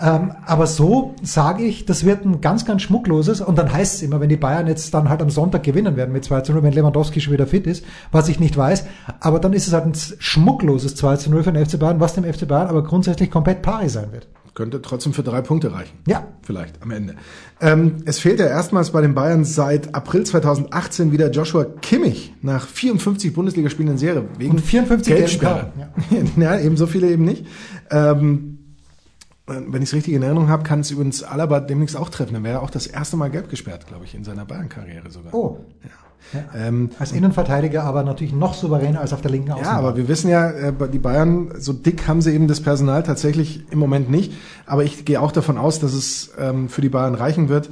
Ähm, 0.00 0.32
aber 0.46 0.68
so 0.68 1.14
sage 1.22 1.64
ich, 1.64 1.84
das 1.84 2.04
wird 2.04 2.24
ein 2.24 2.40
ganz, 2.40 2.64
ganz 2.64 2.82
schmuckloses 2.82 3.40
und 3.40 3.58
dann 3.58 3.72
heißt 3.72 3.96
es 3.96 4.02
immer, 4.02 4.20
wenn 4.20 4.28
die 4.28 4.36
Bayern 4.36 4.68
jetzt 4.68 4.94
dann 4.94 5.08
halt 5.08 5.20
am 5.20 5.30
Sonntag 5.30 5.64
gewinnen 5.64 5.96
werden 5.96 6.12
mit 6.12 6.24
2 6.24 6.42
zu 6.42 6.52
0, 6.52 6.62
wenn 6.62 6.72
Lewandowski 6.72 7.20
schon 7.20 7.32
wieder 7.32 7.48
fit 7.48 7.66
ist, 7.66 7.84
was 8.12 8.28
ich 8.28 8.38
nicht 8.38 8.56
weiß, 8.56 8.84
aber 9.18 9.40
dann 9.40 9.52
ist 9.52 9.66
es 9.66 9.72
halt 9.72 9.84
ein 9.84 9.94
schmuckloses 9.94 10.94
2 10.94 11.16
zu 11.16 11.30
0 11.30 11.42
für 11.42 11.52
den 11.52 11.66
FC 11.66 11.78
Bayern, 11.78 11.98
was 11.98 12.14
dem 12.14 12.24
FC 12.24 12.46
Bayern 12.46 12.68
aber 12.68 12.84
grundsätzlich 12.84 13.30
komplett 13.32 13.60
pari 13.60 13.88
sein 13.88 14.12
wird. 14.12 14.28
Könnte 14.54 14.80
trotzdem 14.80 15.12
für 15.12 15.24
drei 15.24 15.40
Punkte 15.42 15.72
reichen. 15.72 15.98
Ja. 16.06 16.28
Vielleicht 16.42 16.80
am 16.80 16.92
Ende. 16.92 17.16
Ähm, 17.60 17.96
es 18.04 18.20
fehlt 18.20 18.38
ja 18.38 18.46
erstmals 18.46 18.90
bei 18.90 19.00
den 19.00 19.12
Bayern 19.14 19.44
seit 19.44 19.94
April 19.96 20.24
2018 20.24 21.10
wieder 21.10 21.30
Joshua 21.30 21.64
Kimmich 21.82 22.32
nach 22.40 22.66
54 22.68 23.32
Bundesligaspielen 23.32 23.92
in 23.92 23.98
Serie. 23.98 24.24
Wegen 24.38 24.52
Und 24.52 24.60
54 24.60 25.12
gelben 25.12 25.26
Gelbsperre. 25.28 25.72
Karten, 26.08 26.40
Ja. 26.40 26.58
eben 26.60 26.76
so 26.76 26.86
viele 26.86 27.10
eben 27.10 27.24
nicht. 27.24 27.46
Ähm, 27.90 28.58
wenn 29.46 29.82
ich 29.82 29.90
es 29.90 29.94
richtig 29.94 30.14
in 30.14 30.22
Erinnerung 30.22 30.48
habe, 30.48 30.62
kann 30.62 30.80
es 30.80 30.90
übrigens 30.90 31.22
Alaba 31.22 31.60
demnächst 31.60 31.96
auch 31.96 32.08
treffen. 32.08 32.34
Dann 32.34 32.44
wäre 32.44 32.58
er 32.58 32.62
auch 32.62 32.70
das 32.70 32.86
erste 32.86 33.16
Mal 33.16 33.30
gelb 33.30 33.50
gesperrt, 33.50 33.86
glaube 33.88 34.04
ich, 34.04 34.14
in 34.14 34.24
seiner 34.24 34.44
Bayern-Karriere 34.46 35.10
sogar. 35.10 35.34
Oh. 35.34 35.58
Ja. 35.82 35.90
Ähm, 36.54 36.90
Als 36.98 37.12
Innenverteidiger 37.12 37.84
aber 37.84 38.02
natürlich 38.02 38.32
noch 38.32 38.54
souveräner 38.54 39.00
als 39.00 39.12
auf 39.12 39.20
der 39.20 39.30
linken 39.30 39.52
Außenbahn. 39.52 39.72
Ja, 39.72 39.78
aber 39.78 39.96
wir 39.96 40.08
wissen 40.08 40.28
ja, 40.30 40.50
äh, 40.50 40.72
die 40.92 40.98
Bayern, 40.98 41.52
so 41.58 41.72
dick 41.72 42.08
haben 42.08 42.20
sie 42.22 42.32
eben 42.32 42.48
das 42.48 42.60
Personal 42.60 43.02
tatsächlich 43.02 43.64
im 43.70 43.78
Moment 43.78 44.10
nicht. 44.10 44.32
Aber 44.66 44.84
ich 44.84 45.04
gehe 45.04 45.20
auch 45.20 45.32
davon 45.32 45.58
aus, 45.58 45.80
dass 45.80 45.92
es 45.92 46.32
ähm, 46.38 46.68
für 46.68 46.80
die 46.80 46.88
Bayern 46.88 47.14
reichen 47.14 47.48
wird. 47.48 47.70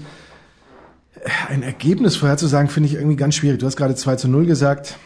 Äh, 1.17 1.29
Ein 1.49 1.63
Ergebnis 1.63 2.17
vorherzusagen, 2.17 2.69
finde 2.69 2.89
ich 2.89 2.95
irgendwie 2.95 3.17
ganz 3.17 3.35
schwierig. 3.35 3.59
Du 3.61 3.67
hast 3.67 3.77
gerade 3.77 3.95
2 3.95 4.17
zu 4.17 4.29
0 4.29 4.47
gesagt. 4.47 4.97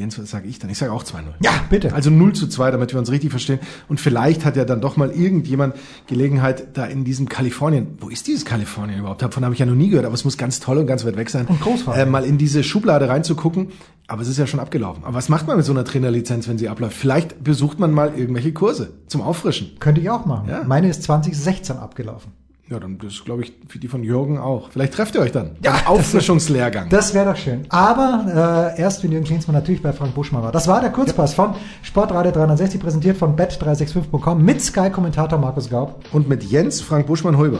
Jens, 0.00 0.18
was 0.18 0.30
sage 0.30 0.48
ich 0.48 0.58
dann? 0.58 0.70
Ich 0.70 0.78
sage 0.78 0.92
auch 0.92 1.04
2-0. 1.04 1.18
Ja, 1.42 1.52
bitte. 1.68 1.92
Also 1.92 2.08
0 2.08 2.32
zu 2.32 2.48
2, 2.48 2.70
damit 2.70 2.92
wir 2.92 2.98
uns 2.98 3.10
richtig 3.10 3.30
verstehen. 3.30 3.60
Und 3.86 4.00
vielleicht 4.00 4.46
hat 4.46 4.56
ja 4.56 4.64
dann 4.64 4.80
doch 4.80 4.96
mal 4.96 5.10
irgendjemand 5.10 5.74
Gelegenheit, 6.06 6.68
da 6.72 6.86
in 6.86 7.04
diesem 7.04 7.28
Kalifornien, 7.28 7.98
wo 8.00 8.08
ist 8.08 8.26
dieses 8.26 8.46
Kalifornien 8.46 9.00
überhaupt? 9.00 9.20
Davon 9.20 9.44
habe 9.44 9.52
ich 9.52 9.60
ja 9.60 9.66
noch 9.66 9.74
nie 9.74 9.90
gehört, 9.90 10.06
aber 10.06 10.14
es 10.14 10.24
muss 10.24 10.38
ganz 10.38 10.58
toll 10.58 10.78
und 10.78 10.86
ganz 10.86 11.04
weit 11.04 11.16
weg 11.16 11.28
sein. 11.28 11.46
Und 11.46 11.60
großartig. 11.60 12.02
Äh, 12.02 12.06
mal 12.06 12.24
in 12.24 12.38
diese 12.38 12.64
Schublade 12.64 13.08
reinzugucken. 13.10 13.68
Aber 14.06 14.22
es 14.22 14.28
ist 14.28 14.38
ja 14.38 14.46
schon 14.46 14.58
abgelaufen. 14.58 15.04
Aber 15.04 15.14
was 15.14 15.28
macht 15.28 15.46
man 15.46 15.58
mit 15.58 15.66
so 15.66 15.72
einer 15.72 15.84
Trainerlizenz, 15.84 16.48
wenn 16.48 16.58
sie 16.58 16.68
abläuft? 16.68 16.96
Vielleicht 16.96 17.44
besucht 17.44 17.78
man 17.78 17.92
mal 17.92 18.12
irgendwelche 18.16 18.52
Kurse 18.52 18.94
zum 19.06 19.20
Auffrischen. 19.20 19.78
Könnte 19.78 20.00
ich 20.00 20.10
auch 20.10 20.24
machen. 20.24 20.48
Ja. 20.48 20.64
Meine 20.64 20.88
ist 20.88 21.02
2016 21.04 21.76
abgelaufen. 21.76 22.32
Ja, 22.70 22.78
dann 22.78 22.98
das 22.98 23.24
glaube 23.24 23.42
ich 23.42 23.52
für 23.66 23.80
die 23.80 23.88
von 23.88 24.04
Jürgen 24.04 24.38
auch. 24.38 24.70
Vielleicht 24.70 24.94
trefft 24.94 25.16
ihr 25.16 25.22
euch 25.22 25.32
dann. 25.32 25.56
Ja, 25.60 25.72
Beim 25.72 25.86
Auffrischungslehrgang. 25.88 26.88
Das 26.88 27.14
wäre 27.14 27.32
doch 27.32 27.36
schön. 27.36 27.66
Aber 27.68 28.72
äh, 28.76 28.80
erst, 28.80 29.02
wenn 29.02 29.10
Jürgen 29.10 29.26
Klinsmann 29.26 29.56
natürlich 29.56 29.82
bei 29.82 29.92
Frank 29.92 30.14
Buschmann 30.14 30.44
war. 30.44 30.52
Das 30.52 30.68
war 30.68 30.80
der 30.80 30.90
Kurzpass 30.90 31.34
von 31.34 31.56
Sportradio 31.82 32.30
360, 32.30 32.80
präsentiert 32.80 33.16
von 33.16 33.34
bet365.com 33.34 34.44
mit 34.44 34.62
Sky-Kommentator 34.62 35.36
Markus 35.36 35.68
Gaub. 35.68 36.04
Und 36.12 36.28
mit 36.28 36.44
Jens 36.44 36.80
Frank 36.80 37.08
Buschmann-Hulber. 37.08 37.58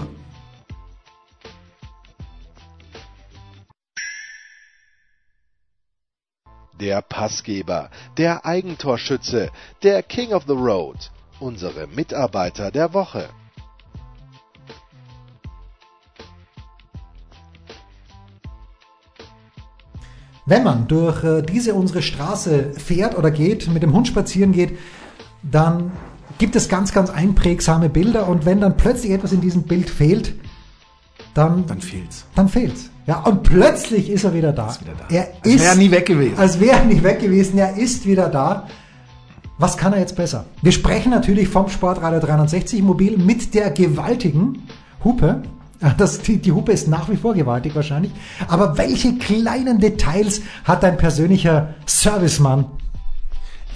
Der 6.81 7.03
Passgeber, 7.03 7.90
der 8.16 8.46
Eigentorschütze, 8.46 9.51
der 9.83 10.05
King 10.05 10.33
of 10.33 10.44
the 10.46 10.55
Road, 10.55 11.11
unsere 11.40 11.88
Mitarbeiter 11.88 12.70
der 12.70 12.94
Woche. 12.94 13.29
Wenn 20.50 20.64
man 20.64 20.88
durch 20.88 21.22
äh, 21.22 21.42
diese 21.42 21.74
unsere 21.74 22.02
Straße 22.02 22.72
fährt 22.76 23.16
oder 23.16 23.30
geht, 23.30 23.72
mit 23.72 23.84
dem 23.84 23.92
Hund 23.92 24.08
spazieren 24.08 24.50
geht, 24.50 24.76
dann 25.44 25.92
gibt 26.38 26.56
es 26.56 26.68
ganz, 26.68 26.92
ganz 26.92 27.08
einprägsame 27.08 27.88
Bilder 27.88 28.26
und 28.26 28.46
wenn 28.46 28.60
dann 28.60 28.76
plötzlich 28.76 29.12
etwas 29.12 29.30
in 29.30 29.40
diesem 29.40 29.62
Bild 29.62 29.88
fehlt, 29.88 30.34
dann, 31.34 31.68
Dann 31.68 31.80
fehlt's. 31.80 32.26
dann 32.34 32.48
fehlt's. 32.48 32.90
Ja, 33.06 33.20
und 33.20 33.44
plötzlich 33.44 34.10
ist 34.10 34.24
er 34.24 34.34
wieder 34.34 34.52
da. 34.52 34.70
Ist 34.70 34.80
wieder 34.80 34.94
da. 34.98 35.14
Er 35.14 35.28
Als 35.44 35.54
ist 35.54 35.60
wäre 35.60 35.70
er 35.70 35.76
nie 35.76 35.90
weg 35.92 36.06
gewesen. 36.06 36.36
Als 36.36 36.58
wäre 36.58 36.78
er 36.78 36.84
nie 36.84 37.00
weg 37.04 37.20
gewesen. 37.20 37.56
Er 37.56 37.76
ist 37.76 38.04
wieder 38.04 38.28
da. 38.28 38.66
Was 39.56 39.76
kann 39.76 39.92
er 39.92 40.00
jetzt 40.00 40.16
besser? 40.16 40.46
Wir 40.62 40.72
sprechen 40.72 41.10
natürlich 41.10 41.46
vom 41.46 41.68
Sportradio 41.68 42.18
360 42.18 42.82
Mobil 42.82 43.18
mit 43.18 43.54
der 43.54 43.70
gewaltigen 43.70 44.66
Hupe. 45.04 45.42
Das, 45.96 46.20
die, 46.20 46.36
die 46.38 46.52
Hupe 46.52 46.72
ist 46.72 46.88
nach 46.88 47.08
wie 47.08 47.16
vor 47.16 47.34
gewaltig 47.34 47.74
wahrscheinlich. 47.74 48.12
Aber 48.48 48.76
welche 48.76 49.16
kleinen 49.16 49.80
Details 49.80 50.42
hat 50.64 50.82
dein 50.82 50.96
persönlicher 50.96 51.74
Servicemann 51.86 52.66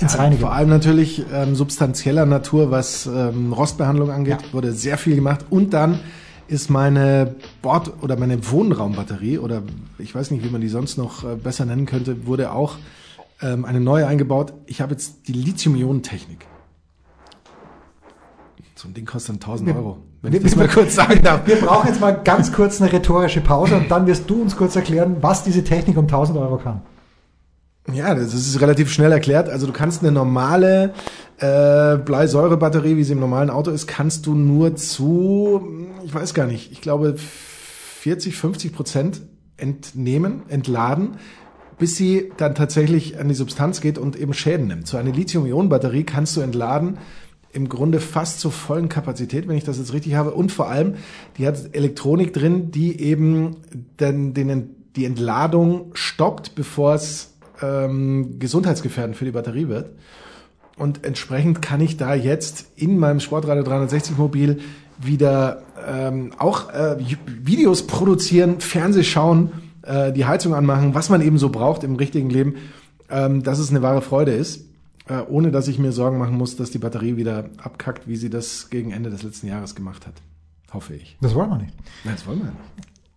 ins 0.01 0.19
Reine 0.19 0.37
Vor 0.37 0.53
allem 0.53 0.69
natürlich 0.69 1.25
ähm, 1.33 1.55
substanzieller 1.55 2.27
Natur, 2.27 2.71
was 2.71 3.07
ähm, 3.07 3.53
Rostbehandlung 3.53 4.11
angeht, 4.11 4.43
Ja. 4.43 4.53
wurde 4.53 4.73
sehr 4.73 4.99
viel 4.99 5.15
gemacht. 5.15 5.47
Und 5.51 5.73
dann 5.73 6.01
ist 6.49 6.69
meine 6.69 7.37
Bord- 7.63 8.03
oder 8.03 8.17
meine 8.19 8.51
Wohnraumbatterie 8.51 9.39
oder 9.39 9.63
ich 9.99 10.15
weiß 10.15 10.31
nicht, 10.31 10.45
wie 10.45 10.51
man 10.51 10.61
die 10.61 10.69
sonst 10.69 10.99
noch 10.99 11.25
äh, 11.25 11.37
besser 11.37 11.65
nennen 11.65 11.87
könnte, 11.87 12.27
wurde 12.27 12.53
auch 12.53 12.77
ähm, 13.41 13.65
eine 13.65 13.81
neue 13.81 14.07
eingebaut. 14.07 14.53
Ich 14.67 14.81
habe 14.81 14.93
jetzt 14.93 15.27
die 15.29 15.33
Lithium-Ionen-Technik. 15.33 16.45
So 18.75 18.89
ein 18.89 18.95
Ding 18.95 19.07
kostet 19.07 19.37
dann 19.37 19.37
1000 19.37 19.75
Euro. 19.77 19.99
Wenn 20.25 20.33
ich 20.33 20.41
wir- 20.41 20.45
das 20.51 20.57
mal 20.57 20.69
kurz 20.69 20.95
sagen 20.95 21.21
darf. 21.23 21.47
Wir 21.47 21.57
brauchen 21.57 21.87
jetzt 21.89 22.01
mal 22.01 22.13
ganz 22.13 22.51
kurz 22.53 22.81
eine 22.81 22.91
rhetorische 22.93 23.41
Pause 23.43 23.77
und 23.77 23.91
dann 23.91 24.07
wirst 24.07 24.29
du 24.29 24.41
uns 24.41 24.57
kurz 24.57 24.75
erklären, 24.75 25.17
was 25.21 25.45
diese 25.45 25.63
Technik 25.63 25.97
um 25.99 26.07
1000 26.09 26.39
Euro 26.39 26.57
kann. 26.57 26.81
Ja, 27.93 28.15
das 28.15 28.33
ist 28.33 28.59
relativ 28.63 28.91
schnell 28.91 29.13
erklärt. 29.13 29.51
Also 29.51 29.67
du 29.67 29.73
kannst 29.75 30.03
eine 30.03 30.11
normale 30.11 30.95
äh, 31.39 31.99
Bleisäurebatterie, 31.99 32.97
wie 32.97 33.05
sie 33.05 33.13
im 33.13 33.21
normalen 33.21 33.51
Auto 33.51 33.71
ist, 33.71 33.87
kannst 33.87 34.25
du 34.25 34.35
nur 34.35 34.77
zu, 34.77 35.69
ich 36.05 36.15
weiß 36.15 36.33
gar 36.33 36.47
nicht, 36.47 36.73
ich 36.73 36.81
glaube 36.81 37.17
40, 37.19 38.37
50 38.37 38.73
Prozent 38.73 39.21
entnehmen, 39.59 40.45
entladen, 40.49 41.17
bis 41.79 41.97
sie 41.97 42.31
dann 42.39 42.55
tatsächlich 42.55 43.19
an 43.19 43.29
die 43.29 43.35
Substanz 43.35 43.81
geht 43.83 43.99
und 43.99 44.17
eben 44.17 44.33
Schäden 44.33 44.69
nimmt. 44.69 44.87
So 44.87 44.97
eine 44.97 45.11
Lithium-Ionen-Batterie 45.11 46.05
kannst 46.05 46.37
du 46.37 46.41
entladen 46.41 46.99
im 47.55 47.69
Grunde 47.69 48.01
fast 48.01 48.41
zur 48.41 48.53
vollen 48.53 48.89
Kapazität, 48.89 49.49
wenn 49.49 49.57
ich 49.57 49.65
das 49.65 49.79
jetzt 49.79 49.93
richtig 49.93 50.15
habe. 50.15 50.33
Und 50.33 50.51
vor 50.51 50.69
allem, 50.69 50.97
die 51.39 51.47
hat 51.47 51.75
Elektronik 51.75 52.33
drin, 52.33 52.71
die 52.71 53.01
eben 53.01 53.57
den, 54.01 54.35
den, 54.35 54.75
die 54.97 55.05
Entladung 55.05 55.93
stoppt, 55.95 56.55
bevor 56.57 56.95
es 56.95 57.33
ähm, 57.63 58.39
gesundheitsgefährdend 58.39 59.17
für 59.17 59.25
die 59.25 59.31
Batterie 59.31 59.69
wird. 59.69 59.91
Und 60.77 61.05
entsprechend 61.05 61.63
kann 61.63 61.81
ich 61.81 61.97
da 61.97 62.15
jetzt 62.15 62.67
in 62.75 62.99
meinem 62.99 63.21
Sportradio 63.21 63.63
360 63.63 64.19
Mobil 64.19 64.61
wieder 64.99 65.63
ähm, 65.87 66.33
auch 66.39 66.71
äh, 66.71 66.97
Videos 67.27 67.87
produzieren, 67.87 68.61
Fernseh 68.61 69.05
schauen, 69.05 69.53
äh, 69.83 70.13
die 70.13 70.25
Heizung 70.25 70.55
anmachen, 70.55 70.95
was 70.95 71.11
man 71.11 71.21
eben 71.21 71.39
so 71.39 71.51
braucht 71.51 71.85
im 71.85 71.95
richtigen 71.95 72.31
Leben, 72.31 72.57
ähm, 73.11 73.45
dass 73.45 73.61
es 73.61 73.71
eine 73.71 73.83
wahre 73.83 74.03
Freude 74.03 74.33
ist, 74.33 74.65
äh, 75.09 75.21
ohne 75.29 75.51
dass 75.51 75.69
ich 75.69 75.79
mir 75.79 75.93
Sorgen 75.93 76.19
machen 76.19 76.37
muss, 76.37 76.57
dass 76.57 76.71
die 76.71 76.79
Batterie 76.79 77.17
wieder 77.17 77.51
abkackt, 77.59 78.09
wie 78.09 78.17
sie 78.17 78.31
das 78.31 78.71
gegen 78.71 78.91
Ende 78.91 79.11
des 79.11 79.23
letzten 79.23 79.47
Jahres 79.47 79.75
gemacht 79.75 80.07
hat. 80.07 80.15
Hoffe 80.73 80.95
ich. 80.95 81.17
Das 81.21 81.35
wollen 81.35 81.51
wir 81.51 81.59
nicht. 81.59 81.75
Nein, 82.05 82.15
das 82.17 82.27
wollen 82.27 82.39
wir 82.39 82.47
nicht. 82.47 82.57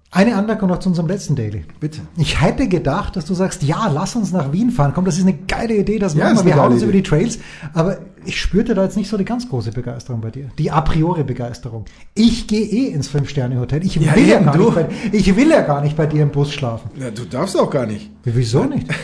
Eine 0.09 0.35
Anmerkung 0.35 0.69
noch 0.69 0.79
zu 0.79 0.89
unserem 0.89 1.07
letzten 1.07 1.35
Daily. 1.35 1.65
Bitte. 1.79 2.01
Ich 2.15 2.41
hätte 2.41 2.67
gedacht, 2.69 3.15
dass 3.17 3.25
du 3.25 3.33
sagst, 3.33 3.61
ja, 3.63 3.87
lass 3.87 4.15
uns 4.15 4.31
nach 4.31 4.53
Wien 4.53 4.71
fahren. 4.71 4.93
Komm, 4.95 5.03
das 5.03 5.17
ist 5.17 5.23
eine 5.23 5.33
geile 5.33 5.75
Idee, 5.75 5.99
das 5.99 6.13
Ja, 6.13 6.33
machen 6.33 6.45
wir. 6.45 6.55
Wir 6.55 6.61
hauen 6.61 6.71
uns 6.71 6.81
über 6.81 6.93
die 6.93 7.03
Trails. 7.03 7.39
Aber 7.73 7.99
ich 8.27 8.39
spürte 8.39 8.75
da 8.75 8.83
jetzt 8.83 8.97
nicht 8.97 9.09
so 9.09 9.17
die 9.17 9.25
ganz 9.25 9.47
große 9.49 9.71
Begeisterung 9.71 10.21
bei 10.21 10.29
dir. 10.31 10.49
Die 10.57 10.69
a 10.71 10.81
priori 10.81 11.23
Begeisterung. 11.23 11.85
Ich 12.13 12.47
gehe 12.47 12.65
eh 12.65 12.87
ins 12.87 13.07
Fünf-Sterne-Hotel. 13.07 13.85
Ich, 13.85 13.95
Ja, 13.95 14.15
will 14.15 14.27
ja 14.27 14.39
gar 14.39 14.55
nicht 14.57 14.75
bei, 14.75 14.89
ich 15.11 15.35
will 15.35 15.49
ja 15.49 15.61
gar 15.61 15.81
nicht 15.81 15.95
bei 15.97 16.05
dir 16.05 16.23
im 16.23 16.31
Bus 16.31 16.53
schlafen. 16.53 16.91
Ja, 16.99 17.09
du 17.11 17.25
darfst 17.25 17.57
auch 17.57 17.69
gar 17.69 17.85
nicht. 17.85 18.11
Wieso 18.23 18.63
nicht? 18.65 18.87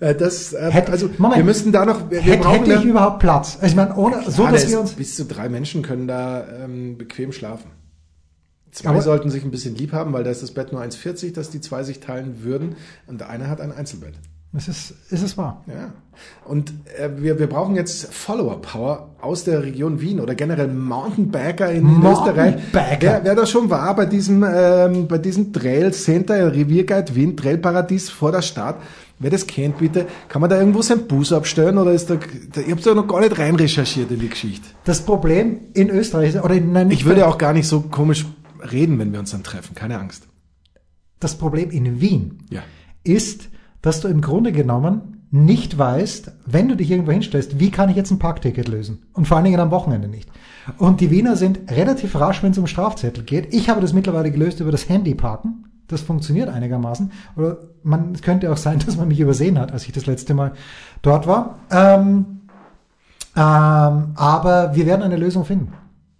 Äh, 0.00 0.14
das, 0.16 0.52
äh, 0.52 0.82
also 0.90 1.08
Moment. 1.18 1.36
wir 1.36 1.44
müssten 1.44 1.70
da 1.70 1.84
noch, 1.84 2.10
wir, 2.10 2.20
Hätte, 2.20 2.42
brauchen 2.42 2.64
hätte 2.64 2.74
ich 2.80 2.84
überhaupt 2.84 3.20
Platz? 3.20 3.54
Also 3.60 3.66
ich 3.66 3.76
meine, 3.76 3.94
ohne, 3.94 4.16
so, 4.30 4.44
Ah, 4.46 4.50
dass 4.50 4.64
da 4.64 4.70
wir 4.70 4.80
uns, 4.80 4.92
bis 4.94 5.14
zu 5.14 5.26
drei 5.26 5.48
Menschen 5.48 5.82
können 5.82 6.08
da 6.08 6.44
ähm, 6.64 6.96
bequem 6.98 7.30
schlafen. 7.30 7.70
Zwei 8.72 8.88
Aber- 8.90 9.02
sollten 9.02 9.30
sich 9.30 9.44
ein 9.44 9.50
bisschen 9.52 9.76
lieb 9.76 9.92
haben, 9.92 10.12
weil 10.12 10.24
da 10.24 10.30
ist 10.30 10.42
das 10.42 10.52
Bett 10.52 10.72
nur 10.72 10.80
1,40, 10.82 11.34
dass 11.34 11.50
die 11.50 11.60
zwei 11.60 11.84
sich 11.84 12.00
teilen 12.00 12.42
würden 12.42 12.74
und 13.06 13.20
der 13.20 13.28
eine 13.28 13.48
hat 13.48 13.60
ein 13.60 13.70
Einzelbett. 13.70 14.14
Es 14.54 14.68
ist, 14.68 14.94
ist 15.10 15.22
es 15.22 15.38
wahr. 15.38 15.64
Ja. 15.66 15.92
Und 16.44 16.72
äh, 16.98 17.08
wir, 17.16 17.38
wir 17.38 17.46
brauchen 17.48 17.74
jetzt 17.74 18.12
Follower-Power 18.12 19.10
aus 19.22 19.44
der 19.44 19.62
Region 19.62 20.00
Wien 20.00 20.20
oder 20.20 20.34
generell 20.34 20.68
Mountainbiker 20.68 21.70
in, 21.70 21.88
in 21.88 21.96
Österreich. 22.04 22.56
Mountainbiker. 22.56 22.96
Wer, 23.00 23.24
wer 23.24 23.34
da 23.34 23.46
schon 23.46 23.70
war 23.70 23.96
bei 23.96 24.04
diesem, 24.06 24.44
ähm, 24.46 25.08
bei 25.08 25.18
diesem 25.18 25.52
Trail 25.52 25.92
Center 25.94 26.52
Revierguide 26.52 27.14
Wien, 27.14 27.36
Trailparadies 27.36 28.10
vor 28.10 28.30
der 28.30 28.42
Stadt, 28.42 28.76
wer 29.18 29.30
das 29.30 29.46
kennt, 29.46 29.78
bitte, 29.78 30.06
kann 30.28 30.40
man 30.42 30.50
da 30.50 30.58
irgendwo 30.58 30.82
seinen 30.82 31.06
Bus 31.06 31.32
abstellen 31.32 31.78
oder 31.78 31.92
ist 31.92 32.10
da, 32.10 32.16
da 32.52 32.60
ich 32.60 32.70
hab's 32.70 32.82
da 32.84 32.94
noch 32.94 33.08
gar 33.08 33.20
nicht 33.20 33.38
rein 33.38 33.54
recherchiert 33.56 34.10
in 34.10 34.18
die 34.20 34.28
Geschichte. 34.28 34.66
Das 34.84 35.00
Problem 35.00 35.60
in 35.72 35.88
Österreich, 35.88 36.38
oder 36.42 36.54
in, 36.54 36.72
nein, 36.72 36.90
Ich 36.90 37.04
würde 37.06 37.26
auch 37.26 37.38
gar 37.38 37.54
nicht 37.54 37.66
so 37.68 37.80
komisch 37.80 38.26
reden, 38.70 38.98
wenn 38.98 39.12
wir 39.12 39.20
uns 39.20 39.30
dann 39.30 39.42
treffen, 39.44 39.74
keine 39.74 39.98
Angst. 39.98 40.24
das 41.20 41.36
Problem 41.36 41.70
in 41.70 42.00
Wien 42.02 42.38
Ja. 42.50 42.62
ist, 43.04 43.48
dass 43.82 44.00
du 44.00 44.08
im 44.08 44.20
Grunde 44.20 44.52
genommen 44.52 45.22
nicht 45.30 45.78
weißt, 45.78 46.32
wenn 46.46 46.68
du 46.68 46.76
dich 46.76 46.90
irgendwo 46.90 47.12
hinstellst, 47.12 47.58
wie 47.58 47.70
kann 47.70 47.88
ich 47.88 47.96
jetzt 47.96 48.10
ein 48.10 48.18
Parkticket 48.18 48.68
lösen? 48.68 49.02
Und 49.14 49.26
vor 49.26 49.36
allen 49.36 49.44
Dingen 49.44 49.60
am 49.60 49.70
Wochenende 49.70 50.06
nicht. 50.06 50.28
Und 50.78 51.00
die 51.00 51.10
Wiener 51.10 51.36
sind 51.36 51.70
relativ 51.70 52.14
rasch, 52.20 52.42
wenn 52.42 52.52
es 52.52 52.58
um 52.58 52.66
Strafzettel 52.66 53.24
geht. 53.24 53.52
Ich 53.52 53.68
habe 53.68 53.80
das 53.80 53.94
mittlerweile 53.94 54.30
gelöst 54.30 54.60
über 54.60 54.70
das 54.70 54.88
Handyparken. 54.88 55.64
Das 55.88 56.02
funktioniert 56.02 56.50
einigermaßen. 56.50 57.12
Oder 57.36 57.58
man, 57.82 58.12
es 58.14 58.22
könnte 58.22 58.52
auch 58.52 58.56
sein, 58.58 58.78
dass 58.86 58.96
man 58.96 59.08
mich 59.08 59.20
übersehen 59.20 59.58
hat, 59.58 59.72
als 59.72 59.86
ich 59.86 59.92
das 59.92 60.06
letzte 60.06 60.34
Mal 60.34 60.52
dort 61.00 61.26
war. 61.26 61.58
Ähm, 61.70 62.42
ähm, 63.34 64.12
aber 64.14 64.74
wir 64.74 64.84
werden 64.84 65.02
eine 65.02 65.16
Lösung 65.16 65.46
finden. 65.46 65.72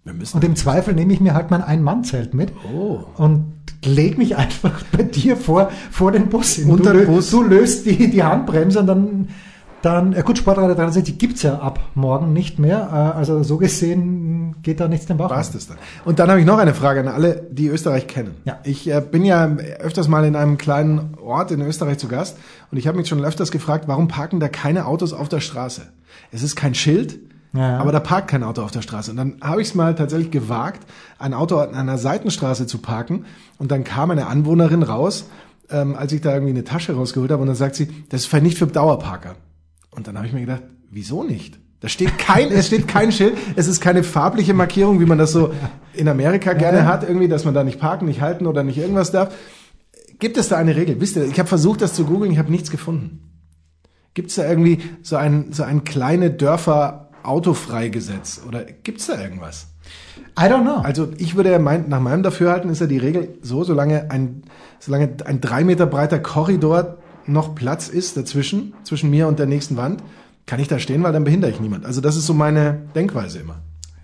Und 0.05 0.43
im 0.43 0.55
Zweifel 0.57 0.93
nehme 0.93 1.13
ich 1.13 1.21
mir 1.21 1.33
halt 1.33 1.49
mein 1.49 1.61
Ein-Mann-Zelt 1.63 2.33
mit 2.33 2.51
Oh. 2.73 2.99
und 3.15 3.53
leg 3.85 4.17
mich 4.17 4.35
einfach 4.37 4.83
bei 4.91 5.03
dir 5.03 5.37
vor, 5.37 5.71
vor 5.91 6.11
den 6.11 6.27
Bus 6.27 6.55
hin. 6.55 6.69
Unter 6.69 6.93
du, 6.93 7.05
Bus. 7.05 7.31
du 7.31 7.41
löst 7.41 7.85
die, 7.85 8.09
die 8.09 8.21
Handbremse 8.23 8.79
und 8.81 8.87
dann, 8.87 9.29
dann 9.81 10.11
ja 10.13 10.21
gut, 10.21 10.37
Sportradio 10.37 10.75
63 10.75 11.17
gibt's 11.17 11.41
ja 11.43 11.59
ab 11.59 11.79
morgen 11.95 12.33
nicht 12.33 12.59
mehr. 12.59 12.89
Äh, 12.91 13.17
Also 13.17 13.43
so 13.43 13.57
gesehen 13.57 14.55
geht 14.61 14.79
da 14.81 14.87
nichts 14.89 15.05
den 15.05 15.17
Bach. 15.17 15.29
War's 15.29 15.51
das 15.51 15.67
dann. 15.67 15.77
Und 16.03 16.19
dann 16.19 16.29
habe 16.29 16.39
ich 16.41 16.45
noch 16.45 16.57
eine 16.57 16.73
Frage 16.73 16.99
an 16.99 17.07
alle, 17.07 17.47
die 17.51 17.67
Österreich 17.67 18.07
kennen. 18.07 18.35
Ja. 18.43 18.59
Ich 18.65 18.89
äh, 18.89 19.01
bin 19.01 19.23
ja 19.23 19.45
öfters 19.79 20.09
mal 20.09 20.25
in 20.25 20.35
einem 20.35 20.57
kleinen 20.57 21.15
Ort 21.21 21.51
in 21.51 21.61
Österreich 21.61 21.97
zu 21.97 22.09
Gast 22.09 22.37
und 22.71 22.77
ich 22.77 22.87
habe 22.87 22.97
mich 22.97 23.07
schon 23.07 23.23
öfters 23.23 23.51
gefragt, 23.51 23.85
warum 23.87 24.09
parken 24.09 24.41
da 24.41 24.49
keine 24.49 24.85
Autos 24.85 25.13
auf 25.13 25.29
der 25.29 25.39
Straße? 25.39 25.81
Es 26.31 26.43
ist 26.43 26.55
kein 26.57 26.75
Schild, 26.75 27.19
Ja. 27.55 27.77
aber 27.77 27.91
da 27.91 27.99
parkt 27.99 28.29
kein 28.29 28.43
Auto 28.43 28.63
auf 28.63 28.71
der 28.71 28.81
Straße. 28.81 29.11
Und 29.11 29.17
dann 29.17 29.35
habe 29.41 29.61
ich 29.61 29.67
es 29.69 29.75
mal 29.75 29.93
tatsächlich 29.93 30.31
gewagt, 30.31 30.81
ein 31.19 31.33
Auto 31.35 31.57
an 31.59 31.75
einer 31.75 31.97
Seitenstraße 31.99 32.65
zu 32.65 32.79
parken 32.79 33.25
und 33.59 33.71
dann 33.71 33.83
kam 33.83 34.09
eine 34.11 34.25
Anwohnerin 34.27 34.81
raus, 34.83 35.25
ähm, 35.69 35.95
als 35.95 36.11
ich 36.13 36.21
da 36.21 36.33
irgendwie 36.33 36.51
eine 36.53 36.63
Tasche 36.63 36.93
rausgeholt 36.93 37.31
habe 37.31 37.41
und 37.41 37.47
dann 37.47 37.55
sagt 37.55 37.75
sie, 37.75 37.87
das 38.09 38.25
ist 38.25 38.33
nicht 38.41 38.57
für 38.57 38.65
Dauerparker. 38.67 39.35
Und 39.91 40.07
dann 40.07 40.17
habe 40.17 40.25
ich 40.25 40.33
mir 40.33 40.41
gedacht, 40.41 40.63
wieso 40.89 41.23
nicht? 41.23 41.59
Da 41.79 41.89
steht 41.89 42.17
kein, 42.17 42.49
es 42.51 42.67
steht 42.67 42.87
kein 42.87 43.11
Schild, 43.11 43.37
es 43.55 43.67
ist 43.67 43.81
keine 43.81 44.03
farbliche 44.03 44.53
Markierung, 44.53 44.99
wie 44.99 45.05
man 45.05 45.17
das 45.17 45.31
so 45.33 45.53
in 45.93 46.07
Amerika 46.07 46.53
gerne 46.53 46.79
Ja. 46.79 46.85
hat, 46.85 47.03
irgendwie, 47.07 47.27
dass 47.27 47.45
man 47.45 47.53
da 47.53 47.63
nicht 47.63 47.79
parken, 47.79 48.05
nicht 48.05 48.21
halten 48.21 48.47
oder 48.47 48.63
nicht 48.63 48.77
irgendwas 48.77 49.11
darf. 49.11 49.33
Gibt 50.17 50.37
es 50.37 50.47
da 50.47 50.57
eine 50.57 50.75
Regel? 50.75 51.01
Wisst 51.01 51.17
ihr, 51.17 51.25
ich 51.25 51.37
habe 51.37 51.49
versucht, 51.49 51.81
das 51.81 51.93
zu 51.93 52.05
googeln, 52.05 52.31
ich 52.31 52.39
habe 52.39 52.49
nichts 52.51 52.71
gefunden. 52.71 53.19
Gibt 54.13 54.29
es 54.29 54.35
da 54.37 54.47
irgendwie 54.47 54.79
so 55.01 55.17
ein, 55.17 55.51
so 55.51 55.63
ein 55.63 55.83
kleine 55.83 56.31
Dörfer 56.31 57.09
Autofreigesetz 57.23 58.41
oder 58.47 58.63
gibt 58.83 58.99
es 58.99 59.07
da 59.07 59.19
irgendwas? 59.21 59.67
I 60.39 60.43
don't 60.43 60.61
know. 60.63 60.77
Also 60.83 61.09
ich 61.17 61.35
würde 61.35 61.51
ja 61.51 61.59
mein, 61.59 61.89
nach 61.89 61.99
meinem 61.99 62.23
Dafürhalten 62.23 62.69
ist 62.69 62.81
ja 62.81 62.87
die 62.87 62.97
Regel 62.97 63.37
so, 63.41 63.63
solange 63.63 64.09
ein, 64.11 64.43
solange 64.79 65.09
ein 65.25 65.41
drei 65.41 65.63
Meter 65.63 65.85
breiter 65.85 66.19
Korridor 66.19 66.97
noch 67.25 67.55
Platz 67.55 67.87
ist 67.87 68.17
dazwischen, 68.17 68.73
zwischen 68.83 69.09
mir 69.09 69.27
und 69.27 69.39
der 69.39 69.45
nächsten 69.45 69.77
Wand, 69.77 70.01
kann 70.45 70.59
ich 70.59 70.67
da 70.67 70.79
stehen, 70.79 71.03
weil 71.03 71.13
dann 71.13 71.23
behindere 71.23 71.51
ich 71.51 71.59
niemand. 71.59 71.85
Also 71.85 72.01
das 72.01 72.17
ist 72.17 72.25
so 72.25 72.33
meine 72.33 72.81
Denkweise 72.95 73.39
immer. 73.39 73.55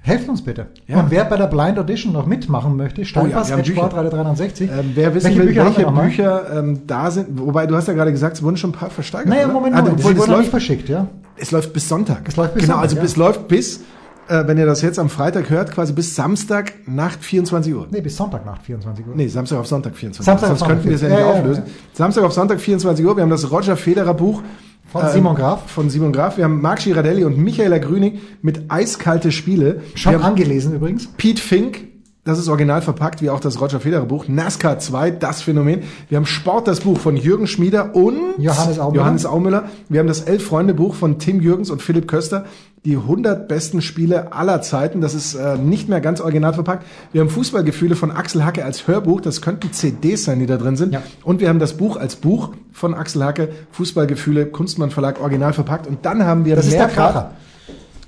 Helft 0.02 0.30
uns 0.30 0.42
bitte. 0.42 0.68
Ja. 0.88 1.00
Und 1.02 1.12
wer 1.12 1.26
bei 1.26 1.36
der 1.36 1.48
Blind 1.48 1.78
Audition 1.78 2.14
noch 2.14 2.26
mitmachen 2.26 2.78
möchte, 2.78 3.04
Steinpass 3.04 3.52
at 3.52 3.58
Bücher. 3.64 3.74
Sportradio 3.74 4.10
360. 4.10 4.70
Ähm, 4.72 4.92
wer 4.96 5.14
wissen 5.14 5.26
welche 5.26 5.40
will, 5.40 5.48
Bücher 5.48 5.66
welche? 5.66 5.92
Bücher 5.92 6.58
ähm, 6.60 6.82
da 6.88 7.12
sind, 7.12 7.28
wobei 7.38 7.68
du 7.68 7.76
hast 7.76 7.88
ja 7.90 7.94
gerade 7.94 8.12
gesagt, 8.12 8.38
es 8.38 8.44
wurden 8.44 8.56
schon 8.56 8.70
ein 8.70 8.74
paar 8.74 8.90
versteigert. 8.90 9.30
Naja, 9.30 9.46
oder? 9.46 9.54
Moment, 9.54 9.76
Ah, 9.76 9.80
obwohl, 9.82 9.98
Sie 9.98 9.98
das 9.98 10.06
wurden 10.06 10.18
nicht 10.20 10.30
läuft, 10.30 10.50
verschickt, 10.50 10.88
ja? 10.90 11.08
Es 11.40 11.52
läuft 11.52 11.74
bis 11.74 11.88
Sonntag. 11.88 12.28
Es 12.28 12.36
läuft 12.36 12.54
bis 12.54 12.64
genau, 12.64 12.76
Sonntag, 12.76 12.90
also 12.90 12.96
ja. 12.98 13.04
es 13.04 13.16
läuft 13.16 13.48
bis, 13.48 13.82
äh, 14.28 14.46
wenn 14.46 14.58
ihr 14.58 14.66
das 14.66 14.82
jetzt 14.82 15.00
am 15.00 15.10
Freitag 15.10 15.50
hört, 15.50 15.72
quasi 15.72 15.94
bis 15.94 16.16
Samstag 16.16 16.74
Nacht 16.88 17.24
24 17.24 17.74
Uhr. 17.74 17.88
Nee, 17.90 18.02
bis 18.02 18.16
Sonntag 18.16 18.46
nach 18.46 18.62
24 18.62 19.08
Uhr. 19.08 19.16
Nee, 19.16 19.28
Samstag 19.28 19.60
auf 19.60 19.68
Sonntag 19.68 19.96
24 19.96 20.26
Samstag 20.26 20.48
Uhr. 20.48 20.54
auf 20.54 20.60
Sonst 20.60 20.70
könnten 20.70 20.90
wir 20.90 20.96
es 20.96 21.02
ja 21.02 21.10
nicht 21.10 21.20
ja, 21.20 21.26
auflösen. 21.26 21.64
ja. 21.66 21.72
Samstag 21.94 22.24
auf 22.24 22.34
Sonntag 22.34 22.60
24 22.60 23.06
Uhr. 23.06 23.16
Wir 23.16 23.24
haben 23.24 23.30
das 23.30 23.52
Roger 23.52 23.78
Federer 23.78 24.14
Buch 24.14 24.42
Von 24.92 25.08
Simon 25.10 25.36
Graf. 25.36 25.70
Von 25.70 25.90
Simon 25.90 26.12
Graf. 26.12 26.38
Wir 26.38 26.46
haben 26.46 26.62
Marc 26.62 26.80
Girardelli 26.80 27.24
und 27.24 27.38
Michaela 27.38 27.78
Grüning 27.78 28.20
mit 28.42 28.70
eiskalte 28.70 29.32
Spiele. 29.32 29.82
Schon 29.96 30.16
angelesen 30.16 30.74
übrigens. 30.74 31.08
Pete 31.18 31.42
Fink 31.42 31.89
Das 32.26 32.38
ist 32.38 32.50
original 32.50 32.82
verpackt, 32.82 33.22
wie 33.22 33.30
auch 33.30 33.40
das 33.40 33.60
Roger 33.62 33.80
Federer 33.80 34.06
Buch. 34.06 34.28
NASCAR 34.28 34.78
2, 34.78 35.12
das 35.12 35.42
Phänomen. 35.42 35.84
Wir 36.10 36.18
haben 36.18 36.26
Sport, 36.26 36.68
das 36.68 36.82
Buch 36.82 37.00
von 37.00 37.16
Jürgen 37.16 37.48
Schmieder 37.48 37.96
und 37.96 38.18
Johannes 38.38 38.78
Aumüller. 38.78 39.02
Johannes 39.04 39.26
Aumüller. 39.26 39.64
Wir 39.88 40.00
haben 40.02 40.08
das 40.08 40.22
Elf-Freunde-Buch 40.22 40.96
von 40.96 41.18
Tim 41.18 41.40
Jürgens 41.42 41.70
und 41.70 41.82
Philipp 41.82 42.08
Köster. 42.08 42.46
Die 42.86 42.96
100 42.98 43.48
besten 43.48 43.82
Spiele 43.82 44.32
aller 44.34 44.62
Zeiten. 44.62 45.02
Das 45.02 45.14
ist 45.14 45.34
äh, 45.36 45.58
nicht 45.58 45.90
mehr 45.90 46.02
ganz 46.02 46.20
original 46.22 46.54
verpackt. 46.54 46.86
Wir 47.14 47.22
haben 47.22 47.30
Fußballgefühle 47.30 47.96
von 47.96 48.12
Axel 48.12 48.46
Hacke 48.46 48.64
als 48.64 48.88
Hörbuch. 48.88 49.22
Das 49.22 49.42
könnten 49.42 49.72
CDs 49.72 50.26
sein, 50.26 50.40
die 50.40 50.46
da 50.46 50.58
drin 50.58 50.76
sind. 50.76 50.94
Ja. 50.94 51.02
Und 51.24 51.40
wir 51.40 51.50
haben 51.50 51.60
das 51.60 51.74
Buch 51.78 51.96
als 51.98 52.16
Buch 52.18 52.52
von 52.74 52.94
Axel 52.94 53.24
Hacke, 53.24 53.50
Fußballgefühle, 53.72 54.46
Kunstmann 54.48 54.92
Verlag, 54.92 55.20
original 55.22 55.54
verpackt. 55.54 55.88
Und 55.88 56.06
dann 56.06 56.24
haben 56.26 56.46
wir 56.46 56.56
Das 56.58 56.66
ist 56.66 56.74
der 56.74 56.88
mehrfach- 56.88 56.96
Kracher. 56.96 57.32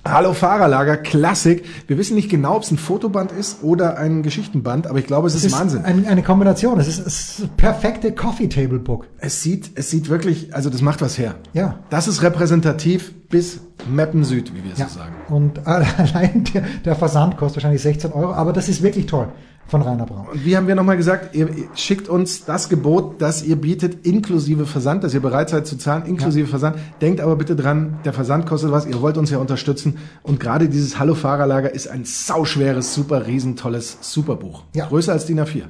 Hallo 0.04 0.34
Fahrerlager, 0.34 0.97
Klassik. 0.97 1.64
Wir 1.86 1.95
wissen 1.99 2.16
nicht 2.16 2.28
genau, 2.30 2.56
ob 2.56 2.64
es 2.64 2.72
ein 2.72 2.80
Fotoband 2.80 3.32
ist 3.32 3.62
oder 3.62 3.99
ein 3.99 4.24
Geschichtenband, 4.24 4.88
aber 4.88 4.97
ich 4.97 5.06
glaube, 5.06 5.28
es 5.28 5.36
ist, 5.36 5.43
Es 5.45 5.54
ist 5.54 5.60
Wahnsinn. 5.60 5.86
ein, 5.86 6.08
eine 6.08 6.24
Kombination. 6.24 6.80
Es 6.80 6.88
ist, 6.88 7.06
es 7.06 7.39
ist 7.39 7.56
perfekte 7.56 8.12
Coffee 8.12 8.47
Table 8.49 8.80
Book. 8.80 9.06
Es 9.20 9.43
sieht, 9.43 9.70
es 9.76 9.91
sieht 9.91 10.10
wirklich, 10.10 10.56
also 10.56 10.72
das 10.72 10.82
macht 10.82 11.02
was 11.02 11.20
her. 11.20 11.36
Ja. 11.54 11.78
Das 11.91 12.08
ist 12.08 12.24
repräsentativ 12.24 13.14
bis 13.30 13.60
Meppen 13.88 14.24
Süd, 14.24 14.52
wie 14.56 14.64
wir 14.64 14.72
Ja. 14.76 14.88
so 14.88 14.97
sagen. 14.97 15.14
Und 15.30 15.68
allein 15.68 16.45
der, 16.52 16.64
der 16.84 16.95
Versand 16.95 17.38
kostet 17.38 17.58
wahrscheinlich 17.58 17.84
16 17.84 18.12
Euro, 18.12 18.34
aber 18.34 18.54
das 18.54 18.70
ist 18.70 18.82
wirklich 18.82 19.06
toll 19.06 19.28
von 19.68 19.82
Rainer 19.82 20.05
Braun. 20.05 20.28
Und 20.28 20.45
wie 20.45 20.57
haben 20.57 20.68
wir 20.68 20.76
nochmal 20.76 20.97
gesagt, 20.97 21.34
ihr 21.34 21.49
schickt 21.76 22.09
uns 22.09 22.43
das 22.45 22.68
Gebot, 22.68 23.22
das 23.22 23.43
ihr 23.43 23.55
bietet, 23.55 24.05
inklusive 24.05 24.66
Versand, 24.66 25.03
dass 25.03 25.14
ihr 25.14 25.22
bereit 25.22 25.49
seid 25.49 25.66
zu 25.66 25.78
zahlen, 25.78 26.05
inklusive 26.05 26.47
Versand. 26.47 26.78
Denkt 26.99 27.22
aber 27.22 27.36
bitte 27.38 27.55
dran, 27.55 27.99
der 28.03 28.14
Versand 28.14 28.45
kostet 28.45 28.72
was, 28.72 28.86
ihr 28.86 29.01
wollt 29.01 29.18
uns 29.18 29.30
ja 29.30 29.38
unterstützen. 29.38 29.97
Und 30.24 30.39
gerade 30.39 30.68
dieses 30.68 30.99
Hallo 30.99 31.16
Fahrerlager 31.16 31.74
ist 31.74 31.88
ein 31.88 32.03
sauschweres, 32.03 32.93
super 32.93 33.28
riesentolles 33.28 33.97
Superbuch. 34.01 34.64
Ja. 34.76 34.88
Größer 34.88 35.14
als 35.14 35.26
DIN 35.26 35.39
A4. 35.39 35.64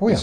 Oh 0.00 0.08
ja. 0.08 0.16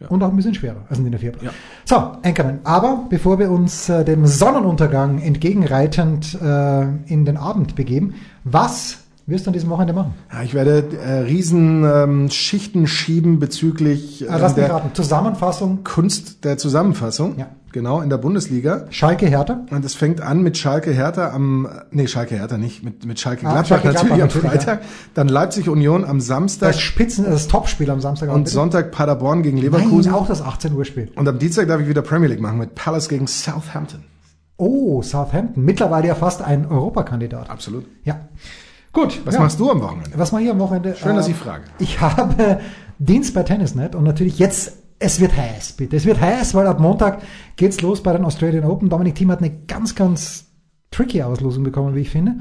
Ja. 0.00 0.08
Und 0.08 0.22
auch 0.22 0.30
ein 0.30 0.36
bisschen 0.36 0.54
schwerer 0.54 0.84
als 0.88 0.98
ein 0.98 1.04
DIN 1.04 1.16
A4 1.16 1.32
Ja. 1.42 1.50
So, 1.84 1.96
Anchorman. 1.96 2.60
Aber 2.64 3.06
bevor 3.08 3.38
wir 3.38 3.50
uns 3.50 3.88
äh, 3.88 4.04
dem 4.04 4.26
Sonnenuntergang 4.26 5.20
entgegenreitend 5.20 6.38
äh, 6.42 6.82
in 7.06 7.24
den 7.24 7.36
Abend 7.36 7.76
begeben, 7.76 8.14
was 8.44 9.01
wirst 9.26 9.46
du 9.46 9.50
an 9.50 9.52
diesem 9.54 9.70
Wochenende 9.70 9.92
machen? 9.92 10.14
Ja, 10.32 10.42
ich 10.42 10.54
werde 10.54 10.84
äh, 10.98 11.12
riesen 11.20 11.84
ähm, 11.84 12.30
Schichten 12.30 12.86
schieben 12.86 13.38
bezüglich 13.38 14.22
Äh, 14.22 14.26
lass 14.28 14.40
ähm, 14.40 14.46
mich 14.46 14.54
der 14.54 14.70
raten. 14.70 14.94
Zusammenfassung. 14.94 15.84
Kunst 15.84 16.44
der 16.44 16.58
Zusammenfassung. 16.58 17.38
Ja. 17.38 17.46
Genau, 17.72 18.02
in 18.02 18.10
der 18.10 18.18
Bundesliga. 18.18 18.84
Schalke 18.90 19.26
Hertha. 19.26 19.64
Und 19.70 19.82
es 19.82 19.94
fängt 19.94 20.20
an 20.20 20.42
mit 20.42 20.58
Schalke 20.58 20.92
Hertha 20.92 21.30
am, 21.30 21.66
nee, 21.90 22.06
Schalke 22.06 22.34
Hertha 22.36 22.58
nicht, 22.58 22.82
mit, 22.84 23.06
mit 23.06 23.18
Schalke 23.18 23.46
Ah, 23.46 23.52
Gladbach 23.62 23.68
Schalke 23.68 23.82
Gladbach 23.88 24.02
natürlich 24.02 24.22
am 24.22 24.42
natürlich, 24.42 24.50
Freitag. 24.62 24.82
Dann 25.14 25.28
Leipzig 25.28 25.68
Union 25.70 26.04
am 26.04 26.20
Samstag 26.20 26.72
Das 26.72 26.80
Spitzen, 26.80 27.24
das 27.24 27.48
Topspiel 27.48 27.90
am 27.90 28.00
Samstag. 28.02 28.30
und 28.30 28.46
Sonntag 28.46 28.90
Paderborn 28.92 29.42
gegen 29.42 29.56
Nein, 29.56 29.64
Leverkusen. 29.66 30.12
auch 30.12 30.26
das 30.28 30.42
18 30.42 30.74
Uhr 30.74 30.84
Spiel. 30.84 31.10
Und 31.16 31.26
am 31.26 31.38
Dienstag 31.38 31.66
darf 31.68 31.80
ich 31.80 31.88
wieder 31.88 32.02
Premier 32.02 32.28
League 32.28 32.42
machen 32.42 32.58
mit 32.58 32.74
Palace 32.74 33.08
gegen 33.08 33.26
Southampton. 33.26 34.04
Oh, 34.58 35.00
Southampton. 35.00 35.64
Mittlerweile 35.64 36.08
ja 36.08 36.14
fast 36.14 36.42
ein 36.42 36.66
Europakandidat. 36.66 37.48
Absolut. 37.48 37.86
Ja. 38.04 38.20
Gut. 38.92 39.20
Was 39.24 39.34
ja. 39.34 39.40
machst 39.40 39.58
du 39.58 39.70
am 39.70 39.80
Wochenende? 39.80 40.10
Was 40.16 40.32
mache 40.32 40.42
ich 40.42 40.50
am 40.50 40.58
Wochenende? 40.58 40.94
Schön, 40.96 41.16
dass 41.16 41.28
Äh, 41.28 41.32
ich 41.32 41.36
frage. 41.36 41.64
Ich 41.78 42.00
habe 42.00 42.60
Dienst 42.98 43.34
bei 43.34 43.42
Tennisnet 43.42 43.94
und 43.94 44.04
natürlich 44.04 44.38
jetzt, 44.38 44.78
es 44.98 45.18
wird 45.20 45.36
heiß, 45.36 45.72
bitte. 45.72 45.96
Es 45.96 46.04
wird 46.04 46.20
heiß, 46.20 46.54
weil 46.54 46.66
ab 46.66 46.78
Montag 46.78 47.22
geht's 47.56 47.80
los 47.80 48.02
bei 48.02 48.12
den 48.12 48.24
Australian 48.24 48.64
Open. 48.64 48.88
Dominik 48.90 49.14
Thiem 49.14 49.30
hat 49.30 49.38
eine 49.40 49.50
ganz, 49.66 49.94
ganz 49.94 50.46
tricky 50.90 51.22
Auslosung 51.22 51.64
bekommen, 51.64 51.94
wie 51.94 52.00
ich 52.00 52.10
finde. 52.10 52.36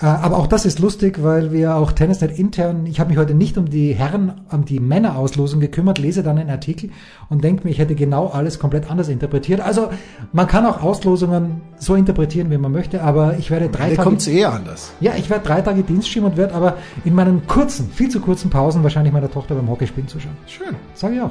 Äh, 0.00 0.06
Aber 0.06 0.38
auch 0.38 0.48
das 0.48 0.66
ist 0.66 0.80
lustig, 0.80 1.22
weil 1.22 1.52
wir 1.52 1.76
auch 1.76 1.92
Tennisnet 1.92 2.36
intern, 2.36 2.86
ich 2.86 2.98
habe 2.98 3.10
mich 3.10 3.18
heute 3.18 3.34
nicht 3.34 3.56
um 3.56 3.70
die 3.70 3.94
Herren, 3.94 4.40
um 4.50 4.64
die 4.64 4.80
Männerauslosung 4.80 5.60
gekümmert, 5.60 5.98
lese 5.98 6.24
dann 6.24 6.36
einen 6.38 6.50
Artikel 6.50 6.90
und 7.28 7.44
denke 7.44 7.64
mir, 7.64 7.70
ich 7.70 7.78
hätte 7.78 7.94
genau 7.94 8.26
alles 8.26 8.58
komplett 8.58 8.90
anders 8.90 9.08
interpretiert. 9.08 9.60
Also 9.60 9.90
man 10.32 10.48
kann 10.48 10.66
auch 10.66 10.82
Auslosungen 10.82 11.60
so 11.78 11.94
interpretieren, 11.94 12.50
wie 12.50 12.58
man 12.58 12.72
möchte, 12.72 13.02
aber 13.02 13.38
ich 13.38 13.50
werde 13.52 13.68
drei 13.68 13.88
Der 13.88 13.96
Tage... 13.96 14.08
kommt's 14.08 14.26
eher 14.26 14.52
anders. 14.52 14.92
Ja, 15.00 15.12
ich 15.16 15.30
werde 15.30 15.46
drei 15.46 15.60
Tage 15.60 15.82
Dienst 15.84 16.08
schieben 16.08 16.28
und 16.28 16.36
werde 16.36 16.54
aber 16.54 16.76
in 17.04 17.14
meinen 17.14 17.46
kurzen, 17.46 17.88
viel 17.90 18.08
zu 18.08 18.20
kurzen 18.20 18.50
Pausen 18.50 18.82
wahrscheinlich 18.82 19.12
meiner 19.12 19.30
Tochter 19.30 19.54
beim 19.54 19.68
Hockeyspielen 19.70 20.08
zuschauen. 20.08 20.36
Schön. 20.46 20.74
Sag 20.94 21.12
ich 21.12 21.20
auch. 21.20 21.30